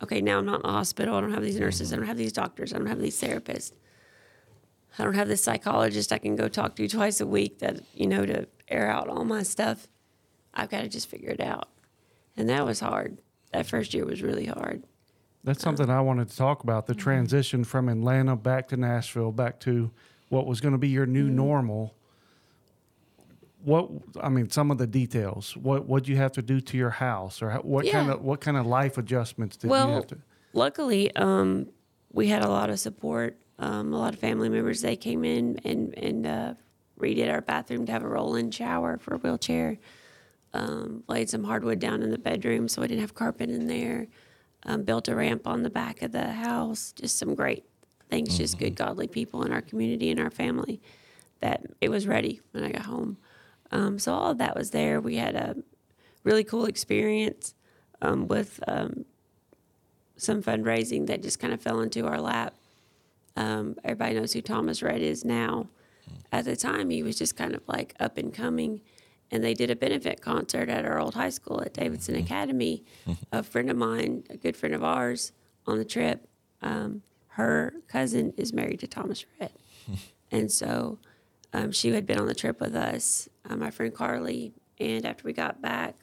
okay, 0.02 0.20
now 0.20 0.38
I'm 0.38 0.46
not 0.46 0.56
in 0.56 0.62
the 0.62 0.68
hospital. 0.68 1.14
I 1.14 1.20
don't 1.20 1.32
have 1.32 1.42
these 1.42 1.60
nurses. 1.60 1.92
I 1.92 1.96
don't 1.96 2.06
have 2.06 2.16
these 2.16 2.32
doctors. 2.32 2.72
I 2.72 2.78
don't 2.78 2.86
have 2.86 3.00
these 3.00 3.20
therapists. 3.20 3.72
I 4.98 5.04
don't 5.04 5.14
have 5.14 5.28
this 5.28 5.42
psychologist 5.42 6.12
I 6.12 6.18
can 6.18 6.36
go 6.36 6.48
talk 6.48 6.76
to 6.76 6.88
twice 6.88 7.20
a 7.20 7.26
week 7.26 7.60
that, 7.60 7.80
you 7.94 8.06
know, 8.06 8.26
to 8.26 8.46
air 8.68 8.90
out 8.90 9.08
all 9.08 9.24
my 9.24 9.42
stuff. 9.42 9.88
I've 10.54 10.68
got 10.68 10.82
to 10.82 10.88
just 10.88 11.08
figure 11.08 11.30
it 11.30 11.40
out. 11.40 11.68
And 12.36 12.48
that 12.48 12.64
was 12.66 12.80
hard. 12.80 13.18
That 13.52 13.66
first 13.66 13.94
year 13.94 14.04
was 14.04 14.22
really 14.22 14.46
hard. 14.46 14.84
That's 15.44 15.62
something 15.62 15.90
I 15.90 16.00
wanted 16.00 16.28
to 16.28 16.36
talk 16.36 16.62
about 16.62 16.86
the 16.86 16.92
mm-hmm. 16.92 17.02
transition 17.02 17.64
from 17.64 17.88
Atlanta 17.88 18.36
back 18.36 18.68
to 18.68 18.76
Nashville, 18.76 19.32
back 19.32 19.60
to 19.60 19.90
what 20.28 20.46
was 20.46 20.60
going 20.60 20.72
to 20.72 20.78
be 20.78 20.88
your 20.88 21.06
new 21.06 21.26
mm-hmm. 21.26 21.36
normal. 21.36 21.94
What 23.64 23.90
I 24.20 24.28
mean, 24.28 24.50
some 24.50 24.70
of 24.70 24.78
the 24.78 24.86
details. 24.86 25.56
What 25.56 25.86
what 25.86 26.08
you 26.08 26.16
have 26.16 26.32
to 26.32 26.42
do 26.42 26.60
to 26.60 26.76
your 26.76 26.90
house, 26.90 27.42
or 27.42 27.52
what 27.58 27.84
yeah. 27.84 27.92
kind 27.92 28.10
of 28.10 28.22
what 28.22 28.40
kind 28.40 28.56
of 28.56 28.66
life 28.66 28.98
adjustments 28.98 29.56
did 29.56 29.70
well, 29.70 29.88
you 29.88 29.94
have 29.94 30.06
to? 30.08 30.14
Well, 30.16 30.24
luckily, 30.64 31.14
um, 31.14 31.68
we 32.12 32.26
had 32.26 32.42
a 32.42 32.48
lot 32.48 32.70
of 32.70 32.80
support 32.80 33.38
um, 33.62 33.92
a 33.92 33.98
lot 33.98 34.12
of 34.12 34.18
family 34.18 34.48
members 34.48 34.80
they 34.80 34.96
came 34.96 35.24
in 35.24 35.58
and 35.64 35.96
and 35.96 36.26
uh, 36.26 36.54
redid 36.98 37.32
our 37.32 37.40
bathroom 37.40 37.86
to 37.86 37.92
have 37.92 38.02
a 38.02 38.08
roll-in 38.08 38.50
shower 38.50 38.98
for 38.98 39.14
a 39.14 39.18
wheelchair. 39.18 39.78
Um, 40.52 41.04
laid 41.08 41.30
some 41.30 41.44
hardwood 41.44 41.78
down 41.78 42.02
in 42.02 42.10
the 42.10 42.18
bedroom 42.18 42.68
so 42.68 42.82
we 42.82 42.88
didn't 42.88 43.00
have 43.00 43.14
carpet 43.14 43.48
in 43.48 43.68
there. 43.68 44.08
Um, 44.64 44.82
built 44.82 45.08
a 45.08 45.14
ramp 45.14 45.46
on 45.46 45.62
the 45.62 45.70
back 45.70 46.02
of 46.02 46.12
the 46.12 46.32
house. 46.32 46.92
Just 46.92 47.18
some 47.18 47.34
great 47.34 47.64
things. 48.10 48.30
Mm-hmm. 48.30 48.38
Just 48.38 48.58
good, 48.58 48.74
godly 48.74 49.06
people 49.08 49.44
in 49.44 49.52
our 49.52 49.62
community 49.62 50.10
and 50.10 50.20
our 50.20 50.30
family. 50.30 50.80
That 51.40 51.62
it 51.80 51.88
was 51.88 52.06
ready 52.06 52.40
when 52.50 52.64
I 52.64 52.70
got 52.70 52.82
home. 52.82 53.16
Um, 53.70 53.98
so 53.98 54.12
all 54.12 54.32
of 54.32 54.38
that 54.38 54.56
was 54.56 54.70
there. 54.70 55.00
We 55.00 55.16
had 55.16 55.34
a 55.34 55.56
really 56.24 56.44
cool 56.44 56.66
experience 56.66 57.54
um, 58.00 58.28
with 58.28 58.62
um, 58.66 59.04
some 60.16 60.42
fundraising 60.42 61.06
that 61.06 61.22
just 61.22 61.38
kind 61.38 61.54
of 61.54 61.60
fell 61.60 61.80
into 61.80 62.06
our 62.06 62.20
lap. 62.20 62.54
Um, 63.36 63.76
everybody 63.84 64.14
knows 64.14 64.32
who 64.32 64.42
Thomas 64.42 64.82
Rhett 64.82 65.00
is 65.00 65.24
now. 65.24 65.68
At 66.30 66.44
the 66.44 66.56
time, 66.56 66.90
he 66.90 67.02
was 67.02 67.16
just 67.16 67.36
kind 67.36 67.54
of 67.54 67.62
like 67.66 67.94
up 68.00 68.18
and 68.18 68.32
coming. 68.32 68.80
And 69.30 69.42
they 69.42 69.54
did 69.54 69.70
a 69.70 69.76
benefit 69.76 70.20
concert 70.20 70.68
at 70.68 70.84
our 70.84 70.98
old 70.98 71.14
high 71.14 71.30
school 71.30 71.62
at 71.62 71.72
Davidson 71.72 72.16
Academy. 72.16 72.84
a 73.32 73.42
friend 73.42 73.70
of 73.70 73.76
mine, 73.76 74.24
a 74.28 74.36
good 74.36 74.56
friend 74.56 74.74
of 74.74 74.84
ours, 74.84 75.32
on 75.66 75.78
the 75.78 75.84
trip, 75.84 76.28
um, 76.60 77.02
her 77.28 77.74
cousin 77.88 78.34
is 78.36 78.52
married 78.52 78.80
to 78.80 78.86
Thomas 78.86 79.24
Rhett. 79.40 79.56
and 80.30 80.50
so 80.50 80.98
um, 81.52 81.72
she 81.72 81.92
had 81.92 82.06
been 82.06 82.18
on 82.18 82.26
the 82.26 82.34
trip 82.34 82.60
with 82.60 82.74
us, 82.74 83.28
uh, 83.48 83.56
my 83.56 83.70
friend 83.70 83.94
Carly. 83.94 84.52
And 84.78 85.06
after 85.06 85.24
we 85.24 85.32
got 85.32 85.62
back, 85.62 85.94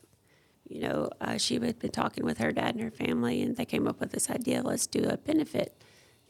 you 0.68 0.82
know, 0.82 1.10
uh, 1.20 1.38
she 1.38 1.60
had 1.60 1.80
been 1.80 1.92
talking 1.92 2.24
with 2.24 2.38
her 2.38 2.52
dad 2.52 2.76
and 2.76 2.84
her 2.84 2.92
family, 2.92 3.42
and 3.42 3.58
they 3.58 3.66
came 3.66 3.88
up 3.88 4.00
with 4.00 4.12
this 4.12 4.30
idea 4.30 4.62
let's 4.62 4.88
do 4.88 5.04
a 5.04 5.18
benefit 5.18 5.76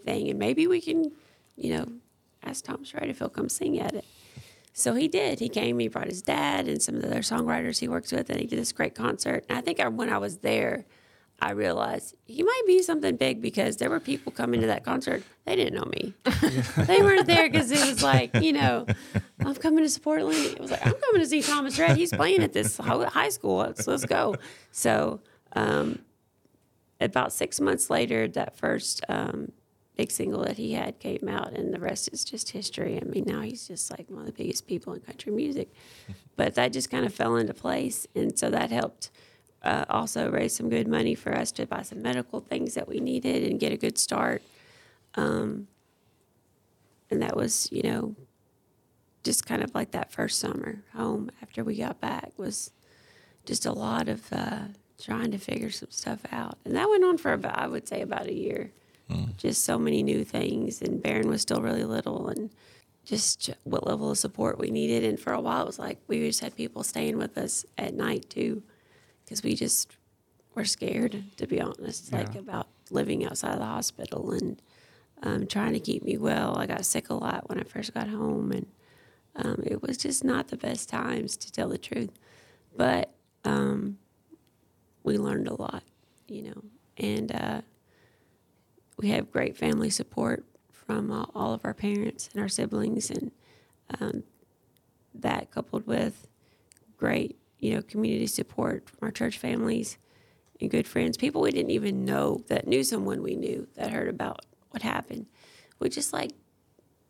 thing, 0.04 0.30
and 0.30 0.40
maybe 0.40 0.68
we 0.68 0.82
can, 0.82 1.12
you 1.56 1.78
know, 1.78 1.88
ask 2.44 2.64
Thomas 2.64 2.94
Rhett 2.94 3.10
if 3.10 3.20
he'll 3.20 3.30
come 3.30 3.50
sing 3.50 3.80
at 3.80 3.94
it. 3.94 4.06
So 4.74 4.96
he 4.96 5.08
did. 5.08 5.40
He 5.40 5.50
came. 5.50 5.80
He 5.80 5.88
brought 5.88 6.08
his 6.08 6.22
dad 6.22 6.68
and 6.68 6.82
some 6.82 6.96
of 6.96 7.02
the 7.02 7.08
other 7.08 7.20
songwriters 7.20 7.80
he 7.80 7.88
works 7.88 8.12
with, 8.12 8.30
and 8.30 8.40
he 8.40 8.48
did 8.48 8.58
this 8.58 8.72
great 8.72 8.96
concert. 8.96 9.46
And 9.50 9.58
I 9.58 9.62
think 9.62 9.80
I, 9.80 9.88
when 9.90 10.10
I 10.10 10.18
was 10.18 10.38
there, 10.38 10.86
I 11.42 11.52
realized 11.52 12.16
he 12.26 12.44
might 12.44 12.62
be 12.68 12.82
something 12.82 13.16
big 13.16 13.42
because 13.42 13.78
there 13.78 13.90
were 13.90 14.00
people 14.00 14.32
coming 14.32 14.62
to 14.62 14.68
that 14.68 14.84
concert. 14.84 15.24
They 15.46 15.56
didn't 15.56 15.76
know 15.76 15.90
me. 15.92 16.14
they 16.86 17.02
weren't 17.02 17.28
there 17.28 17.50
because 17.50 17.72
it 17.72 17.86
was 17.86 18.04
like, 18.04 18.36
you 18.36 18.54
know, 18.54 18.86
I'm 19.40 19.56
coming 19.56 19.84
to 19.84 19.90
support 19.90 20.24
Lindy. 20.24 20.50
It 20.50 20.60
was 20.60 20.72
like, 20.72 20.86
I'm 20.86 20.94
coming 20.94 21.22
to 21.22 21.28
see 21.28 21.42
Thomas 21.42 21.80
Rhett. 21.80 21.98
He's 21.98 22.12
playing 22.12 22.44
at 22.44 22.54
this 22.54 22.78
high 22.78 23.30
school. 23.30 23.58
Let's, 23.58 23.88
let's 23.88 24.06
go. 24.06 24.36
So, 24.72 25.22
um, 25.54 26.00
about 27.02 27.32
six 27.32 27.62
months 27.62 27.90
later, 27.90 28.28
that 28.28 28.58
first 28.58 29.04
um, 29.08 29.54
big 30.00 30.12
single 30.12 30.44
that 30.46 30.56
he 30.56 30.72
had 30.72 30.98
came 31.00 31.28
out, 31.28 31.52
and 31.52 31.74
the 31.74 31.80
rest 31.80 32.08
is 32.14 32.24
just 32.24 32.52
history. 32.52 32.98
I 33.02 33.04
mean, 33.04 33.26
now 33.28 33.42
he's 33.42 33.68
just 33.68 33.92
like 33.92 34.10
one 34.10 34.22
of 34.22 34.28
the 34.28 34.32
biggest 34.32 34.66
people 34.66 34.94
in 34.94 35.02
country 35.02 35.32
music. 35.32 35.70
But 36.38 36.56
that 36.56 36.72
just 36.72 36.90
kind 36.90 37.06
of 37.06 37.14
fell 37.14 37.36
into 37.36 37.54
place, 37.54 38.08
and 38.16 38.40
so 38.40 38.50
that 38.50 38.72
helped 38.72 39.12
uh, 39.62 39.84
also 39.90 40.32
raise 40.32 40.56
some 40.56 40.70
good 40.70 40.88
money 40.88 41.14
for 41.14 41.36
us 41.36 41.52
to 41.52 41.66
buy 41.66 41.82
some 41.82 42.02
medical 42.02 42.40
things 42.40 42.76
that 42.76 42.88
we 42.88 43.02
needed 43.02 43.44
and 43.44 43.60
get 43.60 43.74
a 43.74 43.78
good 43.78 43.98
start. 43.98 44.42
Um, 45.16 45.68
and 47.12 47.22
that 47.22 47.36
was, 47.36 47.68
you 47.74 47.84
know, 47.84 48.16
just 49.26 49.46
kind 49.46 49.62
of 49.62 49.76
like 49.76 49.92
that 49.92 50.14
first 50.14 50.40
summer 50.40 50.82
home 50.96 51.30
after 51.42 51.62
we 51.66 51.76
got 51.76 52.00
back 52.00 52.32
was 52.38 52.72
just 53.46 53.66
a 53.66 53.74
lot 53.74 54.08
of 54.08 54.32
uh, 54.32 54.68
trying 54.98 55.32
to 55.32 55.38
figure 55.38 55.72
some 55.72 55.92
stuff 55.92 56.22
out. 56.32 56.58
And 56.64 56.74
that 56.78 56.90
went 56.90 57.04
on 57.04 57.18
for 57.18 57.34
about, 57.34 57.60
I 57.60 57.68
would 57.68 57.86
say, 57.86 58.00
about 58.00 58.28
a 58.28 58.34
year. 58.34 58.72
Just 59.38 59.64
so 59.64 59.78
many 59.80 60.04
new 60.04 60.24
things, 60.26 60.82
and 60.82 61.02
Baron 61.02 61.30
was 61.30 61.42
still 61.42 61.62
really 61.62 61.84
little, 61.86 62.28
and 62.28 62.50
just 63.06 63.50
what 63.64 63.88
level 63.88 64.12
of 64.12 64.18
support 64.18 64.60
we 64.60 64.70
needed. 64.70 65.04
And 65.04 65.20
for 65.20 65.34
a 65.34 65.42
while, 65.42 65.64
it 65.64 65.68
was 65.68 65.80
like 65.80 66.00
we 66.08 66.20
just 66.28 66.42
had 66.42 66.56
people 66.56 66.84
staying 66.84 67.18
with 67.18 67.38
us 67.38 67.66
at 67.78 67.94
night 67.94 68.30
too, 68.30 68.64
because 69.24 69.44
we 69.44 69.56
just 69.56 69.98
were 70.56 70.66
scared, 70.66 71.24
to 71.38 71.48
be 71.48 71.62
honest, 71.62 72.12
like 72.14 72.36
about 72.36 72.68
living 72.92 73.26
outside 73.26 73.54
of 73.54 73.60
the 73.60 73.66
hospital 73.66 74.32
and 74.32 74.62
um, 75.24 75.48
trying 75.48 75.74
to 75.74 75.80
keep 75.80 76.04
me 76.04 76.18
well. 76.18 76.58
I 76.58 76.66
got 76.66 76.86
sick 76.86 77.10
a 77.10 77.14
lot 77.14 77.50
when 77.50 77.60
I 77.60 77.64
first 77.64 77.94
got 77.94 78.08
home, 78.08 78.52
and 78.52 78.66
um, 79.36 79.64
it 79.66 79.82
was 79.82 79.98
just 79.98 80.24
not 80.24 80.48
the 80.50 80.58
best 80.58 80.90
times 80.90 81.38
to 81.38 81.52
tell 81.52 81.70
the 81.70 81.78
truth. 81.78 82.12
But 82.76 83.14
um, 83.46 83.98
we 85.04 85.18
learned 85.18 85.48
a 85.48 85.60
lot, 85.60 85.84
you 86.28 86.44
know, 86.44 86.64
and 86.98 87.32
uh, 87.34 87.62
we 89.00 89.10
have 89.10 89.32
great 89.32 89.56
family 89.56 89.90
support 89.90 90.44
from 90.74 91.10
uh, 91.10 91.24
all 91.34 91.54
of 91.54 91.64
our 91.64 91.74
parents 91.74 92.30
and 92.34 92.42
our 92.42 92.50
siblings, 92.50 93.10
and 93.10 93.32
um, 94.00 94.24
that 95.16 95.50
coupled 95.52 95.88
with 95.88 96.28
great, 96.98 97.38
you 97.60 97.74
know, 97.74 97.82
community 97.82 98.28
support 98.28 98.90
from 98.90 99.00
our 99.02 99.12
church 99.12 99.38
families 99.38 99.98
and 100.60 100.70
good 100.70 100.86
friends, 100.86 101.16
people 101.16 101.42
we 101.42 101.52
didn't 101.52 101.72
even 101.72 102.04
know 102.04 102.44
that 102.48 102.68
knew 102.68 102.84
someone 102.84 103.24
we 103.24 103.36
knew 103.36 103.66
that 103.76 103.92
heard 103.92 104.10
about 104.10 104.46
what 104.72 104.82
happened, 104.82 105.26
would 105.80 105.94
just 105.94 106.12
like 106.12 106.32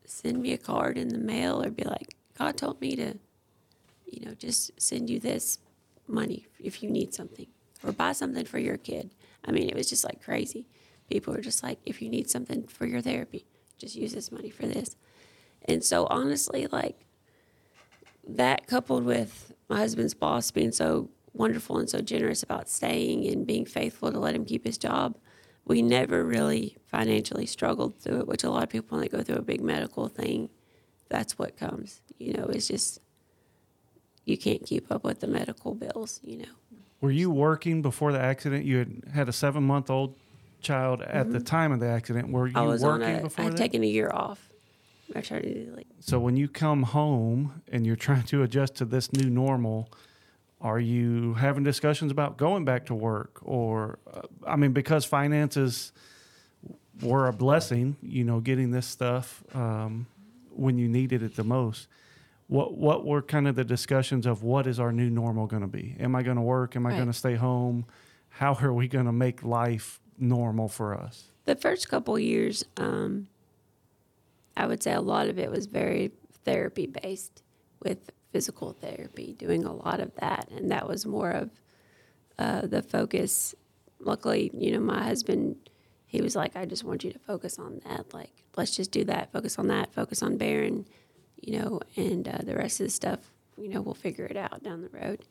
send 0.06 0.40
me 0.40 0.54
a 0.54 0.58
card 0.60 0.96
in 0.96 1.08
the 1.10 1.18
mail 1.18 1.60
or 1.64 1.72
be 1.72 1.84
like, 1.84 2.16
God 2.38 2.56
told 2.56 2.80
me 2.80 2.96
to, 2.98 3.16
you 4.06 4.26
know, 4.26 4.36
just 4.36 4.80
send 4.80 5.10
you 5.10 5.20
this 5.20 5.58
money 6.08 6.46
if 6.60 6.84
you 6.84 6.92
need 6.92 7.16
something 7.16 7.48
or 7.84 7.92
buy 7.92 8.12
something 8.12 8.46
for 8.46 8.60
your 8.60 8.78
kid. 8.78 9.10
I 9.44 9.52
mean, 9.52 9.68
it 9.68 9.76
was 9.76 9.90
just 9.90 10.04
like 10.04 10.24
crazy. 10.24 10.68
People 11.10 11.36
are 11.36 11.42
just 11.42 11.64
like, 11.64 11.80
if 11.86 12.02
you 12.02 12.10
need 12.10 12.30
something 12.30 12.68
for 12.68 12.86
your 12.86 13.02
therapy, 13.02 13.46
just 13.78 13.96
use 13.96 14.14
this 14.14 14.32
money 14.32 14.50
for 14.50 14.68
this. 14.68 14.96
And 15.66 15.84
so, 15.84 16.06
honestly, 16.08 16.68
like 16.68 17.06
that 18.28 18.68
coupled 18.68 19.04
with 19.06 19.54
my 19.70 19.78
husband's 19.78 20.14
boss 20.14 20.52
being 20.52 20.72
so 20.72 21.10
wonderful 21.34 21.78
and 21.78 21.90
so 21.90 22.02
generous 22.02 22.44
about 22.44 22.70
staying 22.70 23.28
and 23.28 23.46
being 23.46 23.66
faithful 23.66 24.12
to 24.12 24.20
let 24.20 24.36
him 24.36 24.46
keep 24.46 24.66
his 24.66 24.78
job, 24.78 25.18
we 25.66 25.82
never 25.82 26.24
really 26.24 26.78
financially 26.88 27.46
struggled 27.46 28.00
through 28.00 28.20
it, 28.20 28.28
which 28.28 28.44
a 28.44 28.50
lot 28.50 28.64
of 28.64 28.70
people, 28.70 28.98
when 28.98 29.02
they 29.02 29.10
go 29.10 29.22
through 29.22 29.38
a 29.38 29.42
big 29.42 29.62
medical 29.62 30.08
thing, 30.08 30.50
that's 31.10 31.38
what 31.38 31.58
comes. 31.58 32.02
You 32.18 32.34
know, 32.34 32.46
it's 32.46 32.68
just, 32.68 33.00
you 34.26 34.38
can't 34.38 34.66
keep 34.66 34.92
up 34.92 35.04
with 35.04 35.20
the 35.20 35.28
medical 35.28 35.76
bills, 35.76 36.20
you 36.24 36.38
know. 36.38 36.54
Were 37.02 37.12
you 37.12 37.30
working 37.30 37.82
before 37.82 38.12
the 38.12 38.20
accident? 38.20 38.66
You 38.66 38.80
had 38.80 39.04
had 39.14 39.30
a 39.30 39.34
seven 39.34 39.64
month 39.64 39.90
old 39.90 40.16
child 40.62 41.02
at 41.02 41.32
the 41.32 41.40
time 41.40 41.72
of 41.72 41.80
the 41.80 41.88
accident. 41.88 42.30
Were 42.32 42.48
you 42.48 42.54
Mm-hmm. 42.54 42.64
I 42.64 42.72
was 42.72 42.84
on 42.84 43.00
working 43.00 43.16
a, 43.18 43.22
before 43.22 43.46
I'd 43.46 43.52
that? 43.54 43.58
taken 43.58 43.84
a 43.84 43.88
year 43.88 44.12
off. 44.14 44.50
Maternity 45.14 45.68
leave. 45.76 45.86
so 46.00 46.20
when 46.20 46.38
you 46.38 46.48
come 46.48 46.84
home 46.84 47.62
and 47.72 47.86
you're 47.86 47.96
trying 48.08 48.24
to 48.24 48.44
adjust 48.44 48.76
to 48.76 48.86
this 48.86 49.12
new 49.14 49.30
normal, 49.30 49.90
are 50.62 50.80
you 50.80 51.34
having 51.36 51.64
discussions 51.64 52.12
about 52.12 52.38
going 52.38 52.64
back 52.66 52.86
to 52.88 52.94
work 52.94 53.40
or 53.42 53.98
uh, 54.14 54.22
I 54.46 54.56
mean 54.56 54.72
because 54.72 55.06
finances 55.06 55.92
were 57.02 57.28
a 57.28 57.34
blessing, 57.34 57.96
you 58.02 58.24
know, 58.26 58.40
getting 58.42 58.72
this 58.72 58.86
stuff 58.86 59.42
um, 59.54 60.06
when 60.52 60.78
you 60.78 60.88
needed 60.90 61.24
it 61.24 61.36
the 61.36 61.44
most. 61.46 61.88
What 62.48 62.78
what 62.78 63.06
were 63.06 63.22
kind 63.22 63.48
of 63.48 63.56
the 63.56 63.64
discussions 63.64 64.26
of 64.26 64.44
what 64.44 64.68
is 64.68 64.80
our 64.80 64.92
new 64.92 65.10
normal 65.10 65.48
going 65.48 65.62
to 65.62 65.68
be? 65.68 65.96
Am 66.00 66.16
I 66.16 66.24
going 66.24 66.36
to 66.36 66.42
work? 66.42 66.76
Am 66.76 66.86
I 66.86 66.90
Right. 66.90 66.96
going 66.98 67.08
to 67.08 67.14
stay 67.18 67.36
home? 67.36 67.86
How 68.30 68.54
are 68.56 68.74
we 68.74 68.88
going 68.88 69.06
to 69.06 69.12
make 69.12 69.44
life 69.44 70.00
normal 70.20 70.68
for 70.68 70.94
us? 70.94 71.26
The 71.46 71.56
first 71.56 71.90
couple 71.90 72.18
years, 72.20 72.64
um, 72.78 73.28
I 74.56 74.68
would 74.68 74.84
say 74.84 74.94
a 74.94 75.02
lot 75.02 75.28
of 75.28 75.40
it 75.40 75.50
was 75.50 75.66
very 75.66 76.12
therapy 76.44 76.86
based 76.86 77.42
with 77.82 78.12
physical 78.32 78.74
therapy, 78.74 79.34
doing 79.34 79.66
a 79.66 79.74
lot 79.74 80.00
of 80.00 80.14
that. 80.16 80.50
And 80.52 80.72
that 80.72 80.88
was 80.88 81.06
more 81.06 81.32
of 81.32 81.50
uh, 82.38 82.68
the 82.68 82.82
focus. 82.82 83.56
Luckily, 84.00 84.52
you 84.54 84.72
know, 84.72 84.80
my 84.80 85.04
husband, 85.04 85.56
he 86.06 86.22
was 86.22 86.36
like, 86.36 86.56
I 86.56 86.66
just 86.66 86.84
want 86.84 87.04
you 87.04 87.12
to 87.12 87.20
focus 87.20 87.58
on 87.60 87.82
that. 87.88 88.14
Like, 88.14 88.44
let's 88.56 88.76
just 88.76 88.92
do 88.92 89.04
that, 89.06 89.32
focus 89.32 89.58
on 89.58 89.68
that, 89.68 89.94
focus 89.94 90.22
on 90.22 90.38
Baron, 90.38 90.86
you 91.42 91.60
know, 91.60 91.80
and 91.96 92.28
uh, 92.28 92.40
the 92.44 92.56
rest 92.56 92.80
of 92.80 92.88
the 92.88 92.92
stuff, 92.92 93.20
you 93.58 93.70
know, 93.70 93.82
we'll 93.82 93.94
figure 93.94 94.26
it 94.26 94.38
out 94.38 94.64
down 94.64 94.82
the 94.82 94.90
road. 94.90 95.26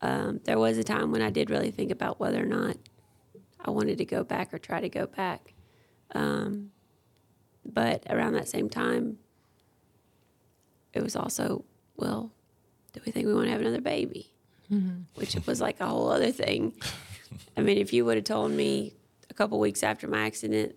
Um, 0.00 0.40
there 0.44 0.58
was 0.58 0.78
a 0.78 0.84
time 0.84 1.10
when 1.10 1.22
I 1.22 1.30
did 1.30 1.50
really 1.50 1.70
think 1.70 1.90
about 1.90 2.20
whether 2.20 2.42
or 2.42 2.46
not 2.46 2.76
I 3.64 3.70
wanted 3.70 3.98
to 3.98 4.04
go 4.04 4.24
back 4.24 4.52
or 4.54 4.58
try 4.58 4.80
to 4.80 4.88
go 4.88 5.06
back. 5.06 5.52
Um, 6.14 6.70
but 7.64 8.04
around 8.08 8.32
that 8.34 8.48
same 8.48 8.68
time, 8.70 9.18
it 10.94 11.02
was 11.02 11.16
also, 11.16 11.64
well, 11.96 12.32
do 12.92 13.00
we 13.04 13.12
think 13.12 13.26
we 13.26 13.34
want 13.34 13.46
to 13.46 13.52
have 13.52 13.60
another 13.60 13.80
baby? 13.80 14.32
Which 15.14 15.34
was 15.46 15.60
like 15.62 15.80
a 15.80 15.86
whole 15.86 16.10
other 16.10 16.30
thing. 16.30 16.74
I 17.56 17.62
mean, 17.62 17.78
if 17.78 17.92
you 17.92 18.04
would 18.04 18.16
have 18.16 18.24
told 18.24 18.52
me 18.52 18.94
a 19.30 19.34
couple 19.34 19.58
weeks 19.58 19.82
after 19.82 20.06
my 20.06 20.26
accident 20.26 20.74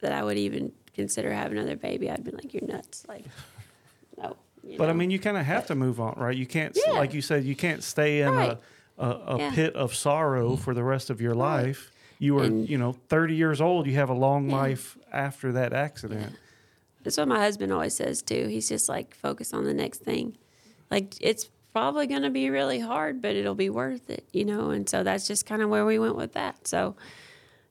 that 0.00 0.12
I 0.12 0.22
would 0.22 0.36
even 0.36 0.72
consider 0.94 1.32
having 1.32 1.56
another 1.58 1.76
baby, 1.76 2.10
I'd 2.10 2.24
be 2.24 2.30
like, 2.30 2.52
you're 2.52 2.66
nuts. 2.66 3.04
Like, 3.08 3.24
no. 4.18 4.36
you 4.62 4.76
But 4.76 4.90
I 4.90 4.92
mean, 4.92 5.10
you 5.10 5.18
kind 5.18 5.36
of 5.38 5.46
have 5.46 5.66
to 5.66 5.74
move 5.74 5.98
on, 6.00 6.14
right? 6.18 6.36
You 6.36 6.46
can't, 6.46 6.76
Yeah. 6.86 6.92
like 6.92 7.14
you 7.14 7.22
said, 7.22 7.44
you 7.44 7.56
can't 7.56 7.82
stay 7.82 8.20
in 8.20 8.34
Right. 8.34 8.58
a, 8.98 9.04
a, 9.06 9.10
a 9.34 9.38
Yeah. 9.38 9.54
pit 9.54 9.74
of 9.74 9.94
sorrow 9.94 10.56
for 10.56 10.74
the 10.74 10.84
rest 10.84 11.08
of 11.08 11.20
your 11.20 11.34
life. 11.34 11.90
You 12.18 12.34
were, 12.34 12.44
And- 12.44 12.68
you 12.68 12.78
know, 12.78 12.92
30 13.08 13.34
years 13.34 13.60
old. 13.60 13.86
You 13.86 13.94
have 13.94 14.10
a 14.10 14.14
long 14.14 14.48
life 14.48 14.96
after 15.12 15.52
that 15.52 15.72
accident. 15.72 16.34
That's 17.02 17.16
what 17.18 17.28
my 17.28 17.38
husband 17.38 17.72
always 17.72 17.94
says 17.94 18.22
too. 18.22 18.46
He's 18.48 18.68
just 18.68 18.88
like, 18.88 19.14
focus 19.14 19.52
on 19.54 19.64
the 19.64 19.74
next 19.74 19.98
thing. 19.98 20.36
Like, 20.90 21.14
it's 21.20 21.48
probably 21.72 22.06
going 22.06 22.22
to 22.22 22.30
be 22.30 22.48
really 22.50 22.80
hard, 22.80 23.20
but 23.20 23.36
it'll 23.36 23.54
be 23.54 23.70
worth 23.70 24.08
it, 24.10 24.26
you 24.32 24.44
know? 24.44 24.70
And 24.70 24.88
so 24.88 25.02
that's 25.02 25.26
just 25.26 25.46
kind 25.46 25.62
of 25.62 25.68
where 25.68 25.84
we 25.84 25.98
went 25.98 26.16
with 26.16 26.32
that. 26.32 26.66
So 26.66 26.96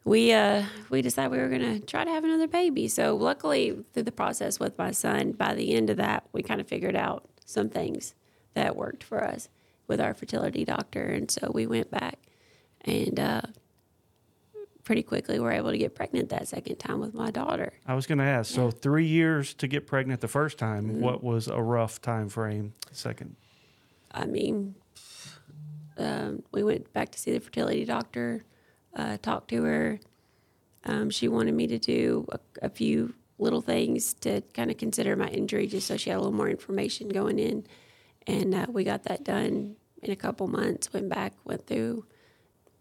we, 0.03 0.31
uh, 0.31 0.63
we 0.89 1.01
decided 1.01 1.31
we 1.31 1.39
were 1.39 1.49
going 1.49 1.79
to 1.79 1.79
try 1.79 2.03
to 2.03 2.11
have 2.11 2.23
another 2.23 2.47
baby. 2.47 2.87
So 2.87 3.15
luckily, 3.15 3.75
through 3.93 4.03
the 4.03 4.11
process 4.11 4.59
with 4.59 4.77
my 4.77 4.91
son, 4.91 5.31
by 5.31 5.55
the 5.55 5.73
end 5.73 5.89
of 5.89 5.97
that, 5.97 6.23
we 6.31 6.43
kind 6.43 6.61
of 6.61 6.67
figured 6.67 6.95
out 6.95 7.27
some 7.45 7.69
things 7.69 8.13
that 8.53 8.75
worked 8.75 9.03
for 9.03 9.23
us 9.23 9.49
with 9.87 9.99
our 9.99 10.13
fertility 10.13 10.63
doctor. 10.63 11.03
And 11.03 11.29
so 11.31 11.51
we 11.53 11.65
went 11.65 11.89
back 11.91 12.19
and, 12.81 13.19
uh, 13.19 13.41
pretty 14.85 15.03
quickly 15.03 15.39
were 15.39 15.51
able 15.51 15.71
to 15.71 15.77
get 15.77 15.95
pregnant 15.95 16.29
that 16.29 16.47
second 16.47 16.77
time 16.77 16.99
with 16.99 17.13
my 17.13 17.31
daughter. 17.31 17.73
I 17.85 17.95
was 17.95 18.05
going 18.05 18.19
to 18.19 18.23
ask. 18.23 18.53
So 18.53 18.71
three 18.71 19.07
years 19.07 19.53
to 19.55 19.67
get 19.67 19.87
pregnant 19.87 20.21
the 20.21 20.27
first 20.29 20.57
time. 20.57 20.85
Mm-hmm. 20.85 21.01
What 21.01 21.23
was 21.23 21.47
a 21.47 21.61
rough 21.61 22.01
time 22.01 22.29
frame? 22.29 22.73
Second. 22.91 23.35
I 24.11 24.25
mean, 24.25 24.75
um, 25.97 26.43
we 26.51 26.63
went 26.63 26.93
back 26.93 27.11
to 27.11 27.19
see 27.19 27.33
the 27.33 27.39
fertility 27.39 27.83
doctor, 27.83 28.45
uh, 28.95 29.17
talked 29.21 29.49
to 29.49 29.63
her. 29.63 29.99
Um, 30.85 31.09
she 31.09 31.27
wanted 31.27 31.55
me 31.55 31.67
to 31.67 31.79
do 31.79 32.27
a, 32.31 32.39
a 32.61 32.69
few 32.69 33.15
little 33.39 33.61
things 33.61 34.13
to 34.13 34.41
kind 34.53 34.69
of 34.71 34.77
consider 34.77 35.15
my 35.15 35.27
injury, 35.27 35.67
just 35.67 35.87
so 35.87 35.97
she 35.97 36.11
had 36.11 36.17
a 36.17 36.21
little 36.21 36.31
more 36.31 36.47
information 36.47 37.09
going 37.09 37.39
in. 37.39 37.65
And 38.27 38.53
uh, 38.53 38.67
we 38.69 38.83
got 38.83 39.03
that 39.03 39.23
done 39.23 39.75
in 40.01 40.11
a 40.11 40.15
couple 40.15 40.47
months. 40.47 40.93
Went 40.93 41.09
back, 41.09 41.33
went 41.43 41.65
through 41.65 42.05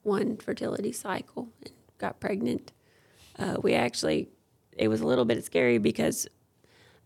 one 0.02 0.36
fertility 0.36 0.92
cycle, 0.92 1.48
and 1.62 1.73
got 1.98 2.20
pregnant. 2.20 2.72
Uh, 3.38 3.56
we 3.62 3.74
actually, 3.74 4.28
it 4.76 4.88
was 4.88 5.00
a 5.00 5.06
little 5.06 5.24
bit 5.24 5.44
scary 5.44 5.78
because 5.78 6.28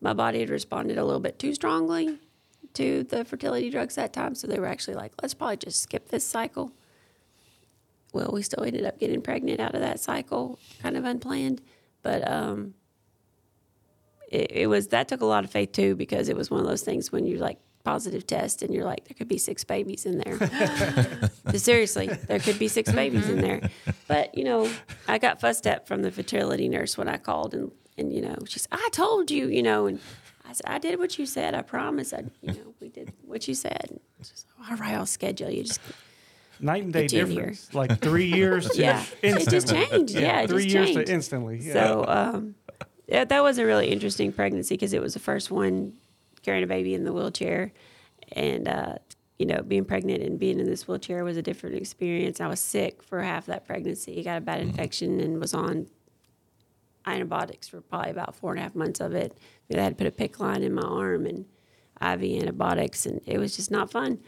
my 0.00 0.12
body 0.12 0.40
had 0.40 0.50
responded 0.50 0.98
a 0.98 1.04
little 1.04 1.20
bit 1.20 1.38
too 1.38 1.54
strongly 1.54 2.18
to 2.74 3.02
the 3.04 3.24
fertility 3.24 3.70
drugs 3.70 3.94
that 3.96 4.12
time. 4.12 4.34
So 4.34 4.46
they 4.46 4.58
were 4.58 4.66
actually 4.66 4.94
like, 4.94 5.12
let's 5.22 5.34
probably 5.34 5.56
just 5.56 5.82
skip 5.82 6.08
this 6.08 6.24
cycle. 6.24 6.72
well, 8.12 8.30
we 8.32 8.42
still 8.42 8.64
ended 8.64 8.84
up 8.84 8.98
getting 8.98 9.20
pregnant 9.20 9.60
out 9.60 9.74
of 9.74 9.80
that 9.80 10.00
cycle, 10.00 10.58
kind 10.82 10.96
of 10.96 11.04
unplanned. 11.04 11.60
But 12.02 12.28
um, 12.30 12.74
it, 14.30 14.50
it 14.50 14.66
was 14.66 14.88
that 14.88 15.08
took 15.08 15.20
a 15.20 15.26
lot 15.26 15.44
of 15.44 15.50
faith 15.50 15.72
too 15.72 15.94
because 15.96 16.28
it 16.28 16.36
was 16.36 16.50
one 16.50 16.60
of 16.60 16.66
those 16.66 16.82
things 16.82 17.12
when 17.12 17.26
you 17.26 17.38
like 17.38 17.58
positive 17.84 18.26
test 18.26 18.62
and 18.62 18.74
you're 18.74 18.84
like 18.84 19.04
there 19.08 19.14
could 19.16 19.28
be 19.28 19.38
six 19.38 19.64
babies 19.64 20.04
in 20.06 20.18
there. 20.18 20.38
Seriously, 21.54 22.06
there 22.06 22.38
could 22.38 22.58
be 22.58 22.68
six 22.68 22.92
babies 22.92 23.28
in 23.28 23.40
there. 23.40 23.60
But 24.06 24.36
you 24.36 24.44
know, 24.44 24.70
I 25.06 25.18
got 25.18 25.40
fussed 25.40 25.66
at 25.66 25.86
from 25.86 26.02
the 26.02 26.10
fertility 26.10 26.68
nurse 26.68 26.98
when 26.98 27.08
I 27.08 27.16
called 27.16 27.54
and 27.54 27.70
and 27.96 28.12
you 28.12 28.20
know 28.22 28.36
she 28.46 28.58
said 28.58 28.68
I 28.72 28.88
told 28.92 29.30
you 29.30 29.48
you 29.48 29.62
know 29.62 29.86
and 29.86 30.00
I 30.48 30.52
said 30.52 30.66
I 30.66 30.78
did 30.78 30.98
what 30.98 31.18
you 31.18 31.26
said 31.26 31.54
I 31.54 31.62
promise 31.62 32.12
I 32.12 32.24
you 32.42 32.52
know 32.52 32.74
we 32.80 32.88
did 32.88 33.12
what 33.26 33.48
you 33.48 33.54
said. 33.54 33.98
She's 34.22 34.44
All 34.70 34.76
right, 34.76 34.94
I'll 34.94 35.06
schedule 35.06 35.50
you. 35.50 35.64
Just 35.64 35.80
Night 36.60 36.82
and 36.82 36.92
day 36.92 37.02
Get 37.02 37.12
you 37.12 37.20
in 37.20 37.30
here. 37.30 37.40
difference. 37.40 37.72
Like 37.72 38.00
three 38.00 38.26
years 38.34 38.68
to 38.70 38.80
yeah, 38.80 39.04
it 39.22 39.34
just 39.36 39.52
instantly. 39.52 39.86
changed. 39.86 40.14
Yeah, 40.14 40.40
it 40.40 40.50
three 40.50 40.64
just 40.64 40.74
years 40.74 40.86
changed. 40.88 41.06
to 41.06 41.12
instantly. 41.12 41.58
Yeah. 41.62 41.72
So 41.72 42.04
um, 42.08 42.54
yeah, 43.06 43.24
that 43.24 43.42
was 43.42 43.58
a 43.58 43.64
really 43.64 43.88
interesting 43.88 44.32
pregnancy 44.32 44.74
because 44.74 44.92
it 44.92 45.00
was 45.00 45.14
the 45.14 45.20
first 45.20 45.50
one 45.52 45.92
carrying 46.48 46.64
a 46.64 46.66
baby 46.66 46.94
in 46.94 47.04
the 47.04 47.12
wheelchair, 47.12 47.72
and 48.32 48.66
uh, 48.66 48.94
you 49.38 49.44
know, 49.44 49.60
being 49.60 49.84
pregnant 49.84 50.22
and 50.22 50.38
being 50.38 50.58
in 50.58 50.64
this 50.64 50.88
wheelchair 50.88 51.22
was 51.22 51.36
a 51.36 51.42
different 51.42 51.76
experience. 51.76 52.40
I 52.40 52.46
was 52.46 52.58
sick 52.58 53.02
for 53.02 53.20
half 53.22 53.44
that 53.46 53.66
pregnancy. 53.66 54.22
got 54.22 54.38
a 54.38 54.40
bad 54.40 54.62
infection 54.62 55.20
and 55.20 55.38
was 55.38 55.52
on 55.52 55.88
antibiotics 57.04 57.68
for 57.68 57.82
probably 57.82 58.10
about 58.10 58.34
four 58.34 58.52
and 58.52 58.60
a 58.60 58.62
half 58.62 58.74
months 58.74 58.98
of 59.00 59.14
it. 59.14 59.36
i 59.70 59.78
had 59.78 59.90
to 59.90 60.04
put 60.04 60.06
a 60.06 60.10
PICC 60.10 60.40
line 60.40 60.62
in 60.62 60.72
my 60.72 60.82
arm 60.82 61.26
and 61.26 61.44
IV 62.00 62.40
antibiotics, 62.40 63.04
and 63.04 63.20
it 63.26 63.36
was 63.36 63.54
just 63.54 63.70
not 63.70 63.90
fun. 63.90 64.20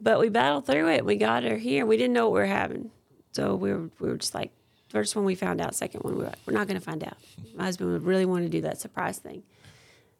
But 0.00 0.18
we 0.18 0.28
battled 0.28 0.66
through 0.66 0.88
it. 0.88 1.04
We 1.04 1.14
got 1.14 1.44
her 1.44 1.56
here. 1.56 1.86
We 1.86 1.96
didn't 1.96 2.14
know 2.14 2.24
what 2.24 2.34
we 2.34 2.40
were 2.40 2.46
having, 2.46 2.90
so 3.30 3.54
we 3.54 3.72
were 3.72 3.90
we 4.00 4.08
were 4.08 4.16
just 4.16 4.34
like 4.34 4.50
first 4.88 5.14
one 5.14 5.24
we 5.24 5.36
found 5.36 5.60
out, 5.60 5.76
second 5.76 6.02
one 6.02 6.14
we 6.14 6.24
were 6.24 6.30
like, 6.30 6.38
we're 6.46 6.52
not 6.52 6.66
going 6.66 6.78
to 6.78 6.84
find 6.84 7.04
out. 7.04 7.16
My 7.54 7.64
husband 7.64 7.92
would 7.92 8.02
really 8.02 8.26
want 8.26 8.42
to 8.42 8.48
do 8.48 8.62
that 8.62 8.80
surprise 8.80 9.18
thing. 9.18 9.44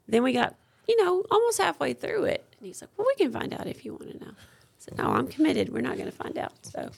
Then 0.06 0.22
we 0.22 0.32
got 0.32 0.54
you 0.88 1.02
know 1.02 1.24
almost 1.30 1.58
halfway 1.58 1.92
through 1.92 2.24
it, 2.24 2.44
and 2.58 2.66
he's 2.66 2.80
like, 2.80 2.90
well, 2.96 3.06
we 3.06 3.22
can 3.22 3.32
find 3.32 3.52
out 3.52 3.66
if 3.66 3.84
you 3.84 3.92
want 3.94 4.10
to 4.12 4.24
know. 4.24 4.32
I 4.32 4.78
said, 4.78 4.98
no, 4.98 5.06
I'm 5.06 5.28
committed. 5.28 5.72
We're 5.72 5.80
not 5.80 5.96
going 5.96 6.10
to 6.10 6.16
find 6.16 6.36
out. 6.38 6.52
So 6.62 6.90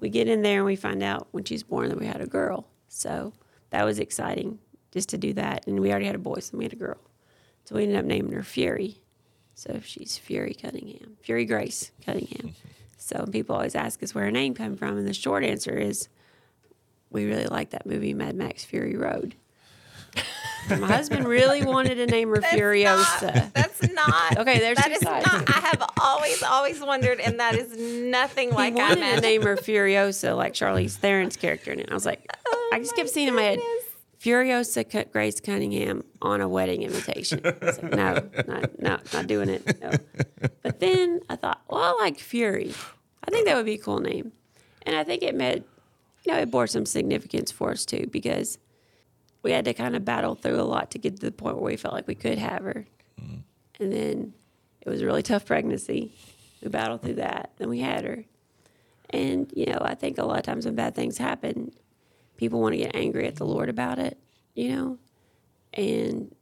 we 0.00 0.08
get 0.08 0.28
in 0.28 0.42
there 0.42 0.58
and 0.58 0.66
we 0.66 0.76
find 0.76 1.02
out 1.02 1.28
when 1.30 1.44
she's 1.44 1.62
born 1.62 1.88
that 1.88 1.98
we 1.98 2.06
had 2.06 2.20
a 2.20 2.26
girl. 2.26 2.66
So 2.88 3.32
that 3.70 3.84
was 3.84 3.98
exciting 3.98 4.58
just 4.92 5.08
to 5.10 5.18
do 5.18 5.32
that. 5.34 5.66
And 5.66 5.80
we 5.80 5.90
already 5.90 6.06
had 6.06 6.14
a 6.14 6.18
boy, 6.18 6.40
so 6.40 6.56
we 6.58 6.64
had 6.64 6.72
a 6.72 6.76
girl. 6.76 6.98
So 7.64 7.76
we 7.76 7.82
ended 7.82 7.98
up 7.98 8.04
naming 8.04 8.32
her 8.32 8.42
Fury. 8.42 8.98
So 9.54 9.80
she's 9.84 10.18
Fury 10.18 10.54
Cunningham, 10.54 11.16
Fury 11.22 11.44
Grace 11.44 11.90
Cunningham. 12.04 12.54
So 12.96 13.26
people 13.30 13.54
always 13.54 13.74
ask 13.74 14.02
us 14.02 14.14
where 14.14 14.24
her 14.24 14.30
name 14.30 14.54
come 14.54 14.76
from, 14.76 14.96
and 14.96 15.06
the 15.06 15.12
short 15.12 15.44
answer 15.44 15.76
is 15.76 16.08
we 17.10 17.26
really 17.26 17.44
like 17.44 17.68
that 17.70 17.84
movie 17.84 18.14
Mad 18.14 18.34
Max 18.34 18.64
Fury 18.64 18.96
Road. 18.96 19.34
My 20.68 20.86
husband 20.86 21.26
really 21.28 21.62
wanted 21.62 21.96
to 21.96 22.06
name 22.06 22.30
her 22.30 22.40
Furiosa. 22.40 23.52
That's 23.52 23.82
not. 23.92 24.38
Okay, 24.38 24.58
there's 24.58 24.78
that 24.78 24.98
two 24.98 25.04
not. 25.04 25.48
I 25.48 25.60
have 25.60 25.82
always, 26.00 26.42
always 26.42 26.80
wondered, 26.80 27.20
and 27.20 27.38
that 27.38 27.54
is 27.54 27.76
nothing 27.76 28.48
he 28.50 28.54
like 28.54 28.74
I 28.74 28.94
wanted 28.94 29.16
to 29.16 29.20
name 29.20 29.42
her 29.42 29.56
Furiosa, 29.56 30.36
like 30.36 30.54
Charlize 30.54 30.96
Theron's 30.96 31.36
character, 31.36 31.70
and 31.72 31.84
I 31.90 31.94
was 31.94 32.06
like, 32.06 32.26
oh 32.46 32.70
I 32.72 32.78
just 32.78 32.96
kept 32.96 33.10
seeing 33.10 33.28
in 33.28 33.34
my 33.34 33.42
head 33.42 33.58
Furiosa 34.20 35.12
Grace 35.12 35.38
Cunningham 35.40 36.02
on 36.22 36.40
a 36.40 36.48
wedding 36.48 36.82
invitation. 36.82 37.40
Like, 37.44 37.82
no, 37.82 38.26
not, 38.46 38.80
no, 38.80 38.98
not 39.12 39.26
doing 39.26 39.50
it. 39.50 39.80
No. 39.82 39.90
But 40.62 40.80
then 40.80 41.20
I 41.28 41.36
thought, 41.36 41.60
well, 41.68 41.82
I 41.82 42.02
like 42.02 42.18
Fury. 42.18 42.72
I 43.26 43.30
think 43.30 43.46
that 43.46 43.54
would 43.56 43.66
be 43.66 43.74
a 43.74 43.78
cool 43.78 44.00
name, 44.00 44.32
and 44.86 44.96
I 44.96 45.04
think 45.04 45.22
it 45.22 45.34
meant, 45.34 45.66
you 46.24 46.32
know, 46.32 46.38
it 46.38 46.50
bore 46.50 46.66
some 46.66 46.86
significance 46.86 47.52
for 47.52 47.72
us 47.72 47.84
too 47.84 48.06
because 48.10 48.58
we 49.44 49.52
had 49.52 49.66
to 49.66 49.74
kind 49.74 49.94
of 49.94 50.04
battle 50.04 50.34
through 50.34 50.60
a 50.60 50.62
lot 50.62 50.90
to 50.90 50.98
get 50.98 51.20
to 51.20 51.26
the 51.26 51.32
point 51.32 51.56
where 51.56 51.70
we 51.70 51.76
felt 51.76 51.94
like 51.94 52.08
we 52.08 52.16
could 52.16 52.38
have 52.38 52.64
her, 52.64 52.86
mm-hmm. 53.20 53.36
and 53.78 53.92
then 53.92 54.34
it 54.80 54.88
was 54.88 55.00
a 55.00 55.06
really 55.06 55.22
tough 55.22 55.46
pregnancy. 55.46 56.12
We 56.62 56.70
battled 56.70 57.02
through 57.02 57.14
that, 57.14 57.52
then 57.58 57.68
we 57.68 57.80
had 57.80 58.04
her. 58.04 58.24
And, 59.10 59.52
you 59.54 59.66
know, 59.66 59.78
I 59.80 59.94
think 59.94 60.18
a 60.18 60.24
lot 60.24 60.38
of 60.38 60.44
times 60.44 60.64
when 60.64 60.74
bad 60.74 60.94
things 60.94 61.18
happen, 61.18 61.72
people 62.36 62.60
want 62.60 62.72
to 62.72 62.78
get 62.78 62.96
angry 62.96 63.26
at 63.26 63.36
the 63.36 63.44
Lord 63.44 63.68
about 63.68 63.98
it, 63.98 64.18
you 64.54 64.74
know? 64.74 64.98
And 65.74 66.34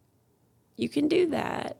you 0.76 0.88
can 0.88 1.08
do 1.08 1.28
that, 1.30 1.78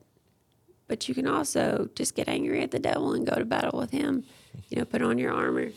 but 0.89 1.09
you 1.09 1.15
can 1.15 1.27
also 1.27 1.89
just 1.95 2.15
get 2.15 2.29
angry 2.29 2.63
at 2.63 2.73
the 2.73 2.79
devil 2.79 3.15
and 3.15 3.27
go 3.27 3.37
to 3.37 3.45
battle 3.45 3.79
with 3.79 3.91
him. 3.91 4.25
You 4.69 4.79
know, 4.79 4.85
put 4.85 5.03
on 5.03 5.19
your 5.19 5.33
armor 5.33 5.71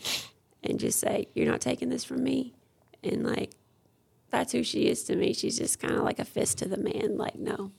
and 0.62 0.78
just 0.78 0.98
say, 0.98 1.28
You're 1.34 1.50
not 1.50 1.60
taking 1.60 1.88
this 1.88 2.04
from 2.04 2.22
me. 2.22 2.52
And, 3.02 3.24
like, 3.24 3.52
that's 4.30 4.52
who 4.52 4.62
she 4.62 4.88
is 4.88 5.02
to 5.04 5.16
me. 5.16 5.32
She's 5.32 5.58
just 5.58 5.78
kind 5.78 5.94
of 5.94 6.02
like 6.02 6.18
a 6.18 6.24
fist 6.24 6.58
to 6.58 6.68
the 6.68 6.76
man. 6.76 7.16
Like, 7.16 7.36
no, 7.36 7.70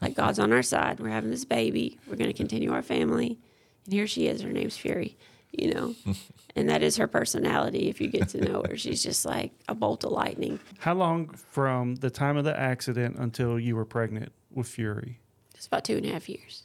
like 0.00 0.14
God's 0.14 0.38
on 0.38 0.52
our 0.52 0.62
side. 0.62 1.00
We're 1.00 1.08
having 1.10 1.30
this 1.30 1.44
baby. 1.44 1.98
We're 2.06 2.16
going 2.16 2.30
to 2.30 2.36
continue 2.36 2.72
our 2.72 2.82
family. 2.82 3.38
And 3.84 3.94
here 3.94 4.06
she 4.06 4.26
is. 4.26 4.42
Her 4.42 4.52
name's 4.52 4.76
Fury, 4.76 5.16
you 5.52 5.74
know? 5.74 5.94
and 6.56 6.68
that 6.68 6.82
is 6.82 6.96
her 6.96 7.06
personality 7.06 7.88
if 7.88 8.00
you 8.00 8.08
get 8.08 8.28
to 8.30 8.40
know 8.40 8.62
her. 8.68 8.76
She's 8.76 9.02
just 9.02 9.24
like 9.24 9.52
a 9.68 9.74
bolt 9.74 10.04
of 10.04 10.12
lightning. 10.12 10.60
How 10.78 10.94
long 10.94 11.28
from 11.28 11.96
the 11.96 12.10
time 12.10 12.36
of 12.36 12.44
the 12.44 12.58
accident 12.58 13.16
until 13.18 13.58
you 13.58 13.76
were 13.76 13.84
pregnant 13.84 14.32
with 14.52 14.68
Fury? 14.68 15.18
It's 15.54 15.66
about 15.66 15.84
two 15.84 15.96
and 15.96 16.06
a 16.06 16.10
half 16.12 16.28
years. 16.28 16.64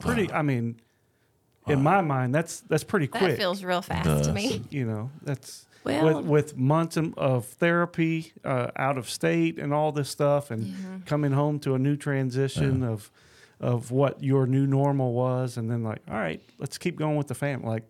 Pretty. 0.00 0.30
I 0.30 0.42
mean, 0.42 0.80
in 1.66 1.82
my 1.82 2.00
mind, 2.00 2.34
that's 2.34 2.60
that's 2.60 2.84
pretty 2.84 3.06
quick. 3.06 3.20
that 3.20 3.26
quick. 3.28 3.38
feels 3.38 3.64
real 3.64 3.82
fast 3.82 4.04
Does. 4.04 4.26
to 4.26 4.32
me. 4.32 4.62
you 4.70 4.84
know, 4.84 5.10
that's 5.22 5.66
Well- 5.84 6.16
with 6.18 6.26
with 6.26 6.56
months 6.56 6.96
of 7.16 7.46
therapy, 7.46 8.32
uh, 8.44 8.70
out 8.76 8.98
of 8.98 9.08
state, 9.08 9.58
and 9.58 9.72
all 9.72 9.92
this 9.92 10.08
stuff, 10.10 10.50
and 10.50 11.04
coming 11.06 11.32
home 11.32 11.58
to 11.60 11.74
a 11.74 11.78
new 11.78 11.96
transition 11.96 12.82
of 12.82 13.10
of 13.60 13.90
what 13.90 14.22
your 14.22 14.46
new 14.46 14.66
normal 14.66 15.12
was, 15.12 15.56
and 15.56 15.70
then 15.70 15.82
like, 15.82 16.00
all 16.08 16.14
right, 16.16 16.40
let's 16.58 16.78
keep 16.78 16.96
going 16.96 17.16
with 17.16 17.26
the 17.28 17.34
family. 17.34 17.66
Like 17.68 17.84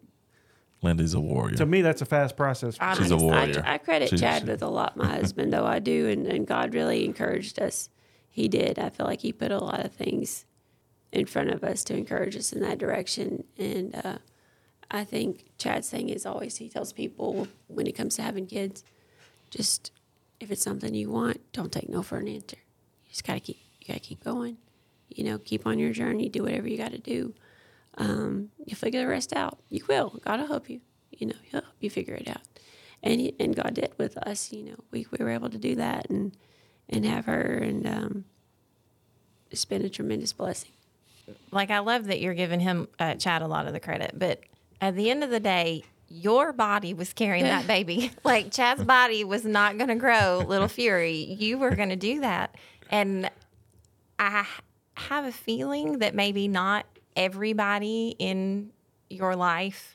Lindy's 0.81 1.13
a 1.15 1.21
warrior. 1.21 1.57
to 1.57 1.67
me, 1.67 1.83
that's 1.83 2.01
a 2.03 2.07
fast 2.07 2.37
process. 2.37 2.77
I 2.81 2.95
She's 2.95 3.11
a 3.11 3.17
warrior. 3.17 3.63
I, 3.67 3.75
I 3.75 3.79
credit 3.79 4.11
She- 4.11 4.17
Chad 4.19 4.47
with 4.47 4.63
a 4.63 4.69
lot, 4.69 4.97
my 4.97 5.07
husband, 5.19 5.53
though 5.53 5.67
I 5.67 5.79
do, 5.81 6.09
and, 6.09 6.27
and 6.27 6.47
God 6.47 6.73
really 6.75 7.05
encouraged 7.05 7.59
us. 7.59 7.91
He 8.31 8.47
did. 8.49 8.79
I 8.79 8.89
feel 8.91 9.05
like 9.07 9.21
he 9.23 9.33
put 9.33 9.51
a 9.51 9.59
lot 9.59 9.85
of 9.85 9.93
things 9.93 10.45
in 11.11 11.27
front 11.27 11.51
of 11.51 11.65
us 11.65 11.83
to 11.85 11.97
encourage 11.97 12.37
us 12.37 12.53
in 12.53 12.61
that 12.61 12.79
direction. 12.79 13.43
And 13.59 13.95
uh, 13.97 14.19
I 14.91 15.05
think 15.05 15.45
Chad's 15.59 15.91
thing 15.91 16.09
is 16.09 16.25
always 16.25 16.57
he 16.57 16.69
tells 16.69 16.93
people 16.93 17.49
when 17.67 17.87
it 17.87 17.93
comes 17.93 18.17
to 18.17 18.23
having 18.23 18.47
kids, 18.47 18.85
just 19.51 19.93
if 20.41 20.51
it's 20.51 20.63
something 20.63 20.95
you 20.95 21.11
want, 21.11 21.41
don't 21.53 21.73
take 21.73 21.89
no 21.89 22.03
for 22.03 22.19
an 22.19 22.29
answer. 22.29 22.57
You 23.05 23.11
just 23.11 23.25
gotta 23.27 23.41
keep 23.41 23.59
you 23.81 23.87
gotta 23.87 24.01
keep 24.01 24.25
going. 24.25 24.57
You 25.09 25.25
know, 25.25 25.39
keep 25.39 25.67
on 25.67 25.79
your 25.79 25.93
journey, 25.93 26.29
do 26.29 26.43
whatever 26.43 26.69
you 26.69 26.77
gotta 26.79 26.99
do. 26.99 27.35
Um, 27.97 28.51
you'll 28.65 28.77
figure 28.77 29.01
the 29.01 29.09
rest 29.09 29.33
out. 29.35 29.59
You 29.69 29.85
will. 29.89 30.21
God 30.25 30.41
will 30.41 30.47
help 30.47 30.71
you. 30.71 30.81
You 31.11 31.29
know, 31.29 31.35
He'll 31.43 31.63
help 31.63 31.75
you 31.81 31.91
figure 31.91 32.15
it 32.15 32.29
out. 32.29 32.43
And 33.03 33.21
he, 33.21 33.35
and 33.39 33.55
God 33.55 33.75
did 33.75 33.93
with 33.99 34.17
us. 34.19 34.53
You 34.53 34.65
know, 34.65 34.77
we, 34.91 35.07
we 35.11 35.25
were 35.25 35.31
able 35.31 35.51
to 35.51 35.59
do 35.59 35.75
that 35.77 36.09
and 36.11 36.37
and 36.89 37.05
have 37.05 37.27
her, 37.27 37.43
and 37.43 37.87
um, 37.87 38.25
it's 39.51 39.65
been 39.65 39.85
a 39.85 39.91
tremendous 39.91 40.33
blessing. 40.33 40.71
like 41.51 41.71
I 41.71 41.81
love 41.81 42.07
that 42.07 42.21
you're 42.21 42.35
giving 42.35 42.61
him 42.61 42.89
uh, 42.99 43.15
Chad 43.15 43.43
a 43.43 43.47
lot 43.47 43.67
of 43.67 43.73
the 43.75 43.81
credit, 43.81 44.13
but 44.15 44.41
at 44.81 44.95
the 44.97 45.11
end 45.11 45.25
of 45.25 45.31
the 45.31 45.41
day, 45.41 45.85
your 46.09 46.53
body 46.53 46.95
was 46.95 47.13
carrying 47.13 47.45
that 47.45 47.67
baby. 47.69 48.11
like 48.25 48.51
Chad's 48.53 48.85
body 48.85 49.25
was 49.25 49.45
not 49.45 49.77
going 49.79 49.89
to 49.89 49.95
grow 49.97 50.45
little 50.47 50.69
Fury. 50.69 51.17
You 51.17 51.59
were 51.59 51.75
going 51.75 51.91
to 51.91 51.97
do 51.97 52.21
that, 52.21 52.55
and 52.91 53.31
I 54.19 54.47
have 54.95 55.25
a 55.25 55.33
feeling 55.33 55.99
that 55.99 56.15
maybe 56.15 56.49
not 56.49 56.87
everybody 57.17 58.15
in 58.19 58.71
your 59.11 59.37
life 59.37 59.95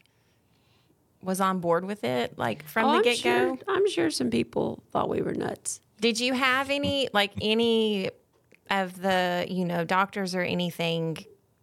was 1.22 1.40
on 1.40 1.60
board 1.60 1.86
with 1.86 2.04
it, 2.04 2.38
like 2.38 2.66
from 2.68 2.86
Oh, 2.86 2.98
the 2.98 3.04
get 3.04 3.18
sure, 3.18 3.56
go. 3.56 3.60
I'm 3.68 3.90
sure 3.90 4.10
some 4.10 4.30
people 4.30 4.84
thought 4.92 5.10
we 5.10 5.22
were 5.22 5.34
nuts. 5.34 5.80
Did 6.02 6.20
you 6.20 6.34
have 6.34 6.70
any, 6.70 7.10
like 7.14 7.32
any 7.42 8.10
of 8.70 9.02
the, 9.02 9.46
you 9.50 9.64
know, 9.64 9.86
doctors 9.86 10.36
or 10.36 10.42
anything 10.42 11.18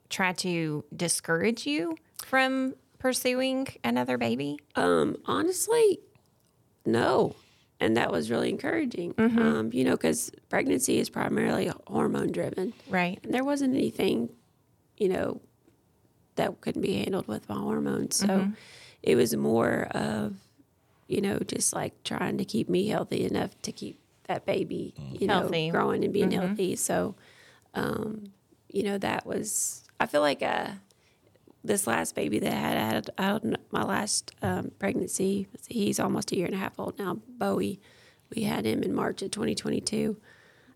try 0.08 0.32
to 0.32 0.84
discourage 0.96 1.66
you 1.66 1.96
from 2.24 2.74
pursuing 3.00 3.66
another 3.82 4.16
baby? 4.16 4.60
Um, 4.76 5.16
honestly, 5.24 5.98
no. 6.86 7.34
And 7.80 7.96
that 7.96 8.12
was 8.12 8.30
really 8.30 8.50
encouraging. 8.50 9.14
Um, 9.18 9.70
you 9.72 9.84
know, 9.84 9.92
because 9.92 10.30
pregnancy 10.50 10.98
is 10.98 11.08
primarily 11.08 11.72
hormone 11.86 12.30
driven. 12.30 12.74
Right. 12.88 13.18
And 13.24 13.32
there 13.34 13.42
wasn't 13.42 13.74
anything, 13.74 14.28
you 14.98 15.08
know, 15.08 15.40
that 16.36 16.60
couldn't 16.60 16.82
be 16.82 16.92
handled 16.98 17.26
with 17.26 17.48
my 17.48 17.56
hormones. 17.56 18.16
So 18.16 18.52
it 19.02 19.16
was 19.16 19.34
more 19.34 19.88
of, 19.92 20.36
you 21.08 21.22
know, 21.22 21.38
just 21.38 21.72
like 21.72 22.04
trying 22.04 22.36
to 22.38 22.44
keep 22.44 22.68
me 22.68 22.86
healthy 22.88 23.24
enough 23.24 23.50
to 23.62 23.72
keep 23.72 23.98
that 24.28 24.44
baby, 24.44 24.94
you 25.18 25.26
know, 25.26 25.48
growing 25.70 26.04
and 26.04 26.12
being 26.12 26.30
healthy. 26.30 26.76
So, 26.76 27.16
um, 27.74 28.32
you 28.68 28.82
know, 28.82 28.98
that 28.98 29.26
was, 29.26 29.84
I 29.98 30.06
feel 30.06 30.20
like 30.20 30.42
uh, 30.42 30.68
this 31.64 31.86
last 31.86 32.14
baby 32.14 32.38
that 32.38 32.52
I 32.52 32.56
had, 32.56 33.10
I 33.18 33.22
had, 33.22 33.58
my 33.70 33.82
last 33.82 34.32
um, 34.42 34.70
pregnancy. 34.78 35.46
He's 35.68 36.00
almost 36.00 36.32
a 36.32 36.36
year 36.36 36.46
and 36.46 36.54
a 36.54 36.58
half 36.58 36.78
old 36.78 36.98
now. 36.98 37.18
Bowie, 37.28 37.80
we 38.34 38.42
had 38.44 38.64
him 38.66 38.82
in 38.82 38.94
March 38.94 39.22
of 39.22 39.30
2022. 39.30 40.16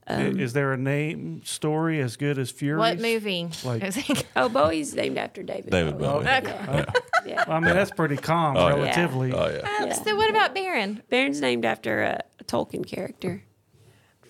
I- 0.06 0.24
Is 0.24 0.52
there 0.52 0.74
a 0.74 0.76
name 0.76 1.40
story 1.44 2.00
as 2.00 2.16
good 2.16 2.38
as 2.38 2.50
Fury? 2.50 2.78
What 2.78 3.00
movie? 3.00 3.48
Like- 3.64 3.82
I 3.82 3.86
was 3.86 4.24
Oh, 4.36 4.48
Bowie's 4.50 4.94
named 4.94 5.16
after 5.16 5.42
David. 5.42 5.70
David 5.70 5.98
Bowie. 5.98 6.24
Bowie. 6.24 6.24
Yeah. 6.26 6.84
yeah. 7.24 7.44
I 7.48 7.58
mean, 7.60 7.74
that's 7.74 7.90
pretty 7.90 8.18
calm, 8.18 8.58
Oh, 8.58 8.68
yeah. 8.68 8.74
relatively. 8.74 9.32
Oh 9.32 9.48
yeah. 9.48 9.86
Yeah. 9.86 9.92
So 9.94 10.14
what 10.14 10.28
about 10.28 10.54
Baron? 10.54 11.02
Baron's 11.08 11.40
named 11.40 11.64
after 11.64 12.02
a, 12.02 12.20
a 12.38 12.44
Tolkien 12.44 12.86
character. 12.86 13.42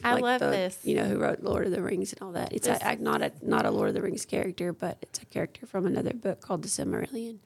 I 0.04 0.14
like 0.14 0.22
love 0.22 0.40
the- 0.40 0.50
this. 0.50 0.78
You 0.82 0.96
know 0.96 1.04
who 1.04 1.18
wrote 1.18 1.40
Lord 1.42 1.66
of 1.66 1.72
the 1.72 1.82
Rings 1.82 2.12
and 2.12 2.22
all 2.22 2.32
that. 2.32 2.52
It's 2.52 2.66
This 2.66 2.78
a, 2.82 2.88
a- 2.90 2.96
not 2.96 3.22
a 3.22 3.32
not 3.42 3.64
a 3.66 3.70
Lord 3.70 3.88
of 3.88 3.94
the 3.94 4.02
Rings 4.02 4.24
character, 4.24 4.72
but 4.72 4.98
it's 5.02 5.20
a 5.22 5.26
character 5.26 5.66
from 5.66 5.86
another 5.86 6.12
book 6.12 6.40
called 6.40 6.62
The 6.62 6.68
Silmarillion. 6.68 7.38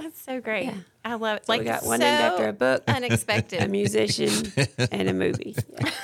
That's 0.00 0.20
so 0.22 0.40
great. 0.40 0.66
Yeah. 0.66 0.74
I 1.04 1.14
love 1.14 1.38
it. 1.38 1.46
So 1.46 1.52
like 1.52 1.60
we 1.60 1.64
got 1.66 1.84
one 1.84 1.98
so 2.00 2.06
named 2.06 2.20
after 2.22 2.48
a 2.48 2.52
book, 2.52 2.84
unexpected. 2.88 3.62
a 3.62 3.68
musician, 3.68 4.52
and 4.92 5.08
a 5.08 5.12
movie. 5.14 5.56
Yeah. 5.80 5.90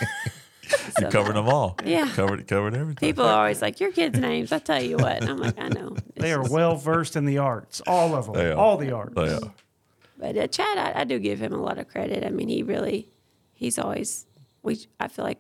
You 0.99 1.09
covered 1.09 1.37
them 1.37 1.47
all. 1.49 1.77
Yeah. 1.85 2.09
Covered 2.15 2.47
covered 2.49 2.75
everything. 2.75 2.97
People 3.07 3.25
are 3.27 3.39
always 3.41 3.61
like, 3.61 3.81
"Your 3.81 3.93
kids' 3.93 4.19
names." 4.19 4.51
I 4.51 4.59
tell 4.61 4.83
you 4.83 4.97
what, 4.97 5.19
and 5.21 5.29
I'm 5.29 5.37
like, 5.39 5.59
I 5.59 5.69
know. 5.69 5.95
They 6.17 6.33
are 6.33 6.41
just- 6.41 6.53
well 6.53 6.77
versed 6.77 7.17
in 7.17 7.27
the 7.27 7.37
arts, 7.39 7.83
all 7.87 8.15
of 8.15 8.33
them, 8.33 8.59
all 8.59 8.77
the 8.79 8.91
arts. 8.93 9.13
Oh 9.17 9.25
yeah. 9.25 9.39
But 10.19 10.37
uh, 10.39 10.47
Chad, 10.47 10.79
I, 10.79 11.01
I 11.01 11.05
do 11.05 11.19
give 11.19 11.39
him 11.41 11.53
a 11.53 11.61
lot 11.61 11.79
of 11.79 11.89
credit. 11.89 12.25
I 12.25 12.31
mean, 12.31 12.49
he 12.49 12.63
really, 12.63 13.09
he's 13.53 13.79
always. 13.79 14.25
We, 14.63 14.79
I 14.99 15.09
feel 15.09 15.25
like 15.27 15.39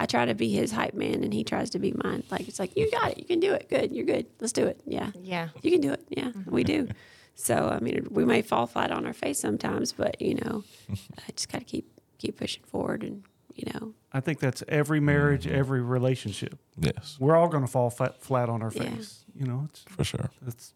I 0.00 0.06
try 0.06 0.24
to 0.26 0.34
be 0.34 0.48
his 0.50 0.70
hype 0.72 0.94
man, 0.94 1.24
and 1.24 1.32
he 1.34 1.42
tries 1.44 1.70
to 1.70 1.78
be 1.78 1.92
mine. 2.04 2.22
Like 2.30 2.46
it's 2.48 2.58
like 2.58 2.76
you 2.76 2.90
got 2.90 3.12
it, 3.12 3.18
you 3.18 3.24
can 3.24 3.40
do 3.40 3.52
it. 3.52 3.68
Good, 3.68 3.92
you're 3.92 4.04
good. 4.06 4.26
Let's 4.40 4.52
do 4.52 4.66
it. 4.66 4.80
Yeah, 4.86 5.10
yeah. 5.22 5.48
you 5.62 5.70
can 5.72 5.80
do 5.80 5.92
it. 5.92 6.04
Yeah, 6.08 6.30
we 6.46 6.62
do. 6.64 6.88
So 7.34 7.68
I 7.68 7.80
mean, 7.80 8.06
we 8.10 8.24
may 8.24 8.42
fall 8.42 8.66
flat 8.66 8.90
on 8.90 9.06
our 9.06 9.12
face 9.12 9.38
sometimes, 9.40 9.92
but 9.92 10.20
you 10.22 10.36
know, 10.36 10.64
I 10.92 11.32
just 11.34 11.50
got 11.50 11.58
to 11.58 11.64
keep 11.64 11.90
keep 12.18 12.36
pushing 12.38 12.62
forward, 12.64 13.02
and 13.02 13.24
you 13.56 13.70
know, 13.74 13.92
I 14.12 14.20
think 14.20 14.38
that's 14.38 14.62
every 14.68 15.00
marriage, 15.00 15.46
Mm-hmm. 15.46 15.56
every 15.58 15.80
relationship. 15.82 16.58
Yes, 16.78 17.16
We're 17.18 17.36
all 17.36 17.48
going 17.48 17.64
to 17.64 17.70
fall 17.70 17.90
flat, 17.90 18.22
flat 18.22 18.48
on 18.48 18.62
our 18.62 18.70
Yeah. 18.72 18.84
face. 18.90 19.24
You 19.34 19.46
know, 19.46 19.68
it's 19.68 19.82
for 19.88 20.04
sure. 20.04 20.30
it's 20.46 20.74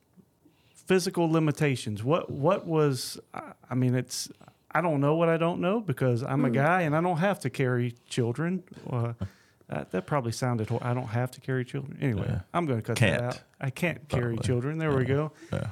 physical 0.75 1.31
limitations. 1.31 2.03
What 2.03 2.29
what 2.31 2.67
was? 2.67 3.21
I- 3.35 3.53
I 3.71 3.75
mean, 3.77 3.95
it's. 3.95 4.29
I 4.75 4.81
don't 4.81 5.01
know 5.01 5.15
what 5.17 5.29
I 5.29 5.37
don't 5.37 5.61
know 5.61 5.81
because 5.81 6.23
I'm 6.23 6.45
a 6.45 6.49
Mm. 6.51 6.55
guy 6.55 6.83
and 6.83 6.97
I 6.97 7.01
don't 7.01 7.19
have 7.19 7.41
to 7.41 7.51
carry 7.51 7.95
children. 8.09 8.63
Uh, 8.89 9.13
that, 9.69 9.91
that 9.91 10.07
probably 10.07 10.33
sounded. 10.33 10.69
hor- 10.71 10.83
I 10.83 10.95
don't 10.95 11.09
have 11.09 11.31
to 11.33 11.41
carry 11.41 11.65
children. 11.65 11.99
Anyway, 12.01 12.27
Yeah. 12.29 12.41
I'm 12.55 12.67
going 12.67 12.79
to 12.81 12.83
cut 12.87 12.97
Can't. 12.97 13.21
that 13.21 13.27
out. 13.37 13.43
I 13.61 13.71
can't 13.71 14.09
carry 14.09 14.35
Probably. 14.35 14.47
children. 14.47 14.79
There 14.79 14.95
we 14.97 15.05
go. 15.05 15.33
Yeah. 15.53 15.69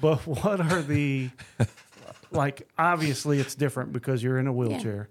But 0.00 0.26
what 0.26 0.60
are 0.60 0.82
the 0.82 1.30
like? 2.30 2.68
Obviously, 2.78 3.38
it's 3.38 3.54
different 3.54 3.92
because 3.92 4.22
you're 4.22 4.38
in 4.38 4.46
a 4.46 4.52
wheelchair. 4.52 5.08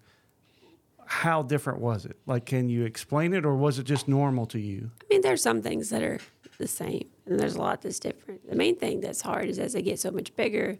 How 1.06 1.42
different 1.42 1.80
was 1.80 2.06
it? 2.06 2.18
Like, 2.28 2.46
can 2.46 2.70
you 2.70 2.86
explain 2.86 3.34
it, 3.34 3.44
or 3.46 3.56
was 3.56 3.80
it 3.80 3.84
just 3.84 4.08
normal 4.08 4.46
to 4.48 4.60
you? 4.60 4.92
I 5.02 5.06
mean, 5.10 5.22
there's 5.22 5.42
some 5.42 5.62
things 5.62 5.90
that 5.90 6.04
are 6.04 6.20
the 6.60 6.68
same, 6.68 7.08
and 7.26 7.40
there's 7.40 7.56
a 7.56 7.60
lot 7.60 7.82
that's 7.82 8.00
different. 8.00 8.48
The 8.48 8.56
main 8.56 8.76
thing 8.76 9.00
that's 9.02 9.22
hard 9.22 9.46
is 9.50 9.58
as 9.60 9.74
they 9.74 9.82
get 9.82 10.00
so 10.00 10.12
much 10.12 10.36
bigger, 10.36 10.78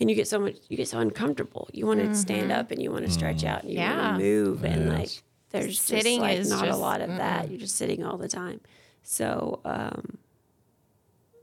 and 0.00 0.08
you 0.10 0.16
get 0.16 0.26
so 0.26 0.38
much, 0.38 0.56
you 0.68 0.76
get 0.76 0.88
so 0.88 0.98
uncomfortable. 0.98 1.68
You 1.72 1.86
want 1.86 2.00
to 2.00 2.14
stand 2.14 2.50
up 2.50 2.70
and 2.70 2.82
you 2.82 2.90
want 2.90 3.04
to 3.04 3.10
stretch 3.10 3.44
out 3.44 3.62
and 3.62 3.70
you 3.72 3.78
Yeah. 3.78 4.12
want 4.12 4.18
to 4.18 4.24
move, 4.24 4.64
and 4.64 4.86
Yes. 4.86 4.98
like 4.98 5.22
there's 5.50 5.80
Sitting 5.80 6.18
just 6.18 6.20
like 6.20 6.38
is 6.38 6.48
not 6.50 6.68
a 6.68 6.76
lot 6.76 7.00
of 7.00 7.08
that. 7.08 7.50
You're 7.50 7.58
just 7.60 7.76
sitting 7.76 8.04
all 8.04 8.16
the 8.16 8.28
time. 8.28 8.60
So, 9.02 9.60
um, 9.64 10.18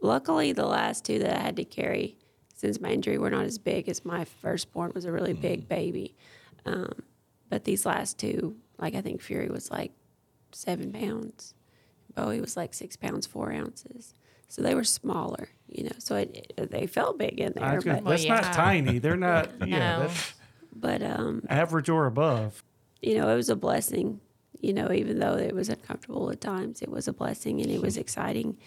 luckily, 0.02 0.54
the 0.54 0.66
last 0.66 1.06
two 1.06 1.20
that 1.20 1.38
I 1.38 1.42
had 1.42 1.56
to 1.58 1.66
carry 1.66 2.18
since 2.56 2.80
my 2.82 2.90
injury 2.90 3.18
were 3.18 3.30
not 3.30 3.46
as 3.46 3.58
big 3.58 3.88
as 3.90 4.04
my 4.06 4.26
firstborn 4.26 4.92
was 4.96 5.06
a 5.06 5.12
really 5.12 5.34
big 5.34 5.68
baby. 5.68 6.16
Um, 6.66 7.04
but 7.50 7.64
these 7.66 7.86
last 7.86 8.18
two, 8.18 8.58
like 8.78 8.96
I 8.96 9.02
think 9.02 9.22
Fury 9.22 9.50
was 9.50 9.70
like 9.72 9.92
seven 10.52 10.92
pounds. 10.92 11.54
Bowie 12.16 12.42
was 12.42 12.58
like 12.58 12.74
six 12.74 12.96
pounds 12.96 13.28
four 13.28 13.52
ounces. 13.52 14.14
So 14.48 14.62
they 14.62 14.74
were 14.74 14.84
smaller, 14.84 15.50
you 15.70 15.84
know. 15.86 15.92
So 16.00 16.16
it, 16.18 16.54
it- 16.58 16.72
they 16.72 16.88
felt 16.88 17.18
big 17.18 17.40
in 17.40 17.54
there, 17.54 17.76
was 17.76 17.84
gonna- 17.84 17.98
but 17.98 18.04
Well, 18.06 18.12
that's 18.18 18.26
not 18.28 18.54
tiny. 18.54 19.00
They're 19.00 19.16
not. 19.18 19.50
Yeah, 19.68 19.98
No. 19.98 20.00
that's 20.08 20.34
but 20.76 21.02
um, 21.02 21.44
average 21.50 21.90
or 21.90 22.06
above. 22.06 22.64
you 23.02 23.16
know, 23.18 23.30
it 23.30 23.36
was 23.36 23.50
a 23.50 23.56
blessing. 23.56 24.20
You 24.60 24.74
know, 24.74 24.92
even 24.92 25.20
though 25.20 25.36
it 25.36 25.54
was 25.54 25.70
uncomfortable 25.70 26.30
at 26.32 26.42
times, 26.42 26.82
it 26.82 26.90
was 26.90 27.08
a 27.08 27.14
blessing 27.14 27.62
and 27.62 27.70
it 27.70 27.82
was 27.82 27.96
exciting. 27.98 28.58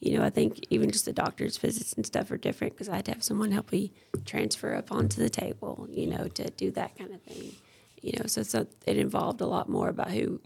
You 0.00 0.16
know, 0.16 0.24
I 0.24 0.30
think 0.30 0.60
even 0.70 0.90
just 0.90 1.04
the 1.04 1.12
doctor's 1.12 1.58
visits 1.58 1.92
and 1.92 2.06
stuff 2.06 2.30
are 2.30 2.36
different 2.38 2.72
because 2.74 2.88
I 2.88 2.96
had 2.96 3.04
to 3.06 3.12
have 3.12 3.22
someone 3.24 3.50
help 3.50 3.70
me 3.72 3.92
transfer 4.24 4.74
up 4.74 4.90
onto 4.92 5.20
the 5.20 5.28
table. 5.28 5.86
You 5.90 6.06
know, 6.06 6.28
to 6.28 6.50
do 6.50 6.70
that 6.72 6.96
kind 6.96 7.12
of 7.12 7.20
thing. 7.22 7.52
You 8.00 8.12
know, 8.18 8.26
so 8.26 8.42
so 8.42 8.66
it 8.86 8.96
involved 8.96 9.40
a 9.40 9.46
lot 9.46 9.68
more 9.68 9.88
about 9.88 10.10
who 10.12 10.40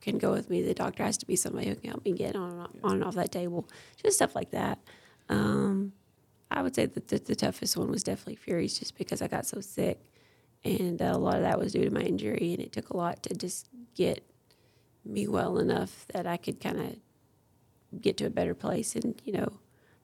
can 0.00 0.18
go 0.18 0.30
with 0.32 0.48
me. 0.48 0.62
The 0.62 0.74
doctor 0.74 1.02
has 1.02 1.16
to 1.18 1.26
be 1.26 1.34
somebody 1.36 1.68
who 1.68 1.74
can 1.74 1.90
help 1.90 2.04
me 2.04 2.12
get 2.12 2.36
on 2.36 2.68
on 2.84 2.92
and 2.94 3.04
off 3.04 3.14
that 3.16 3.32
table, 3.32 3.68
just 4.02 4.16
stuff 4.16 4.34
like 4.34 4.50
that. 4.52 4.78
Um, 5.30 5.92
I 6.50 6.62
would 6.62 6.74
say 6.74 6.86
that 6.86 7.08
the, 7.08 7.18
the 7.18 7.36
toughest 7.36 7.76
one 7.76 7.90
was 7.90 8.02
definitely 8.02 8.36
Fury's, 8.36 8.78
just 8.78 8.98
because 8.98 9.22
I 9.22 9.28
got 9.28 9.46
so 9.46 9.60
sick, 9.60 10.00
and 10.64 11.00
uh, 11.00 11.12
a 11.14 11.18
lot 11.18 11.36
of 11.36 11.42
that 11.42 11.58
was 11.58 11.72
due 11.72 11.84
to 11.84 11.90
my 11.90 12.00
injury, 12.00 12.52
and 12.52 12.60
it 12.60 12.72
took 12.72 12.90
a 12.90 12.96
lot 12.96 13.22
to 13.22 13.34
just 13.34 13.68
get 13.94 14.22
me 15.04 15.26
well 15.26 15.58
enough 15.58 16.06
that 16.12 16.26
I 16.26 16.36
could 16.36 16.60
kind 16.60 16.78
of 16.80 18.00
get 18.00 18.16
to 18.18 18.26
a 18.26 18.30
better 18.30 18.54
place. 18.54 18.96
And 18.96 19.20
you 19.24 19.32
know, 19.32 19.52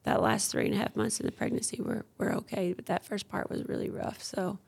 that 0.03 0.21
last 0.21 0.51
three 0.51 0.65
and 0.65 0.73
a 0.73 0.77
half 0.77 0.95
months 0.95 1.19
in 1.19 1.25
the 1.25 1.31
pregnancy 1.31 1.81
were 1.81 2.05
were 2.17 2.33
okay, 2.35 2.73
but 2.73 2.85
that 2.87 3.03
first 3.05 3.27
part 3.27 3.49
was 3.49 3.65
really 3.65 3.89
rough. 3.89 4.23
So 4.23 4.59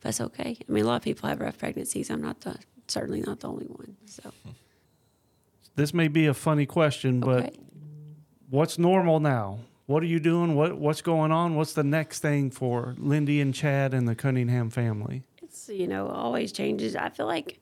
that's 0.00 0.20
okay. 0.20 0.56
I 0.66 0.72
mean, 0.72 0.84
a 0.84 0.86
lot 0.86 0.96
of 0.96 1.02
people 1.02 1.28
have 1.28 1.40
rough 1.40 1.58
pregnancies. 1.58 2.10
I'm 2.10 2.22
not 2.22 2.40
the 2.40 2.56
certainly 2.88 3.20
not 3.20 3.40
the 3.40 3.48
only 3.48 3.66
one. 3.66 3.96
So 4.06 4.32
This 5.76 5.94
may 5.94 6.08
be 6.08 6.26
a 6.26 6.34
funny 6.34 6.66
question, 6.66 7.20
but 7.20 7.54
what's 8.48 8.78
normal 8.78 9.20
now? 9.20 9.60
What 9.90 10.04
are 10.04 10.06
you 10.06 10.20
doing? 10.20 10.54
What 10.54 10.78
What's 10.78 11.02
going 11.02 11.32
on? 11.32 11.56
What's 11.56 11.72
the 11.72 11.82
next 11.82 12.20
thing 12.20 12.52
for 12.52 12.94
Lindy 12.96 13.40
and 13.40 13.52
Chad 13.52 13.92
and 13.92 14.06
the 14.06 14.14
Cunningham 14.14 14.70
family? 14.70 15.24
it's 15.42 15.68
you 15.68 15.88
know 15.88 16.06
always 16.06 16.52
changes. 16.52 16.94
I 16.94 17.08
feel 17.08 17.26
like 17.26 17.58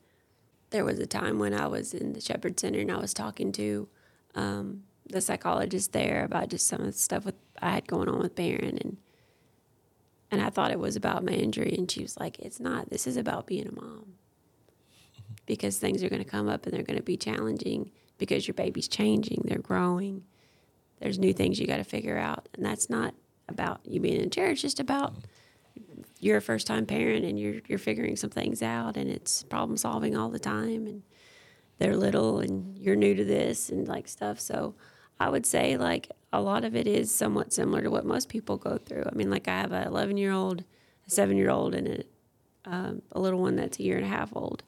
there 0.68 0.85
was 0.85 0.99
a 0.99 1.07
time 1.07 1.39
when 1.39 1.55
I 1.55 1.66
was 1.68 1.95
in 1.95 2.12
the 2.12 2.20
Shepherd 2.20 2.61
Center 2.61 2.81
and 2.81 2.93
I 2.93 2.99
was 2.99 3.14
talking 3.14 3.51
to 3.53 3.89
um, 4.35 4.83
the 5.09 5.22
psychologist 5.22 5.95
there 5.95 6.22
about 6.22 6.51
just 6.51 6.66
some 6.66 6.81
of 6.81 6.87
the 6.89 6.93
stuff 6.93 7.24
with 7.24 7.37
I 7.62 7.70
had 7.70 7.89
going 7.89 8.11
on 8.11 8.18
with 8.18 8.35
Baron 8.35 8.76
and 8.76 8.99
and 10.31 10.43
I 10.43 10.51
thought 10.51 10.70
it 10.70 10.79
was 10.79 10.97
about 10.97 11.24
my 11.24 11.33
injury 11.33 11.74
and 11.79 11.91
she 11.91 12.03
was 12.03 12.18
like, 12.18 12.39
"It's 12.41 12.61
not. 12.61 12.91
This 12.91 13.07
is 13.07 13.16
about 13.16 13.47
being 13.47 13.68
a 13.68 13.72
mom." 13.72 14.16
Because 15.47 15.79
things 15.79 16.03
are 16.03 16.11
going 16.11 16.22
to 16.22 16.29
come 16.29 16.47
up 16.47 16.66
and 16.66 16.74
they're 16.74 16.83
going 16.83 16.99
to 16.99 17.03
be 17.03 17.16
challenging 17.16 17.91
because 18.18 18.47
your 18.47 18.55
baby's 18.55 18.87
changing, 18.87 19.45
they're 19.47 19.57
growing. 19.57 20.24
There's 21.01 21.19
new 21.19 21.33
things 21.33 21.59
you 21.59 21.67
got 21.67 21.77
to 21.77 21.85
figure 21.85 22.19
out, 22.19 22.49
and 22.55 22.65
that's 22.65 22.91
not 22.91 23.15
about 23.49 23.81
you 23.85 24.01
being 24.01 24.21
in. 24.21 24.31
It's 24.35 24.63
just 24.63 24.81
about 24.81 25.15
you're 26.21 26.39
a 26.39 26.43
first 26.43 26.67
time 26.67 26.87
parent 26.87 27.25
and 27.25 27.39
you're 27.39 27.61
you're 27.69 27.79
figuring 27.79 28.17
some 28.17 28.31
things 28.31 28.63
out 28.63 28.97
and 28.97 29.09
it's 29.09 29.45
problem 29.45 29.77
solving 29.77 30.17
all 30.17 30.29
the 30.29 30.39
time 30.39 30.87
and 30.87 31.03
they're 31.79 31.97
little 31.97 32.41
and 32.41 32.77
you're 32.77 32.97
new 32.97 33.15
to 33.15 33.25
this 33.25 33.71
and 33.71 33.87
like 33.87 34.09
stuff. 34.09 34.41
So 34.41 34.75
I 35.21 35.29
would 35.29 35.47
say 35.47 35.77
like 35.77 36.11
a 36.33 36.41
lot 36.41 36.65
of 36.65 36.75
it 36.75 36.87
is 36.87 37.15
somewhat 37.15 37.53
similar 37.53 37.83
to 37.83 37.91
what 37.91 38.05
most 38.05 38.29
people 38.29 38.57
go 38.57 38.79
through. 38.79 39.05
I 39.11 39.15
mean, 39.15 39.31
like 39.31 39.47
I 39.49 39.59
have 39.59 39.73
a 39.73 39.87
11 39.87 40.17
year 40.17 40.33
old, 40.33 40.65
a 41.07 41.11
seven 41.11 41.37
year 41.37 41.51
old, 41.51 41.75
and 41.75 41.89
a 41.89 42.05
um, 42.65 43.03
a 43.13 43.21
little 43.21 43.41
one 43.41 43.57
that's 43.57 43.79
a 43.79 43.83
year 43.83 43.97
and 43.97 44.05
a 44.05 44.09
half 44.09 44.31
old. 44.35 44.63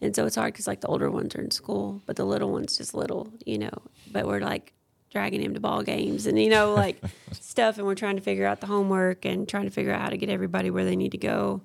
And 0.00 0.16
so 0.16 0.26
it's 0.26 0.36
hard 0.36 0.52
because 0.52 0.66
like 0.66 0.80
the 0.80 0.88
older 0.88 1.10
ones 1.10 1.34
are 1.34 1.42
in 1.42 1.50
school, 1.50 2.02
but 2.06 2.16
the 2.16 2.24
little 2.24 2.50
one's 2.50 2.76
just 2.76 2.94
little, 2.94 3.32
you 3.44 3.58
know. 3.58 3.82
But 4.10 4.26
we're 4.26 4.40
like 4.40 4.72
dragging 5.12 5.40
him 5.42 5.54
to 5.54 5.60
ball 5.60 5.82
games 5.82 6.26
and 6.26 6.38
you 6.42 6.48
know 6.50 6.74
like 6.74 7.00
stuff, 7.32 7.78
and 7.78 7.86
we're 7.86 7.94
trying 7.94 8.16
to 8.16 8.22
figure 8.22 8.46
out 8.46 8.60
the 8.60 8.66
homework 8.66 9.24
and 9.24 9.46
trying 9.48 9.64
to 9.64 9.70
figure 9.70 9.92
out 9.92 10.00
how 10.00 10.08
to 10.08 10.16
get 10.16 10.28
everybody 10.30 10.70
where 10.70 10.84
they 10.84 10.96
need 10.96 11.12
to 11.12 11.18
go. 11.18 11.60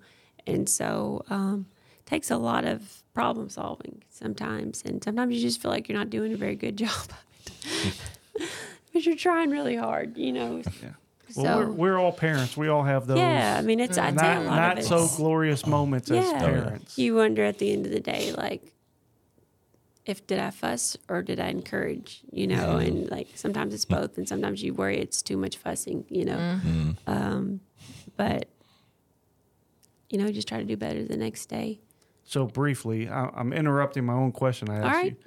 And 0.46 0.68
so 0.70 1.24
um, 1.30 1.66
it 2.00 2.06
takes 2.06 2.30
a 2.32 2.38
lot 2.38 2.66
of 2.66 3.04
problem 3.14 3.50
solving 3.50 4.04
sometimes, 4.10 4.84
and 4.86 5.04
sometimes 5.04 5.34
you 5.36 5.42
just 5.42 5.62
feel 5.62 5.72
like 5.72 5.88
you're 5.90 5.98
not 5.98 6.10
doing 6.10 6.34
a 6.34 6.38
very 6.38 6.56
good 6.56 6.78
job 6.86 6.90
of 6.92 7.24
it. 7.76 7.94
but 8.94 9.06
you're 9.06 9.16
trying 9.16 9.50
really 9.50 9.76
hard, 9.76 10.18
you 10.18 10.32
know. 10.34 10.62
Yeah. 10.82 10.90
So 11.30 11.44
Well, 11.44 11.58
we're, 11.60 11.72
we're 11.72 11.98
all 11.98 12.14
parents. 12.14 12.56
We 12.56 12.70
all 12.70 12.84
have 12.84 13.06
those. 13.08 13.18
yeah, 13.20 13.58
I 13.58 13.62
mean 13.62 13.80
it's 13.82 13.98
I'd 13.98 14.18
say 14.18 14.26
not 14.26 14.38
a 14.38 14.42
lot 14.46 14.56
not 14.56 14.78
of 14.80 14.84
so 14.86 15.08
glorious 15.18 15.66
moments 15.66 16.10
as 16.10 16.26
Yeah. 16.26 16.40
parents. 16.40 16.98
you 16.98 17.16
wonder 17.16 17.44
at 17.44 17.58
the 17.58 17.74
end 17.74 17.86
of 17.86 17.92
the 17.92 18.00
day 18.00 18.32
like 18.38 18.62
if 20.08 20.26
did 20.26 20.40
i 20.40 20.50
fuss 20.50 20.96
or 21.10 21.22
did 21.22 21.40
i 21.40 21.48
encourage 21.50 22.22
you 22.32 22.48
know 22.48 22.78
and 22.78 23.10
like 23.12 23.28
sometimes 23.36 23.74
it's 23.74 23.86
both 23.86 24.18
and 24.18 24.28
sometimes 24.28 24.64
you 24.64 24.74
worry 24.74 24.98
it's 24.98 25.22
too 25.22 25.38
much 25.38 25.58
fussing 25.58 26.06
you 26.10 26.26
know 26.26 26.38
Mm-hmm. 26.38 26.92
um, 27.08 27.60
but 28.16 28.48
you 30.10 30.18
know 30.18 30.32
just 30.32 30.48
try 30.48 30.58
to 30.60 30.64
do 30.64 30.78
better 30.78 31.04
the 31.04 31.18
next 31.18 31.48
day 31.48 31.80
So 32.24 32.46
briefly, 32.46 33.08
I, 33.10 33.30
I'm 33.34 33.54
interrupting 33.54 34.06
my 34.06 34.14
own 34.14 34.32
question 34.32 34.70
I 34.70 34.76
asked 34.78 34.96
right. 34.98 35.12
you. 35.12 35.18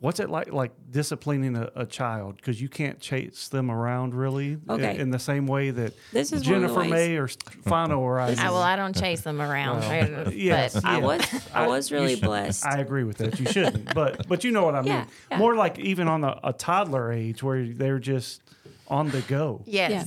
What's 0.00 0.18
it 0.18 0.30
like, 0.30 0.50
like 0.50 0.72
disciplining 0.90 1.56
a, 1.56 1.70
a 1.76 1.84
child? 1.84 2.36
Because 2.36 2.58
you 2.60 2.70
can't 2.70 2.98
chase 3.00 3.48
them 3.48 3.70
around 3.70 4.14
really 4.14 4.56
uh, 4.66 4.72
Okay. 4.74 4.98
in 4.98 5.10
the 5.10 5.18
same 5.18 5.46
way 5.46 5.70
that 5.70 5.92
This 6.10 6.32
is 6.32 6.46
one 6.48 6.56
of 6.56 6.62
the 6.62 6.66
Jennifer 6.76 6.88
May 6.90 7.16
or 7.18 7.28
Stefano 7.28 8.00
or 8.00 8.18
I. 8.18 8.30
I, 8.30 8.44
well, 8.50 8.56
I 8.56 8.76
don't 8.76 8.98
chase 8.98 9.20
them 9.20 9.42
around. 9.42 9.80
Well, 9.80 10.32
yes, 10.32 10.72
but 10.72 10.86
I 10.86 10.98
Yeah. 11.00 11.04
was 11.04 11.50
I 11.54 11.64
I- 11.64 11.66
was 11.68 11.92
really 11.92 12.14
should- 12.14 12.24
blessed. 12.24 12.64
I 12.64 12.78
agree 12.78 13.04
with 13.04 13.18
that. 13.18 13.38
You 13.38 13.44
shouldn't, 13.46 13.94
but 13.94 14.26
but 14.26 14.42
you 14.42 14.52
know 14.52 14.64
what 14.64 14.74
I 14.74 14.80
mean. 14.80 14.86
Yeah, 14.92 15.04
yeah. 15.32 15.38
More 15.38 15.54
like 15.54 15.78
even 15.78 16.08
on 16.08 16.24
a, 16.24 16.40
a 16.44 16.52
toddler 16.54 17.12
age 17.12 17.42
where 17.42 17.64
they're 17.66 17.98
just 17.98 18.40
on 18.88 19.10
the 19.10 19.20
go. 19.22 19.62
yes. 19.66 19.90
Yeah. 19.90 20.04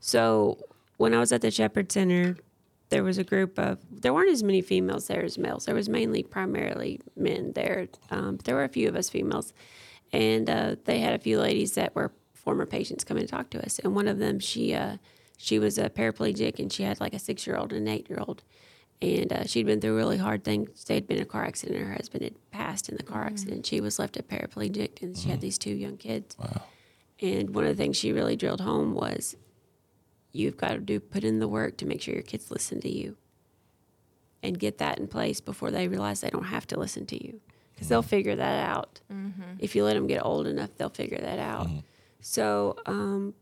So 0.00 0.58
when 0.96 1.12
I 1.14 1.18
was 1.18 1.32
at 1.32 1.42
the 1.42 1.50
Shepherd 1.50 1.92
Center, 1.92 2.36
there 2.90 3.04
was 3.04 3.18
a 3.18 3.24
group 3.24 3.58
of 3.58 3.78
there 3.90 4.14
weren't 4.14 4.30
as 4.30 4.42
many 4.42 4.62
females 4.62 5.06
there 5.06 5.22
as 5.22 5.38
males. 5.38 5.66
There 5.66 5.74
was 5.74 5.88
mainly 5.88 6.22
primarily 6.22 7.00
men 7.16 7.52
there. 7.52 7.88
Um, 8.10 8.36
but 8.36 8.44
there 8.44 8.54
were 8.54 8.64
a 8.64 8.68
few 8.68 8.88
of 8.88 8.96
us 8.96 9.10
females, 9.10 9.52
and 10.12 10.48
uh, 10.48 10.76
they 10.84 11.00
had 11.00 11.14
a 11.14 11.18
few 11.18 11.38
ladies 11.38 11.74
that 11.74 11.94
were 11.94 12.12
former 12.32 12.66
patients 12.66 13.04
coming 13.04 13.24
to 13.24 13.28
talk 13.28 13.50
to 13.50 13.64
us. 13.64 13.78
And 13.78 13.94
one 13.94 14.08
of 14.08 14.18
them, 14.18 14.38
she 14.38 14.74
uh, 14.74 14.96
she 15.36 15.58
was 15.58 15.78
a 15.78 15.90
paraplegic, 15.90 16.58
and 16.58 16.72
she 16.72 16.82
had 16.82 17.00
like 17.00 17.14
a 17.14 17.18
six 17.18 17.46
year 17.46 17.56
old 17.56 17.72
and 17.72 17.86
an 17.86 17.94
eight 17.94 18.08
year 18.08 18.20
old. 18.26 18.42
And 19.00 19.32
uh, 19.32 19.44
she'd 19.44 19.66
been 19.66 19.80
through 19.80 19.96
really 19.96 20.16
hard 20.16 20.42
things. 20.42 20.82
They 20.84 20.94
had 20.94 21.06
been 21.06 21.18
in 21.18 21.22
a 21.22 21.26
car 21.26 21.44
accident. 21.44 21.78
Her 21.78 21.92
husband 21.92 22.24
had 22.24 22.50
passed 22.50 22.88
in 22.88 22.96
the 22.96 23.04
car 23.04 23.24
accident. 23.24 23.64
She 23.64 23.80
was 23.80 23.98
left 23.98 24.16
a 24.16 24.24
paraplegic, 24.24 25.02
and 25.02 25.16
she 25.16 25.28
had 25.28 25.40
these 25.40 25.56
two 25.56 25.70
young 25.70 25.96
kids. 25.96 26.36
Wow. 26.36 26.62
And 27.20 27.54
one 27.54 27.64
of 27.64 27.76
the 27.76 27.80
things 27.80 27.96
she 27.96 28.12
really 28.12 28.34
drilled 28.34 28.60
home 28.60 28.94
was 28.94 29.36
you've 30.32 30.56
got 30.56 30.70
to 30.70 30.78
do 30.78 31.00
put 31.00 31.24
in 31.24 31.38
the 31.38 31.48
work 31.48 31.76
to 31.78 31.86
make 31.86 32.02
sure 32.02 32.14
your 32.14 32.22
kids 32.22 32.50
listen 32.50 32.80
to 32.80 32.90
you 32.90 33.16
and 34.42 34.58
get 34.58 34.78
that 34.78 34.98
in 34.98 35.08
place 35.08 35.40
before 35.40 35.70
they 35.70 35.88
realize 35.88 36.20
they 36.20 36.30
don't 36.30 36.44
have 36.44 36.66
to 36.68 36.78
listen 36.78 37.06
to 37.06 37.24
you. 37.24 37.40
Because 37.74 37.88
they'll 37.88 38.02
mm-hmm. 38.02 38.08
figure 38.08 38.36
that 38.36 38.68
out. 38.68 39.00
Mm-hmm. 39.12 39.42
If 39.60 39.76
you 39.76 39.84
let 39.84 39.94
them 39.94 40.06
get 40.06 40.24
old 40.24 40.46
enough 40.46 40.70
they'll 40.76 40.88
figure 40.88 41.18
that 41.18 41.38
out. 41.38 41.68
Mm-hmm. 41.68 41.78
So 42.20 42.76
um, 42.86 43.34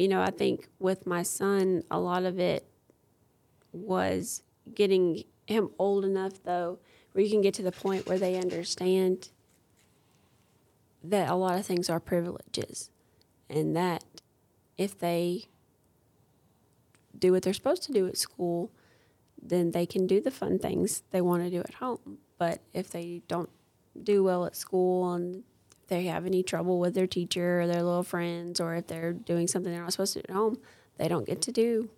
you 0.00 0.08
know 0.08 0.22
i 0.22 0.30
think 0.30 0.66
with 0.78 1.06
my 1.06 1.22
son 1.22 1.82
a 1.90 2.00
lot 2.00 2.24
of 2.24 2.38
it 2.38 2.66
was 3.72 4.42
getting 4.74 5.22
him 5.46 5.68
old 5.78 6.06
enough 6.06 6.42
though 6.44 6.78
where 7.12 7.22
you 7.22 7.30
can 7.30 7.42
get 7.42 7.52
to 7.52 7.62
the 7.62 7.72
point 7.72 8.08
where 8.08 8.18
they 8.18 8.36
understand 8.36 9.28
that 11.04 11.28
a 11.28 11.34
lot 11.34 11.58
of 11.58 11.66
things 11.66 11.90
are 11.90 12.00
privileges 12.00 12.90
and 13.50 13.76
that 13.76 14.02
if 14.78 14.98
they 14.98 15.44
do 17.20 17.32
what 17.32 17.42
they're 17.42 17.52
supposed 17.52 17.82
to 17.84 17.92
do 17.92 18.06
at 18.08 18.16
school, 18.16 18.70
then 19.40 19.70
they 19.70 19.86
can 19.86 20.06
do 20.06 20.20
the 20.20 20.30
fun 20.30 20.58
things 20.58 21.02
they 21.10 21.20
want 21.20 21.42
to 21.42 21.50
do 21.50 21.60
at 21.60 21.74
home. 21.74 22.18
But 22.38 22.60
if 22.72 22.90
they 22.90 23.22
don't 23.28 23.50
do 24.02 24.24
well 24.24 24.46
at 24.46 24.56
school 24.56 25.12
and 25.12 25.44
they 25.88 26.04
have 26.04 26.26
any 26.26 26.42
trouble 26.42 26.78
with 26.78 26.94
their 26.94 27.06
teacher 27.06 27.60
or 27.60 27.66
their 27.66 27.82
little 27.82 28.02
friends, 28.02 28.60
or 28.60 28.74
if 28.76 28.86
they're 28.86 29.12
doing 29.12 29.48
something 29.48 29.72
they're 29.72 29.82
not 29.82 29.92
supposed 29.92 30.14
to 30.14 30.20
do 30.20 30.26
at 30.28 30.36
home, 30.36 30.58
they 30.98 31.08
don't 31.08 31.26
get 31.26 31.42
to 31.42 31.52
do 31.52 31.90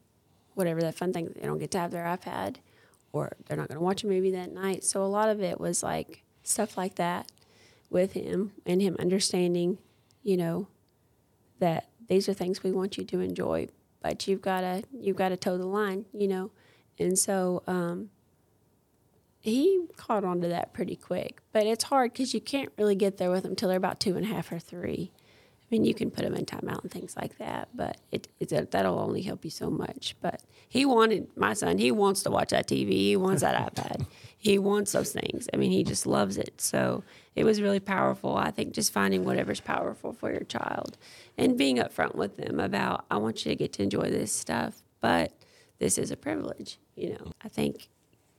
whatever 0.55 0.81
that 0.81 0.95
fun 0.95 1.13
thing. 1.13 1.33
They 1.35 1.47
don't 1.47 1.59
get 1.59 1.71
to 1.73 1.79
have 1.79 1.91
their 1.91 2.05
iPad, 2.05 2.57
or 3.13 3.33
they're 3.47 3.57
not 3.57 3.69
going 3.69 3.79
to 3.79 3.85
watch 3.85 4.05
a 4.05 4.07
movie 4.07 4.31
that 4.33 4.53
night. 4.53 4.85
So 4.85 5.03
a 5.03 5.07
lot 5.07 5.29
of 5.29 5.43
it 5.43 5.61
was 5.61 5.83
like 5.83 6.23
stuff 6.43 6.77
like 6.77 6.97
that 6.97 7.31
with 7.91 8.13
him 8.13 8.53
and 8.65 8.81
him 8.81 8.97
understanding, 8.99 9.79
you 10.23 10.37
know, 10.37 10.69
that 11.59 11.89
these 12.09 12.29
are 12.29 12.35
things 12.35 12.63
we 12.63 12.73
want 12.73 12.97
you 12.97 13.05
to 13.05 13.21
enjoy, 13.21 13.69
but 14.03 14.27
you've 14.27 14.43
got 14.43 14.61
to 14.61 14.83
you've 14.93 15.17
got 15.17 15.31
to 15.31 15.37
toe 15.37 15.57
the 15.57 15.67
line, 15.67 16.05
you 16.13 16.29
know. 16.29 16.51
And 16.99 17.19
so 17.19 17.63
um, 17.67 18.11
he 19.41 19.87
caught 19.97 20.25
on 20.25 20.41
to 20.43 20.49
that 20.49 20.73
pretty 20.73 20.97
quick, 20.97 21.41
but 21.53 21.67
it's 21.67 21.85
hard 21.85 22.13
because 22.13 22.35
you 22.35 22.41
can't 22.41 22.71
really 22.77 22.95
get 22.95 23.17
there 23.17 23.31
with 23.31 23.43
them 23.45 23.57
till 23.57 23.69
they're 23.69 23.79
about 23.79 24.01
two 24.01 24.17
and 24.17 24.25
a 24.25 24.29
half 24.29 24.53
or 24.53 24.59
three. 24.59 25.11
I 25.17 25.75
mean, 25.75 25.85
you 25.85 25.95
can 25.95 26.11
put 26.11 26.25
them 26.25 26.35
in 26.35 26.45
timeout 26.45 26.83
and 26.83 26.91
things 26.91 27.17
like 27.17 27.39
that, 27.39 27.69
but 27.75 27.97
it, 28.11 28.29
it 28.39 28.71
that'll 28.73 28.99
only 28.99 29.23
help 29.23 29.43
you 29.43 29.51
so 29.51 29.71
much. 29.71 30.15
But 30.21 30.43
he 30.69 30.85
wanted 30.85 31.29
my 31.35 31.55
son. 31.55 31.79
He 31.79 31.91
wants 31.91 32.23
to 32.25 32.31
watch 32.31 32.51
that 32.51 32.69
TV. 32.69 32.91
He 32.91 33.17
wants 33.17 33.41
that 33.41 33.75
iPad. 33.75 34.07
He 34.37 34.59
wants 34.59 34.93
those 34.93 35.13
things. 35.13 35.49
I 35.53 35.57
mean, 35.57 35.71
he 35.71 35.83
just 35.83 36.07
loves 36.07 36.37
it. 36.37 36.61
So 36.61 37.05
it 37.35 37.45
was 37.45 37.63
really 37.63 37.81
powerful. 37.81 38.37
I 38.37 38.51
think 38.51 38.75
just 38.75 38.93
finding 38.93 39.25
whatever's 39.25 39.61
powerful 39.61 40.13
for 40.13 40.31
your 40.31 40.45
child 40.45 40.99
and 41.39 41.57
being 41.57 41.79
upfront 41.79 42.15
with 42.15 42.37
them 42.37 42.61
about, 42.61 43.05
I 43.11 43.17
want 43.17 43.45
you 43.45 43.51
to 43.51 43.57
get 43.57 43.73
to 43.75 43.83
enjoy 43.83 44.11
this 44.11 44.33
stuff, 44.33 44.83
but 45.01 45.33
this 45.79 45.99
is 45.99 46.11
a 46.11 46.17
privilege. 46.17 46.79
You 46.95 47.11
know, 47.11 47.33
I 47.43 47.49
think 47.49 47.89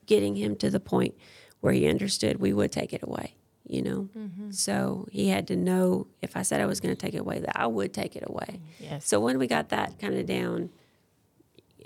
getting 0.06 0.36
him 0.36 0.56
to 0.58 0.70
the 0.70 0.80
point 0.80 1.16
where 1.62 1.74
he 1.74 1.88
understood 1.88 2.40
we 2.40 2.54
would 2.54 2.72
take 2.72 2.94
it 2.94 3.04
away. 3.04 3.36
You 3.66 3.82
know, 3.82 4.10
mm-hmm. 4.16 4.52
so 4.52 5.08
he 5.10 5.30
had 5.30 5.48
to 5.48 5.56
know 5.56 6.08
if 6.22 6.36
I 6.36 6.42
said 6.42 6.60
I 6.60 6.66
was 6.66 6.82
going 6.82 6.94
to 6.94 7.00
take 7.00 7.14
it 7.14 7.22
away, 7.22 7.40
that 7.40 7.58
I 7.58 7.66
would 7.66 7.94
take 7.94 8.18
it 8.18 8.24
away. 8.28 8.46
Mm-hmm. 8.50 8.84
Yes. 8.84 9.08
So 9.08 9.22
when 9.22 9.40
we 9.40 9.48
got 9.48 9.70
that 9.70 9.98
kind 10.00 10.16
of 10.16 10.26
down, 10.26 10.70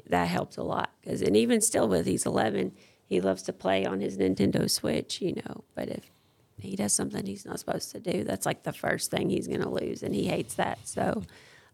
that 0.09 0.27
helped 0.27 0.57
a 0.57 0.63
lot. 0.63 0.89
Cause, 1.05 1.21
and 1.21 1.37
even 1.37 1.61
still, 1.61 1.87
with 1.87 2.07
he's 2.07 2.25
11, 2.25 2.71
he 3.05 3.21
loves 3.21 3.43
to 3.43 3.53
play 3.53 3.85
on 3.85 3.99
his 3.99 4.17
Nintendo 4.17 4.67
Switch, 4.69 5.21
you 5.21 5.35
know. 5.35 5.63
But 5.75 5.89
if 5.89 6.09
he 6.59 6.75
does 6.75 6.93
something 6.93 7.25
he's 7.25 7.45
not 7.45 7.59
supposed 7.59 7.91
to 7.91 7.99
do, 7.99 8.23
that's 8.23 8.45
like 8.45 8.63
the 8.63 8.73
first 8.73 9.11
thing 9.11 9.29
he's 9.29 9.47
going 9.47 9.61
to 9.61 9.69
lose, 9.69 10.03
and 10.03 10.13
he 10.15 10.25
hates 10.27 10.55
that. 10.55 10.79
So, 10.87 11.23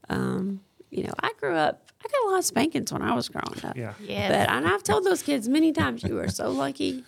um, 0.09 0.61
you 0.89 1.03
know, 1.03 1.13
I 1.19 1.31
grew 1.39 1.55
up. 1.55 1.89
I 2.03 2.07
got 2.09 2.27
a 2.27 2.31
lot 2.31 2.39
of 2.39 2.45
spankings 2.45 2.91
when 2.91 3.01
I 3.01 3.15
was 3.15 3.29
growing 3.29 3.63
up. 3.63 3.77
Yeah. 3.77 3.93
Yes. 4.01 4.29
But 4.31 4.53
and 4.55 4.67
I've 4.67 4.83
told 4.83 5.05
those 5.05 5.23
kids 5.23 5.47
many 5.47 5.71
times, 5.71 6.03
you 6.03 6.19
are 6.19 6.27
so 6.27 6.49
lucky. 6.51 7.03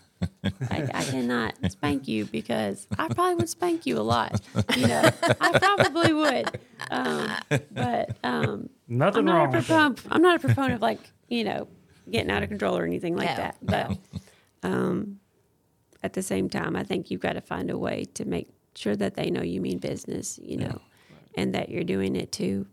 I, 0.71 0.89
I 0.93 1.03
cannot 1.03 1.55
spank 1.69 2.07
you 2.07 2.23
because 2.25 2.87
I 2.97 3.09
probably 3.09 3.35
would 3.35 3.49
spank 3.49 3.85
you 3.85 3.99
a 3.99 4.01
lot. 4.01 4.39
You 4.75 4.87
know, 4.87 5.01
I 5.41 5.59
probably 5.59 6.13
would. 6.13 6.59
Um, 6.89 7.29
but 7.71 8.15
um, 8.23 8.69
I'm 8.89 8.97
Nothing 8.97 9.25
not 9.25 9.35
wrong 9.35 9.53
a 9.53 9.57
with 9.57 9.67
proponent. 9.67 10.01
I'm 10.09 10.21
not 10.21 10.37
a 10.37 10.39
proponent 10.39 10.75
of 10.75 10.81
like 10.81 10.99
you 11.27 11.43
know 11.43 11.67
getting 12.09 12.31
out 12.31 12.43
of 12.43 12.49
control 12.49 12.77
or 12.77 12.85
anything 12.85 13.17
like 13.17 13.29
No, 13.29 13.35
that. 13.35 13.57
But 13.61 13.97
um, 14.63 15.19
at 16.05 16.13
the 16.13 16.21
same 16.23 16.49
time, 16.49 16.75
I 16.75 16.83
think 16.83 17.11
you've 17.11 17.21
got 17.21 17.33
to 17.33 17.41
find 17.41 17.69
a 17.69 17.77
way 17.77 18.05
to 18.13 18.25
make 18.25 18.47
sure 18.75 18.95
that 18.95 19.15
they 19.15 19.29
know 19.29 19.41
you 19.41 19.61
mean 19.61 19.79
business. 19.79 20.39
You 20.41 20.57
know, 20.57 20.81
and 21.35 21.53
that 21.53 21.69
you're 21.69 21.83
doing 21.83 22.15
it 22.15 22.31
to 22.33 22.65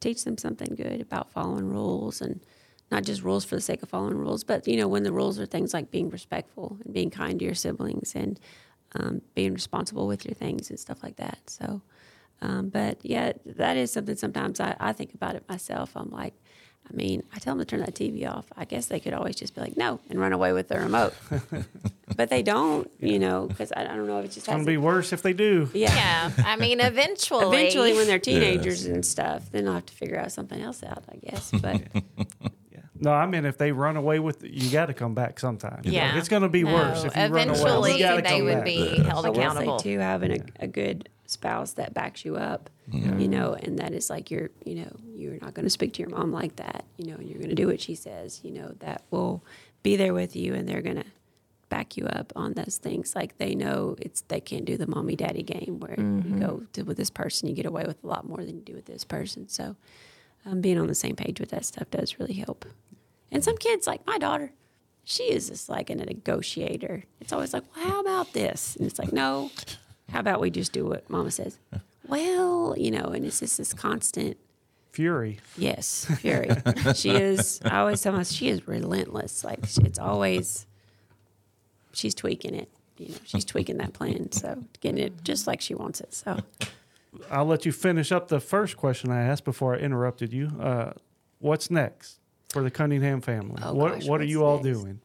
teach 0.00 0.24
them 0.24 0.38
something 0.38 0.74
good 0.74 1.00
about 1.00 1.32
following 1.32 1.66
rules 1.68 2.20
and 2.20 2.40
not 2.90 3.04
just 3.04 3.22
rules 3.22 3.44
for 3.44 3.54
the 3.54 3.60
sake 3.60 3.82
of 3.82 3.88
following 3.88 4.16
rules, 4.16 4.44
but 4.44 4.66
you 4.68 4.76
know 4.76 4.88
when 4.88 5.02
the 5.02 5.12
rules 5.12 5.38
are 5.40 5.46
things 5.46 5.72
like 5.72 5.90
being 5.90 6.10
respectful 6.10 6.76
and 6.84 6.92
being 6.92 7.10
kind 7.10 7.38
to 7.38 7.44
your 7.44 7.54
siblings 7.54 8.14
and 8.14 8.38
um, 8.94 9.22
being 9.34 9.54
responsible 9.54 10.06
with 10.06 10.24
your 10.26 10.34
things 10.34 10.68
and 10.70 10.78
stuff 10.78 11.02
like 11.02 11.16
that. 11.16 11.38
So, 11.46 11.82
um, 12.42 12.68
but 12.68 12.98
yeah, 13.02 13.32
that 13.46 13.76
is 13.76 13.92
something. 13.92 14.16
Sometimes 14.16 14.60
I, 14.60 14.76
I 14.78 14.92
think 14.92 15.14
about 15.14 15.36
it 15.36 15.48
myself. 15.48 15.92
I'm 15.96 16.10
like, 16.10 16.34
I 16.90 16.94
mean, 16.94 17.22
I 17.34 17.38
tell 17.38 17.54
them 17.54 17.64
to 17.64 17.70
turn 17.70 17.80
that 17.80 17.94
TV 17.94 18.28
off. 18.30 18.44
I 18.56 18.64
guess 18.66 18.86
they 18.86 19.00
could 19.00 19.14
always 19.14 19.34
just 19.36 19.54
be 19.54 19.60
like, 19.62 19.76
no, 19.78 19.98
and 20.10 20.20
run 20.20 20.32
away 20.32 20.52
with 20.52 20.68
the 20.68 20.78
remote, 20.78 21.14
but 22.16 22.28
they 22.28 22.42
don't. 22.42 22.90
You 23.00 23.18
know, 23.18 23.46
because 23.46 23.72
I, 23.74 23.82
I 23.82 23.96
don't 23.96 24.06
know 24.06 24.18
if 24.18 24.26
it's 24.26 24.34
just 24.34 24.46
It's 24.46 24.52
going 24.52 24.64
to 24.64 24.70
be 24.70 24.76
worse 24.76 25.12
if 25.12 25.22
they 25.22 25.32
do. 25.32 25.70
yeah. 25.72 25.94
yeah. 26.36 26.44
I 26.46 26.56
mean, 26.56 26.80
eventually. 26.80 27.46
Eventually, 27.46 27.94
when 27.94 28.06
they're 28.06 28.18
teenagers 28.32 28.84
and 28.84 29.04
stuff, 29.06 29.50
then 29.52 29.66
I'll 29.68 29.74
have 29.74 29.86
to 29.86 29.94
figure 29.94 30.18
out 30.18 30.32
something 30.32 30.60
else 30.60 30.82
out, 30.82 31.02
I 31.10 31.16
guess. 31.16 31.50
But 31.62 31.80
Yeah. 32.70 32.80
No, 32.98 33.12
I 33.12 33.26
mean 33.26 33.44
if 33.46 33.58
they 33.58 33.72
run 33.72 33.96
away 33.96 34.18
with 34.18 34.44
you 34.44 34.70
got 34.70 34.86
to 34.86 34.94
come 34.94 35.14
back 35.14 35.40
sometime. 35.40 35.80
Yeah. 35.84 36.08
Like, 36.08 36.16
it's 36.18 36.28
going 36.28 36.42
to 36.42 36.48
be 36.48 36.62
No, 36.62 36.74
worse 36.74 37.04
if 37.04 37.16
you 37.16 37.22
run 37.22 37.32
away. 37.32 37.42
eventually 37.42 37.92
they 38.02 38.20
come 38.22 38.44
would 38.44 38.54
back. 38.54 38.64
be 38.64 38.96
held 39.02 39.26
I 39.26 39.28
will 39.30 39.38
accountable. 39.38 39.78
say 39.78 39.94
too, 39.94 39.98
having 39.98 40.32
a, 40.32 40.64
a 40.64 40.66
good 40.66 41.08
spouse 41.32 41.72
that 41.72 41.94
backs 41.94 42.24
you 42.24 42.36
up, 42.36 42.70
you 43.18 43.28
know, 43.28 43.54
and 43.54 43.78
that 43.78 43.92
is 43.92 44.10
like 44.10 44.30
you're, 44.30 44.50
you 44.64 44.74
know, 44.76 44.90
you're 45.14 45.38
not 45.40 45.54
going 45.54 45.64
to 45.64 45.70
speak 45.70 45.94
to 45.94 46.00
your 46.02 46.10
mom 46.10 46.30
like 46.32 46.56
that, 46.56 46.84
you 46.98 47.06
know, 47.06 47.14
and 47.16 47.28
you're 47.28 47.38
going 47.38 47.48
to 47.48 47.54
do 47.54 47.66
what 47.66 47.80
she 47.80 47.94
says, 47.94 48.40
you 48.44 48.50
know, 48.52 48.74
that 48.80 49.02
will 49.10 49.42
be 49.82 49.96
there 49.96 50.12
with 50.14 50.36
you, 50.36 50.54
and 50.54 50.68
they're 50.68 50.82
going 50.82 50.96
to 50.96 51.04
back 51.68 51.96
you 51.96 52.04
up 52.06 52.32
on 52.36 52.52
those 52.52 52.76
things. 52.76 53.16
Like 53.16 53.38
they 53.38 53.54
know 53.54 53.96
it's 53.98 54.20
they 54.28 54.40
can't 54.40 54.66
do 54.66 54.76
the 54.76 54.86
mommy 54.86 55.16
daddy 55.16 55.42
game 55.42 55.80
where 55.80 55.96
you 55.98 56.38
go 56.38 56.62
to 56.74 56.82
with 56.82 56.98
this 56.98 57.10
person, 57.10 57.48
you 57.48 57.54
get 57.54 57.66
away 57.66 57.84
with 57.86 58.02
a 58.04 58.06
lot 58.06 58.28
more 58.28 58.44
than 58.44 58.56
you 58.56 58.62
do 58.62 58.74
with 58.74 58.84
this 58.84 59.04
person. 59.04 59.48
So, 59.48 59.76
um, 60.44 60.60
being 60.60 60.78
on 60.78 60.86
the 60.86 60.94
same 60.94 61.16
page 61.16 61.40
with 61.40 61.50
that 61.50 61.64
stuff 61.64 61.90
does 61.90 62.18
really 62.18 62.34
help. 62.34 62.66
And 63.30 63.42
some 63.42 63.56
kids, 63.56 63.86
like 63.86 64.06
my 64.06 64.18
daughter, 64.18 64.52
she 65.04 65.24
is 65.24 65.48
just 65.48 65.68
like 65.68 65.88
a 65.88 65.94
negotiator. 65.94 67.04
It's 67.20 67.32
always 67.32 67.54
like, 67.54 67.64
well, 67.74 67.86
how 67.88 68.00
about 68.00 68.34
this? 68.34 68.76
And 68.76 68.86
it's 68.86 68.98
like, 68.98 69.12
no, 69.12 69.50
how 70.12 70.20
about 70.20 70.40
we 70.40 70.50
just 70.50 70.72
do 70.72 70.84
what 70.86 71.08
mama 71.10 71.30
says? 71.30 71.58
Well, 72.06 72.74
you 72.76 72.90
know, 72.90 73.06
and 73.06 73.24
it's 73.24 73.40
just 73.40 73.58
this 73.58 73.72
constant, 73.72 74.36
Fury. 74.92 75.40
yes, 75.56 76.04
fury. 76.18 76.50
she 76.94 77.10
is, 77.10 77.60
I 77.64 77.78
always 77.78 78.00
tell 78.02 78.12
myself, 78.12 78.36
she 78.36 78.48
is 78.48 78.66
relentless. 78.68 79.42
Like, 79.44 79.60
it's 79.78 79.98
always, 79.98 80.66
she's 81.92 82.14
tweaking 82.14 82.54
it. 82.54 82.68
You 82.98 83.08
know, 83.08 83.14
she's 83.24 83.44
tweaking 83.44 83.78
that 83.78 83.92
plan. 83.94 84.30
So, 84.32 84.64
getting 84.80 85.02
it 85.02 85.24
just 85.24 85.46
like 85.46 85.60
she 85.60 85.74
wants 85.74 86.00
it. 86.00 86.12
So, 86.12 86.38
I'll 87.30 87.46
let 87.46 87.64
you 87.64 87.72
finish 87.72 88.12
up 88.12 88.28
the 88.28 88.40
first 88.40 88.76
question 88.76 89.10
I 89.10 89.22
asked 89.22 89.44
before 89.44 89.74
I 89.74 89.78
interrupted 89.78 90.32
you. 90.32 90.50
Uh, 90.60 90.92
what's 91.38 91.70
next 91.70 92.18
for 92.50 92.62
the 92.62 92.70
Cunningham 92.70 93.20
family? 93.22 93.62
Oh, 93.64 93.72
what 93.74 93.94
gosh, 93.94 94.06
What 94.06 94.20
are 94.20 94.24
you 94.24 94.44
all 94.44 94.62
next? 94.62 94.80
doing? 94.80 95.00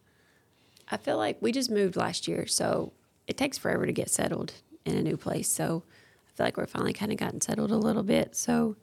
I 0.89 0.97
feel 0.97 1.18
like 1.18 1.38
we 1.41 1.51
just 1.51 1.70
moved 1.72 1.95
last 1.95 2.28
year, 2.28 2.45
so 2.47 2.91
it 3.28 3.38
takes 3.38 3.58
forever 3.58 3.86
to 3.86 3.91
get 3.93 4.10
settled 4.10 4.53
in 4.88 4.98
a 4.98 5.02
new 5.02 5.18
place. 5.18 5.50
So 5.50 5.84
I 6.28 6.32
feel 6.36 6.46
like 6.46 6.58
we're 6.58 6.66
finally 6.66 6.94
kind 6.94 7.12
of 7.12 7.18
gotten 7.18 7.42
settled 7.42 7.72
a 7.72 7.78
little 7.78 8.04
bit. 8.04 8.36
So 8.36 8.76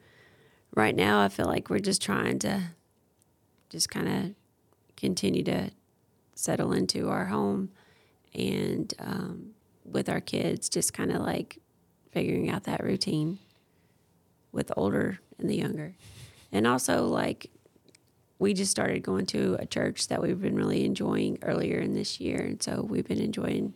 right 0.74 0.94
now, 0.94 1.22
I 1.22 1.28
feel 1.28 1.46
like 1.46 1.70
we're 1.70 1.78
just 1.78 2.02
trying 2.02 2.38
to 2.40 2.62
just 3.70 3.88
kind 3.88 4.08
of 4.08 4.34
continue 4.96 5.42
to 5.44 5.70
settle 6.34 6.72
into 6.72 7.08
our 7.08 7.26
home 7.26 7.70
and 8.34 8.92
um, 8.98 9.50
with 9.84 10.08
our 10.08 10.20
kids, 10.20 10.68
just 10.68 10.92
kind 10.92 11.12
of 11.12 11.22
like 11.22 11.58
figuring 12.10 12.50
out 12.50 12.64
that 12.64 12.82
routine 12.82 13.38
with 14.52 14.68
the 14.68 14.74
older 14.74 15.20
and 15.38 15.48
the 15.48 15.56
younger. 15.56 15.94
And 16.52 16.66
also, 16.66 17.06
like, 17.06 17.50
we 18.38 18.54
just 18.54 18.70
started 18.70 19.02
going 19.02 19.26
to 19.26 19.56
a 19.58 19.66
church 19.66 20.08
that 20.08 20.20
we've 20.20 20.40
been 20.40 20.56
really 20.56 20.84
enjoying 20.84 21.38
earlier 21.42 21.78
in 21.78 21.94
this 21.94 22.20
year. 22.20 22.38
And 22.38 22.62
so 22.62 22.82
we've 22.82 23.06
been 23.06 23.20
enjoying 23.20 23.74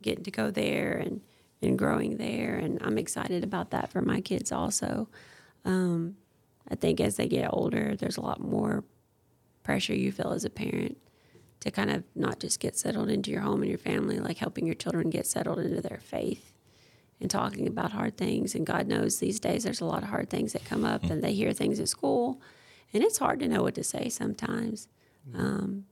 getting 0.00 0.24
to 0.24 0.30
go 0.30 0.50
there 0.50 0.92
and, 0.92 1.20
and 1.62 1.78
growing 1.78 2.16
there. 2.16 2.56
And 2.56 2.78
I'm 2.82 2.98
excited 2.98 3.44
about 3.44 3.70
that 3.70 3.90
for 3.90 4.00
my 4.00 4.20
kids 4.20 4.52
also. 4.52 5.08
Um, 5.64 6.16
I 6.70 6.74
think 6.74 7.00
as 7.00 7.16
they 7.16 7.28
get 7.28 7.50
older, 7.52 7.96
there's 7.96 8.16
a 8.16 8.22
lot 8.22 8.40
more 8.40 8.84
pressure 9.62 9.94
you 9.94 10.12
feel 10.12 10.32
as 10.32 10.44
a 10.44 10.50
parent 10.50 10.98
to 11.60 11.70
kind 11.70 11.90
of 11.90 12.04
not 12.14 12.38
just 12.38 12.60
get 12.60 12.76
settled 12.76 13.10
into 13.10 13.30
your 13.30 13.40
home 13.40 13.62
and 13.62 13.68
your 13.68 13.78
family, 13.78 14.20
like 14.20 14.38
helping 14.38 14.66
your 14.66 14.74
children 14.74 15.10
get 15.10 15.26
settled 15.26 15.58
into 15.58 15.80
their 15.80 15.98
faith 15.98 16.52
and 17.20 17.30
talking 17.30 17.66
about 17.66 17.92
hard 17.92 18.16
things. 18.16 18.54
And 18.54 18.64
God 18.64 18.86
knows 18.86 19.18
these 19.18 19.40
days 19.40 19.64
there's 19.64 19.80
a 19.80 19.84
lot 19.84 20.02
of 20.02 20.10
hard 20.10 20.30
things 20.30 20.52
that 20.52 20.64
come 20.64 20.84
up, 20.84 21.04
and 21.04 21.22
they 21.22 21.32
hear 21.32 21.52
things 21.52 21.80
at 21.80 21.88
school, 21.88 22.40
and 22.92 23.02
it's 23.02 23.18
hard 23.18 23.40
to 23.40 23.48
know 23.48 23.62
what 23.62 23.74
to 23.74 23.84
say 23.84 24.08
sometimes. 24.08 24.88
Um, 25.34 25.84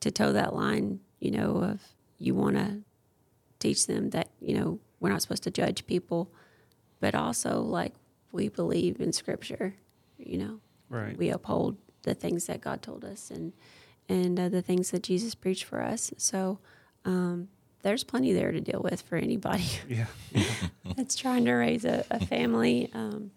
to 0.00 0.10
toe 0.10 0.32
that 0.32 0.54
line, 0.54 1.00
you 1.20 1.30
know, 1.30 1.56
of 1.58 1.82
you 2.18 2.34
want 2.34 2.56
to 2.56 2.78
teach 3.60 3.86
them 3.86 4.10
that 4.10 4.28
you 4.40 4.54
know 4.58 4.78
we're 4.98 5.10
not 5.10 5.22
supposed 5.22 5.44
to 5.44 5.50
judge 5.50 5.86
people, 5.86 6.30
but 7.00 7.14
also 7.14 7.60
like 7.60 7.94
we 8.32 8.48
believe 8.48 9.00
in 9.00 9.12
Scripture, 9.12 9.74
you 10.18 10.38
know, 10.38 10.60
Right. 10.88 11.16
we 11.16 11.30
uphold 11.30 11.76
the 12.02 12.14
things 12.14 12.46
that 12.46 12.60
God 12.60 12.82
told 12.82 13.04
us 13.04 13.30
and 13.30 13.52
and 14.08 14.40
uh, 14.40 14.48
the 14.48 14.62
things 14.62 14.90
that 14.90 15.02
Jesus 15.04 15.34
preached 15.36 15.64
for 15.64 15.80
us. 15.82 16.12
So 16.16 16.58
um, 17.04 17.48
there's 17.82 18.02
plenty 18.04 18.32
there 18.32 18.50
to 18.52 18.60
deal 18.60 18.80
with 18.82 19.02
for 19.02 19.16
anybody 19.16 19.64
Yeah. 19.88 20.06
that's 20.96 21.14
trying 21.14 21.44
to 21.44 21.52
raise 21.52 21.84
a, 21.84 22.04
a 22.10 22.18
family 22.26 22.90
um, 22.94 23.30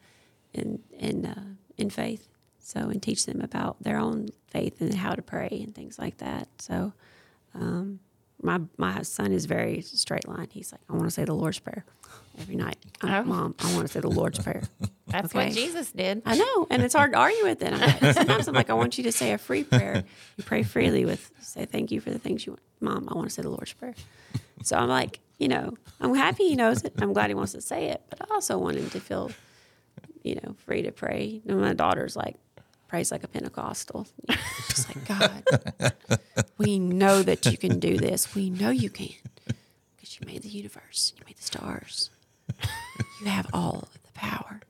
in 0.53 0.80
in 0.99 1.26
uh, 1.26 1.43
in 1.78 1.89
faith. 1.89 2.28
So 2.59 2.80
and 2.89 3.01
teach 3.03 3.26
them 3.26 3.41
about 3.41 3.82
their 3.84 3.97
own 3.97 4.30
faith 4.47 4.80
and 4.82 4.93
how 4.95 5.13
to 5.15 5.21
pray 5.21 5.59
and 5.63 5.76
things 5.76 5.99
like 5.99 6.17
that. 6.19 6.47
So 6.59 6.93
um, 7.53 7.99
my 8.43 8.61
my 8.77 9.01
son 9.03 9.31
is 9.31 9.45
very 9.45 9.81
straight 9.81 10.27
line. 10.27 10.47
He's 10.51 10.71
like, 10.71 10.81
I 10.89 10.93
want 10.93 11.05
to 11.05 11.11
say 11.11 11.25
the 11.25 11.33
Lord's 11.33 11.59
prayer 11.59 11.85
every 12.39 12.55
night. 12.55 12.77
I'm, 13.01 13.13
Oh. 13.13 13.23
Mom, 13.23 13.55
I 13.59 13.73
want 13.75 13.87
to 13.87 13.93
say 13.93 13.99
the 13.99 14.09
Lord's 14.09 14.39
prayer. 14.39 14.63
That's 15.07 15.27
Okay. 15.33 15.45
what 15.47 15.53
Jesus 15.53 15.91
did. 15.91 16.21
I 16.25 16.35
know, 16.35 16.67
and 16.71 16.81
it's 16.83 16.93
hard 16.95 17.11
to 17.13 17.17
argue 17.19 17.43
with 17.43 17.61
it. 17.61 17.71
Like, 17.73 18.13
sometimes 18.15 18.47
I'm 18.47 18.55
like, 18.55 18.69
I 18.69 18.73
want 18.73 18.97
you 18.97 19.03
to 19.05 19.11
say 19.11 19.31
a 19.33 19.37
free 19.37 19.63
prayer. 19.63 20.03
You 20.37 20.43
pray 20.43 20.63
freely 20.63 21.05
with 21.05 21.31
say 21.41 21.65
thank 21.65 21.91
you 21.91 21.99
for 22.01 22.09
the 22.11 22.19
things 22.19 22.45
you 22.45 22.53
want. 22.53 22.61
Mom, 22.81 23.07
I 23.09 23.15
want 23.15 23.29
to 23.29 23.33
say 23.33 23.41
the 23.43 23.49
Lord's 23.49 23.73
prayer. 23.73 23.93
So 24.63 24.77
I'm 24.77 24.89
like, 24.89 25.19
you 25.39 25.47
know, 25.47 25.73
I'm 26.01 26.15
happy 26.15 26.49
he 26.49 26.55
knows 26.55 26.83
it. 26.83 26.93
I'm 26.99 27.13
glad 27.13 27.29
he 27.29 27.33
wants 27.35 27.51
to 27.53 27.61
say 27.61 27.87
it, 27.89 28.01
but 28.09 28.21
I 28.21 28.33
also 28.33 28.57
want 28.57 28.77
him 28.77 28.89
to 28.91 28.99
feel, 28.99 29.31
you 30.23 30.35
know, 30.35 30.55
free 30.65 30.81
to 30.83 30.91
pray. 30.91 31.41
And 31.47 31.59
my 31.61 31.73
daughter's 31.73 32.15
like, 32.15 32.35
prays 32.93 33.11
like 33.11 33.23
a 33.23 33.27
Pentecostal. 33.27 34.05
Just 34.69 34.95
like, 34.95 35.07
God, 35.07 35.93
we 36.59 36.77
know 36.77 37.23
that 37.23 37.43
you 37.47 37.57
can 37.57 37.79
do 37.79 37.97
this. 37.97 38.35
We 38.35 38.51
know 38.51 38.69
you 38.69 38.91
can 38.91 39.09
because 39.95 40.19
you 40.19 40.27
made 40.27 40.43
the 40.43 40.49
universe, 40.49 41.11
you 41.17 41.23
made 41.25 41.37
the 41.37 41.41
stars. 41.41 42.11
You 43.19 43.25
have 43.31 43.47
all 43.51 43.89
of 43.91 44.03
the 44.03 44.11
power. 44.13 44.61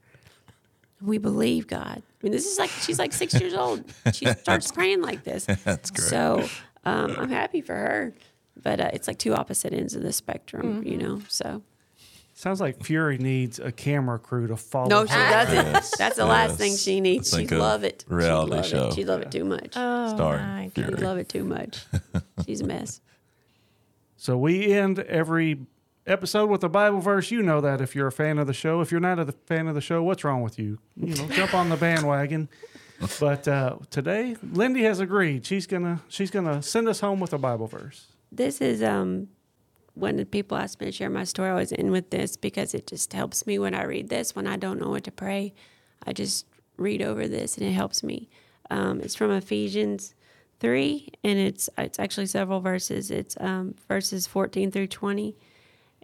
We 1.02 1.18
believe 1.18 1.66
God. 1.66 1.98
I 2.00 2.22
mean, 2.22 2.32
this 2.32 2.46
is 2.50 2.58
like 2.58 2.70
she's 2.70 2.98
like 2.98 3.12
six 3.12 3.38
years 3.38 3.52
old. 3.52 3.84
She 4.14 4.24
starts 4.24 4.72
praying 4.72 5.02
like 5.02 5.22
this. 5.24 5.44
That's 5.64 5.90
great. 5.90 6.08
So 6.08 6.48
um, 6.86 7.14
I'm 7.18 7.28
happy 7.28 7.60
for 7.60 7.74
her, 7.74 8.14
but 8.62 8.80
uh, 8.80 8.88
it's 8.94 9.06
like 9.06 9.18
two 9.18 9.34
opposite 9.34 9.74
ends 9.74 9.94
of 9.94 10.02
the 10.02 10.14
spectrum, 10.14 10.80
Mm-hmm. 10.80 10.88
you 10.88 10.96
know. 10.96 11.20
So 11.28 11.60
Sounds 12.36 12.60
like 12.60 12.82
Fury 12.82 13.16
needs 13.16 13.60
a 13.60 13.70
camera 13.70 14.18
crew 14.18 14.48
to 14.48 14.56
follow. 14.56 14.88
no, 14.88 15.00
her. 15.02 15.06
she 15.06 15.14
doesn't. 15.14 15.54
Yes, 15.72 15.96
That's 15.96 16.16
the 16.16 16.26
last 16.26 16.50
yes. 16.50 16.58
thing 16.58 16.76
she 16.76 17.00
needs. 17.00 17.30
She 17.30 17.44
of 17.44 17.52
love 17.52 17.84
it. 17.84 18.04
She 18.08 18.12
reality 18.14 18.50
love 18.52 18.66
show. 18.66 18.88
it. 18.88 18.94
She 18.94 19.04
love 19.04 19.20
it 19.22 19.30
too 19.30 19.44
much. 19.44 19.72
Oh, 19.76 20.14
Starring 20.14 20.70
Fury. 20.70 20.94
She 20.96 21.02
love 21.04 21.18
it 21.18 21.28
too 21.28 21.44
much. 21.44 21.84
She's 22.46 22.60
a 22.60 22.64
mess. 22.66 23.00
So 24.16 24.36
we 24.36 24.72
end 24.72 24.98
every 25.00 25.66
episode 26.06 26.50
with 26.50 26.64
a 26.64 26.68
Bible 26.68 27.00
verse. 27.00 27.30
You 27.30 27.42
know 27.42 27.60
that 27.60 27.80
if 27.80 27.94
you're 27.94 28.08
a 28.08 28.12
fan 28.12 28.38
of 28.38 28.46
the 28.46 28.52
show. 28.52 28.80
If 28.80 28.90
you're 28.90 29.00
not 29.00 29.18
a 29.20 29.30
fan 29.46 29.68
of 29.68 29.74
the 29.76 29.80
show, 29.80 30.02
what's 30.02 30.24
wrong 30.24 30.42
with 30.42 30.58
you? 30.58 30.78
You 30.96 31.14
know, 31.14 31.28
jump 31.28 31.54
on 31.54 31.68
the 31.68 31.76
bandwagon. 31.76 32.48
But 33.18 33.46
uh, 33.48 33.78
today, 33.90 34.36
Lindy 34.52 34.84
has 34.84 35.00
agreed. 35.00 35.44
She's 35.44 35.66
gonna 35.66 36.00
she's 36.08 36.30
gonna 36.30 36.62
send 36.62 36.88
us 36.88 37.00
home 37.00 37.18
with 37.18 37.32
a 37.32 37.38
Bible 37.38 37.66
verse. 37.66 38.06
this 38.30 38.60
is 38.60 38.84
um 38.84 39.28
when 39.94 40.24
people 40.26 40.56
ask 40.56 40.80
me 40.80 40.86
to 40.86 40.92
share 40.92 41.10
my 41.10 41.24
story, 41.24 41.48
I 41.48 41.52
always 41.52 41.72
end 41.72 41.90
with 41.90 42.10
this 42.10 42.36
because 42.36 42.74
it 42.74 42.86
just 42.86 43.12
helps 43.12 43.46
me 43.46 43.58
when 43.58 43.74
I 43.74 43.84
read 43.84 44.08
this. 44.08 44.34
When 44.34 44.46
I 44.46 44.56
don't 44.56 44.80
know 44.80 44.90
what 44.90 45.04
to 45.04 45.12
pray, 45.12 45.54
I 46.06 46.12
just 46.12 46.46
read 46.76 47.00
over 47.02 47.28
this 47.28 47.56
and 47.56 47.66
it 47.66 47.72
helps 47.72 48.02
me. 48.02 48.28
Um, 48.70 49.00
it's 49.00 49.14
from 49.14 49.30
Ephesians 49.30 50.14
three, 50.58 51.08
and 51.22 51.38
it's 51.38 51.68
it's 51.78 51.98
actually 51.98 52.26
several 52.26 52.60
verses. 52.60 53.10
It's 53.10 53.36
um, 53.40 53.74
verses 53.88 54.26
fourteen 54.26 54.70
through 54.70 54.88
twenty, 54.88 55.36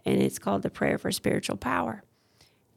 and 0.05 0.21
it's 0.21 0.39
called 0.39 0.61
the 0.61 0.69
prayer 0.69 0.97
for 0.97 1.11
spiritual 1.11 1.57
power. 1.57 2.03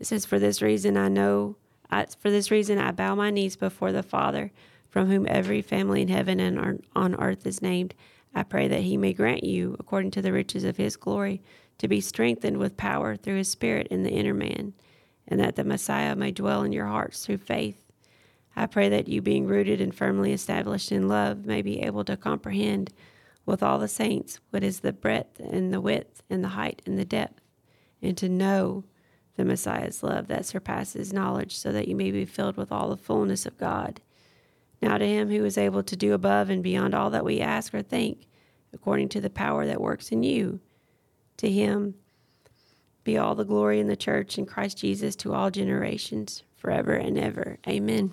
It 0.01 0.07
says, 0.07 0.25
"For 0.25 0.39
this 0.39 0.63
reason 0.63 0.97
I 0.97 1.09
know, 1.09 1.57
I, 1.91 2.07
for 2.19 2.31
this 2.31 2.51
reason 2.51 2.79
I 2.79 2.91
bow 2.91 3.15
my 3.15 3.31
knees 3.31 3.57
before 3.57 3.93
the 3.93 4.03
Father, 4.03 4.51
from 4.89 5.09
whom 5.09 5.27
every 5.29 5.63
family 5.63 6.03
in 6.03 6.09
heaven 6.09 6.41
and 6.41 6.83
on 6.97 7.15
earth 7.17 7.47
is 7.47 7.63
named. 7.63 7.95
I 8.35 8.43
pray 8.43 8.69
that 8.69 8.83
He 8.83 8.97
may 8.97 9.13
grant 9.13 9.45
you, 9.45 9.77
according 9.79 10.11
to 10.13 10.23
the 10.23 10.33
riches 10.33 10.65
of 10.65 10.77
His 10.77 10.97
glory, 10.97 11.43
to 11.79 11.89
be 11.89 12.01
strengthened 12.01 12.59
with 12.59 12.77
power 12.77 13.17
through 13.17 13.37
His 13.37 13.51
Spirit 13.51 13.89
in 13.89 14.03
the 14.03 14.11
inner 14.11 14.35
man, 14.35 14.75
and 15.29 15.41
that 15.41 15.57
the 15.57 15.65
Messiah 15.65 16.17
may 16.17 16.33
dwell 16.33 16.63
in 16.63 16.73
your 16.73 16.87
hearts 16.87 17.25
through 17.25 17.39
faith. 17.39 17.85
I 18.57 18.67
pray 18.67 18.89
that 18.89 19.09
you, 19.09 19.21
being 19.21 19.47
rooted 19.47 19.81
and 19.81 19.95
firmly 19.95 20.33
established 20.33 20.93
in 20.93 21.09
love, 21.09 21.45
may 21.45 21.63
be 21.63 21.81
able 21.81 22.05
to 22.05 22.17
comprehend 22.17 22.93
with 23.47 23.63
all 23.63 23.79
the 23.79 23.89
saints 23.89 24.41
what 24.51 24.63
is 24.63 24.81
the 24.81 24.93
breadth 24.93 25.41
and 25.41 25.73
the 25.73 25.81
width 25.81 26.23
and 26.31 26.43
the 26.43 26.49
height 26.49 26.83
and 26.87 26.99
the 26.99 27.05
depth, 27.05 27.41
and 28.01 28.17
to 28.17 28.29
know 28.29 28.85
the 29.37 29.45
Messiah's 29.45 30.03
love 30.03 30.29
that 30.29 30.47
surpasses 30.47 31.13
knowledge, 31.13 31.57
so 31.57 31.73
that 31.73 31.89
you 31.89 31.97
may 31.97 32.11
be 32.11 32.25
filled 32.25 32.57
with 32.57 32.71
all 32.71 32.89
the 32.89 32.97
fullness 32.97 33.47
of 33.47 33.59
God. 33.59 34.01
Now 34.85 34.99
to 34.99 35.09
him 35.09 35.31
who 35.31 35.43
is 35.47 35.57
able 35.57 35.83
to 35.83 35.97
do 35.97 36.13
above 36.13 36.51
and 36.51 36.63
beyond 36.63 36.95
all 36.95 37.09
that 37.09 37.25
we 37.25 37.41
ask 37.41 37.73
or 37.73 37.81
think, 37.81 38.27
according 38.75 39.09
to 39.11 39.21
the 39.23 39.31
power 39.31 39.65
that 39.65 39.81
works 39.81 40.11
in 40.11 40.23
you, 40.23 40.61
to 41.39 41.51
him 41.51 41.95
be 43.03 43.17
all 43.17 43.35
the 43.35 43.47
glory 43.47 43.81
in 43.81 43.89
the 43.89 43.97
church 43.97 44.37
in 44.37 44.45
Christ 44.45 44.77
Jesus 44.77 45.17
to 45.17 45.33
all 45.33 45.51
generations, 45.51 46.43
forever 46.59 46.93
and 46.93 47.19
ever. 47.19 47.57
Amen. 47.67 48.13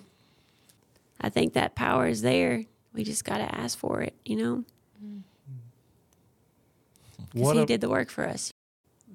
I 1.20 1.28
think 1.28 1.52
that 1.52 1.74
power 1.74 2.06
is 2.06 2.22
there. 2.22 2.64
We 2.94 3.04
just 3.04 3.26
got 3.26 3.36
to 3.36 3.54
ask 3.54 3.76
for 3.76 4.00
it, 4.00 4.14
you 4.24 4.36
know? 4.36 4.64
Mm. 5.04 5.20
Because 7.34 7.52
he 7.52 7.64
did 7.66 7.82
the 7.82 7.90
work 7.90 8.08
for 8.08 8.26
us. 8.26 8.50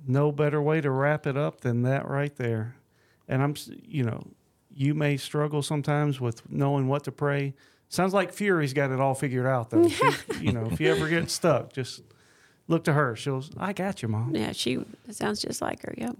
no 0.08 0.32
better 0.32 0.62
way 0.62 0.80
to 0.80 0.92
wrap 0.92 1.26
it 1.26 1.36
up 1.36 1.62
than 1.62 1.82
that 1.84 2.08
right 2.08 2.36
there. 2.36 2.76
And 3.28 3.42
I'm, 3.42 3.56
you 3.84 4.04
know, 4.04 4.28
you 4.78 4.94
may 4.94 5.18
struggle 5.18 5.62
sometimes 5.62 6.22
with 6.22 6.50
knowing 6.52 6.88
what 6.88 7.04
to 7.06 7.12
pray. 7.12 7.54
Sounds 7.90 8.14
like 8.14 8.32
Fury's 8.34 8.74
got 8.74 8.92
it 8.92 9.00
all 9.00 9.14
figured 9.16 9.46
out, 9.46 9.70
though. 9.70 9.88
She, 9.88 10.06
you 10.42 10.52
know, 10.52 10.66
if 10.72 10.80
you 10.80 10.92
ever 10.92 11.08
get 11.10 11.30
stuck, 11.32 11.74
just 11.74 12.04
look 12.68 12.84
to 12.84 12.94
her. 12.94 13.16
She'll, 13.16 13.44
I 13.58 13.74
got 13.74 14.02
you, 14.02 14.08
mom. 14.10 14.36
Yeah, 14.36 14.52
she 14.52 14.80
sounds 15.10 15.42
just 15.42 15.62
like 15.62 15.82
her. 15.84 15.94
Yep. 15.98 16.16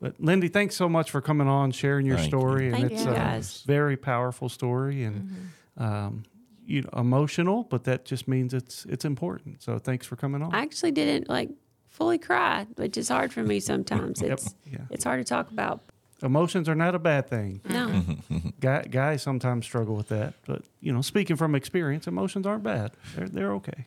But 0.00 0.20
Lindy, 0.20 0.48
thanks 0.48 0.76
so 0.76 0.88
much 0.88 1.10
for 1.10 1.20
coming 1.20 1.48
on, 1.48 1.72
sharing 1.72 2.06
your 2.06 2.16
Thank 2.16 2.32
you. 2.32 2.38
story, 2.38 2.66
and 2.68 2.76
Thank 2.76 2.92
it's 2.92 3.04
you, 3.04 3.10
a 3.10 3.14
guys. 3.14 3.62
very 3.66 3.96
powerful 3.96 4.48
story 4.48 5.02
and 5.04 5.50
um, 5.76 6.22
you 6.66 6.82
know, 6.82 6.88
emotional, 6.96 7.64
but 7.64 7.84
that 7.84 8.04
just 8.04 8.28
means 8.28 8.54
it's 8.54 8.84
it's 8.86 9.04
important. 9.04 9.62
So 9.62 9.78
thanks 9.78 10.06
for 10.06 10.14
coming 10.16 10.42
on. 10.42 10.54
I 10.54 10.60
actually 10.62 10.92
didn't 10.92 11.28
like 11.28 11.50
fully 11.88 12.18
cry, 12.18 12.66
which 12.76 12.96
is 12.96 13.08
hard 13.08 13.32
for 13.32 13.42
me 13.42 13.58
sometimes. 13.60 14.22
Yep. 14.22 14.30
It's 14.32 14.54
Yeah. 14.70 14.78
it's 14.90 15.04
hard 15.04 15.20
to 15.20 15.28
talk 15.28 15.50
about. 15.50 15.80
Emotions 16.24 16.68
are 16.68 16.74
not 16.74 16.94
a 16.94 16.98
bad 16.98 17.28
thing. 17.28 17.60
No. 17.68 17.86
Mm-hmm. 17.88 18.48
Guy, 18.58 18.82
guys 18.90 19.22
sometimes 19.22 19.66
struggle 19.66 19.94
with 19.94 20.08
that, 20.08 20.34
but 20.46 20.62
you 20.80 20.92
know, 20.92 21.02
speaking 21.02 21.36
from 21.36 21.54
experience, 21.54 22.06
emotions 22.06 22.46
aren't 22.46 22.62
bad. 22.62 22.92
They're 23.14 23.28
they're 23.28 23.52
okay. 23.54 23.86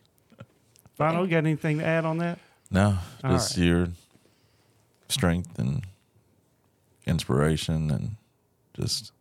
Final, 0.96 1.24
you 1.24 1.30
got 1.30 1.38
anything 1.38 1.78
to 1.78 1.84
add 1.84 2.04
on 2.04 2.18
that? 2.18 2.38
No, 2.70 2.98
All 3.24 3.30
just 3.32 3.56
right. 3.56 3.64
your 3.66 3.88
strength 5.08 5.58
and 5.58 5.82
inspiration, 7.06 7.90
and 7.90 8.16
just 8.74 9.12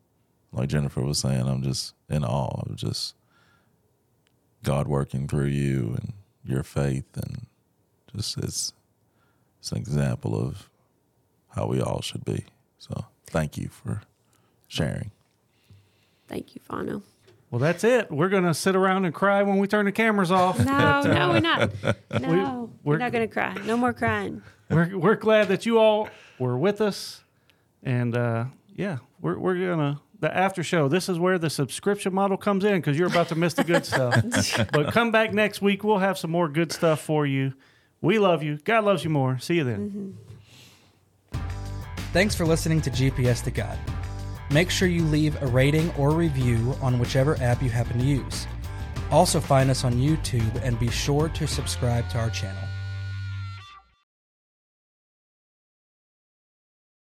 like 0.51 0.70
Jennifer 0.70 1.01
was 1.01 1.20
saying, 1.20 1.47
I'm 1.47 1.63
just 1.63 1.93
in 2.09 2.24
awe 2.24 2.61
of 2.70 2.76
just 2.76 3.15
God 4.63 4.88
working 4.88 5.28
through 5.28 5.45
you 5.47 5.95
and 5.99 6.13
your 6.43 6.63
faith, 6.63 7.05
and 7.15 7.47
just 8.15 8.38
it's 8.38 8.74
it's 9.59 9.72
an 9.72 9.78
example 9.78 10.39
of 10.39 10.70
how 11.49 11.68
we 11.68 11.82
all 11.82 12.01
should 12.01 12.26
be. 12.26 12.45
So 12.90 13.06
thank 13.28 13.58
you 13.58 13.70
for 13.70 14.02
sharing. 14.68 15.12
Thank 16.28 16.56
you, 16.56 16.62
Fano. 16.64 17.02
Well, 17.52 17.60
that's 17.60 17.84
it. 17.86 18.12
We're 18.12 18.28
gonna 18.30 18.54
sit 18.54 18.76
around 18.76 19.06
and 19.06 19.14
cry 19.14 19.42
when 19.44 19.58
we 19.58 19.68
turn 19.68 19.86
the 19.86 19.92
cameras 19.94 20.32
off. 20.32 20.60
No, 20.60 21.02
no, 21.02 21.30
we're 21.30 21.40
not. 21.40 21.72
No, 22.20 22.30
We- 22.30 22.38
we, 22.38 22.70
we're- 22.84 23.00
not 23.00 23.12
going 23.14 23.28
to 23.28 23.34
cry. 23.34 23.54
No 23.66 23.78
more 23.78 23.94
crying. 23.94 24.42
we're 24.70 24.98
we're 24.98 25.16
glad 25.16 25.48
that 25.48 25.66
you 25.66 25.78
all 25.80 26.10
were 26.40 26.58
with 26.58 26.82
us, 26.82 27.24
and 27.84 28.16
uh, 28.18 28.46
yeah, 28.76 28.98
we're 29.22 29.38
we're 29.38 29.56
gonna 29.56 30.02
the 30.20 30.36
after 30.36 30.62
show. 30.64 30.88
This 30.90 31.08
is 31.08 31.20
where 31.20 31.38
the 31.40 31.50
subscription 31.50 32.14
model 32.14 32.36
comes 32.38 32.66
in 32.66 32.76
because 32.82 32.98
you're 32.98 33.08
about 33.08 33.30
to 33.30 33.36
miss 33.36 33.54
the 33.54 33.64
good 33.64 33.86
stuff. 33.86 34.16
but 34.74 34.92
come 34.92 35.12
back 35.12 35.34
next 35.34 35.62
week. 35.62 35.84
We'll 35.86 36.00
have 36.00 36.18
some 36.18 36.32
more 36.32 36.50
good 36.50 36.72
stuff 36.74 37.00
for 37.02 37.26
you. 37.26 37.54
We 38.02 38.20
love 38.20 38.44
you. 38.44 38.58
God 38.66 38.84
loves 38.84 39.04
you 39.06 39.10
more. 39.10 39.40
See 39.40 39.56
you 39.56 39.64
then. 39.64 40.18
Thanks 42.14 42.36
for 42.36 42.45
listening 42.45 42.82
to 42.82 42.89
GPS 42.89 43.43
to 43.43 43.51
God. 43.51 43.78
Make 44.49 44.70
sure 44.70 44.88
you 44.88 45.03
leave 45.03 45.41
a 45.41 45.47
rating 45.47 45.91
or 45.95 46.12
review 46.12 46.74
on 46.82 46.99
whichever 46.99 47.36
app 47.41 47.62
you 47.62 47.70
happen 47.70 47.99
to 47.99 48.05
use. 48.05 48.47
Also, 49.12 49.39
find 49.39 49.70
us 49.70 49.84
on 49.84 49.93
YouTube 49.93 50.55
and 50.64 50.80
be 50.80 50.89
sure 50.89 51.30
to 51.30 51.47
subscribe 51.47 52.10
to 52.10 52.18
our 52.18 52.30
channel. 52.30 52.66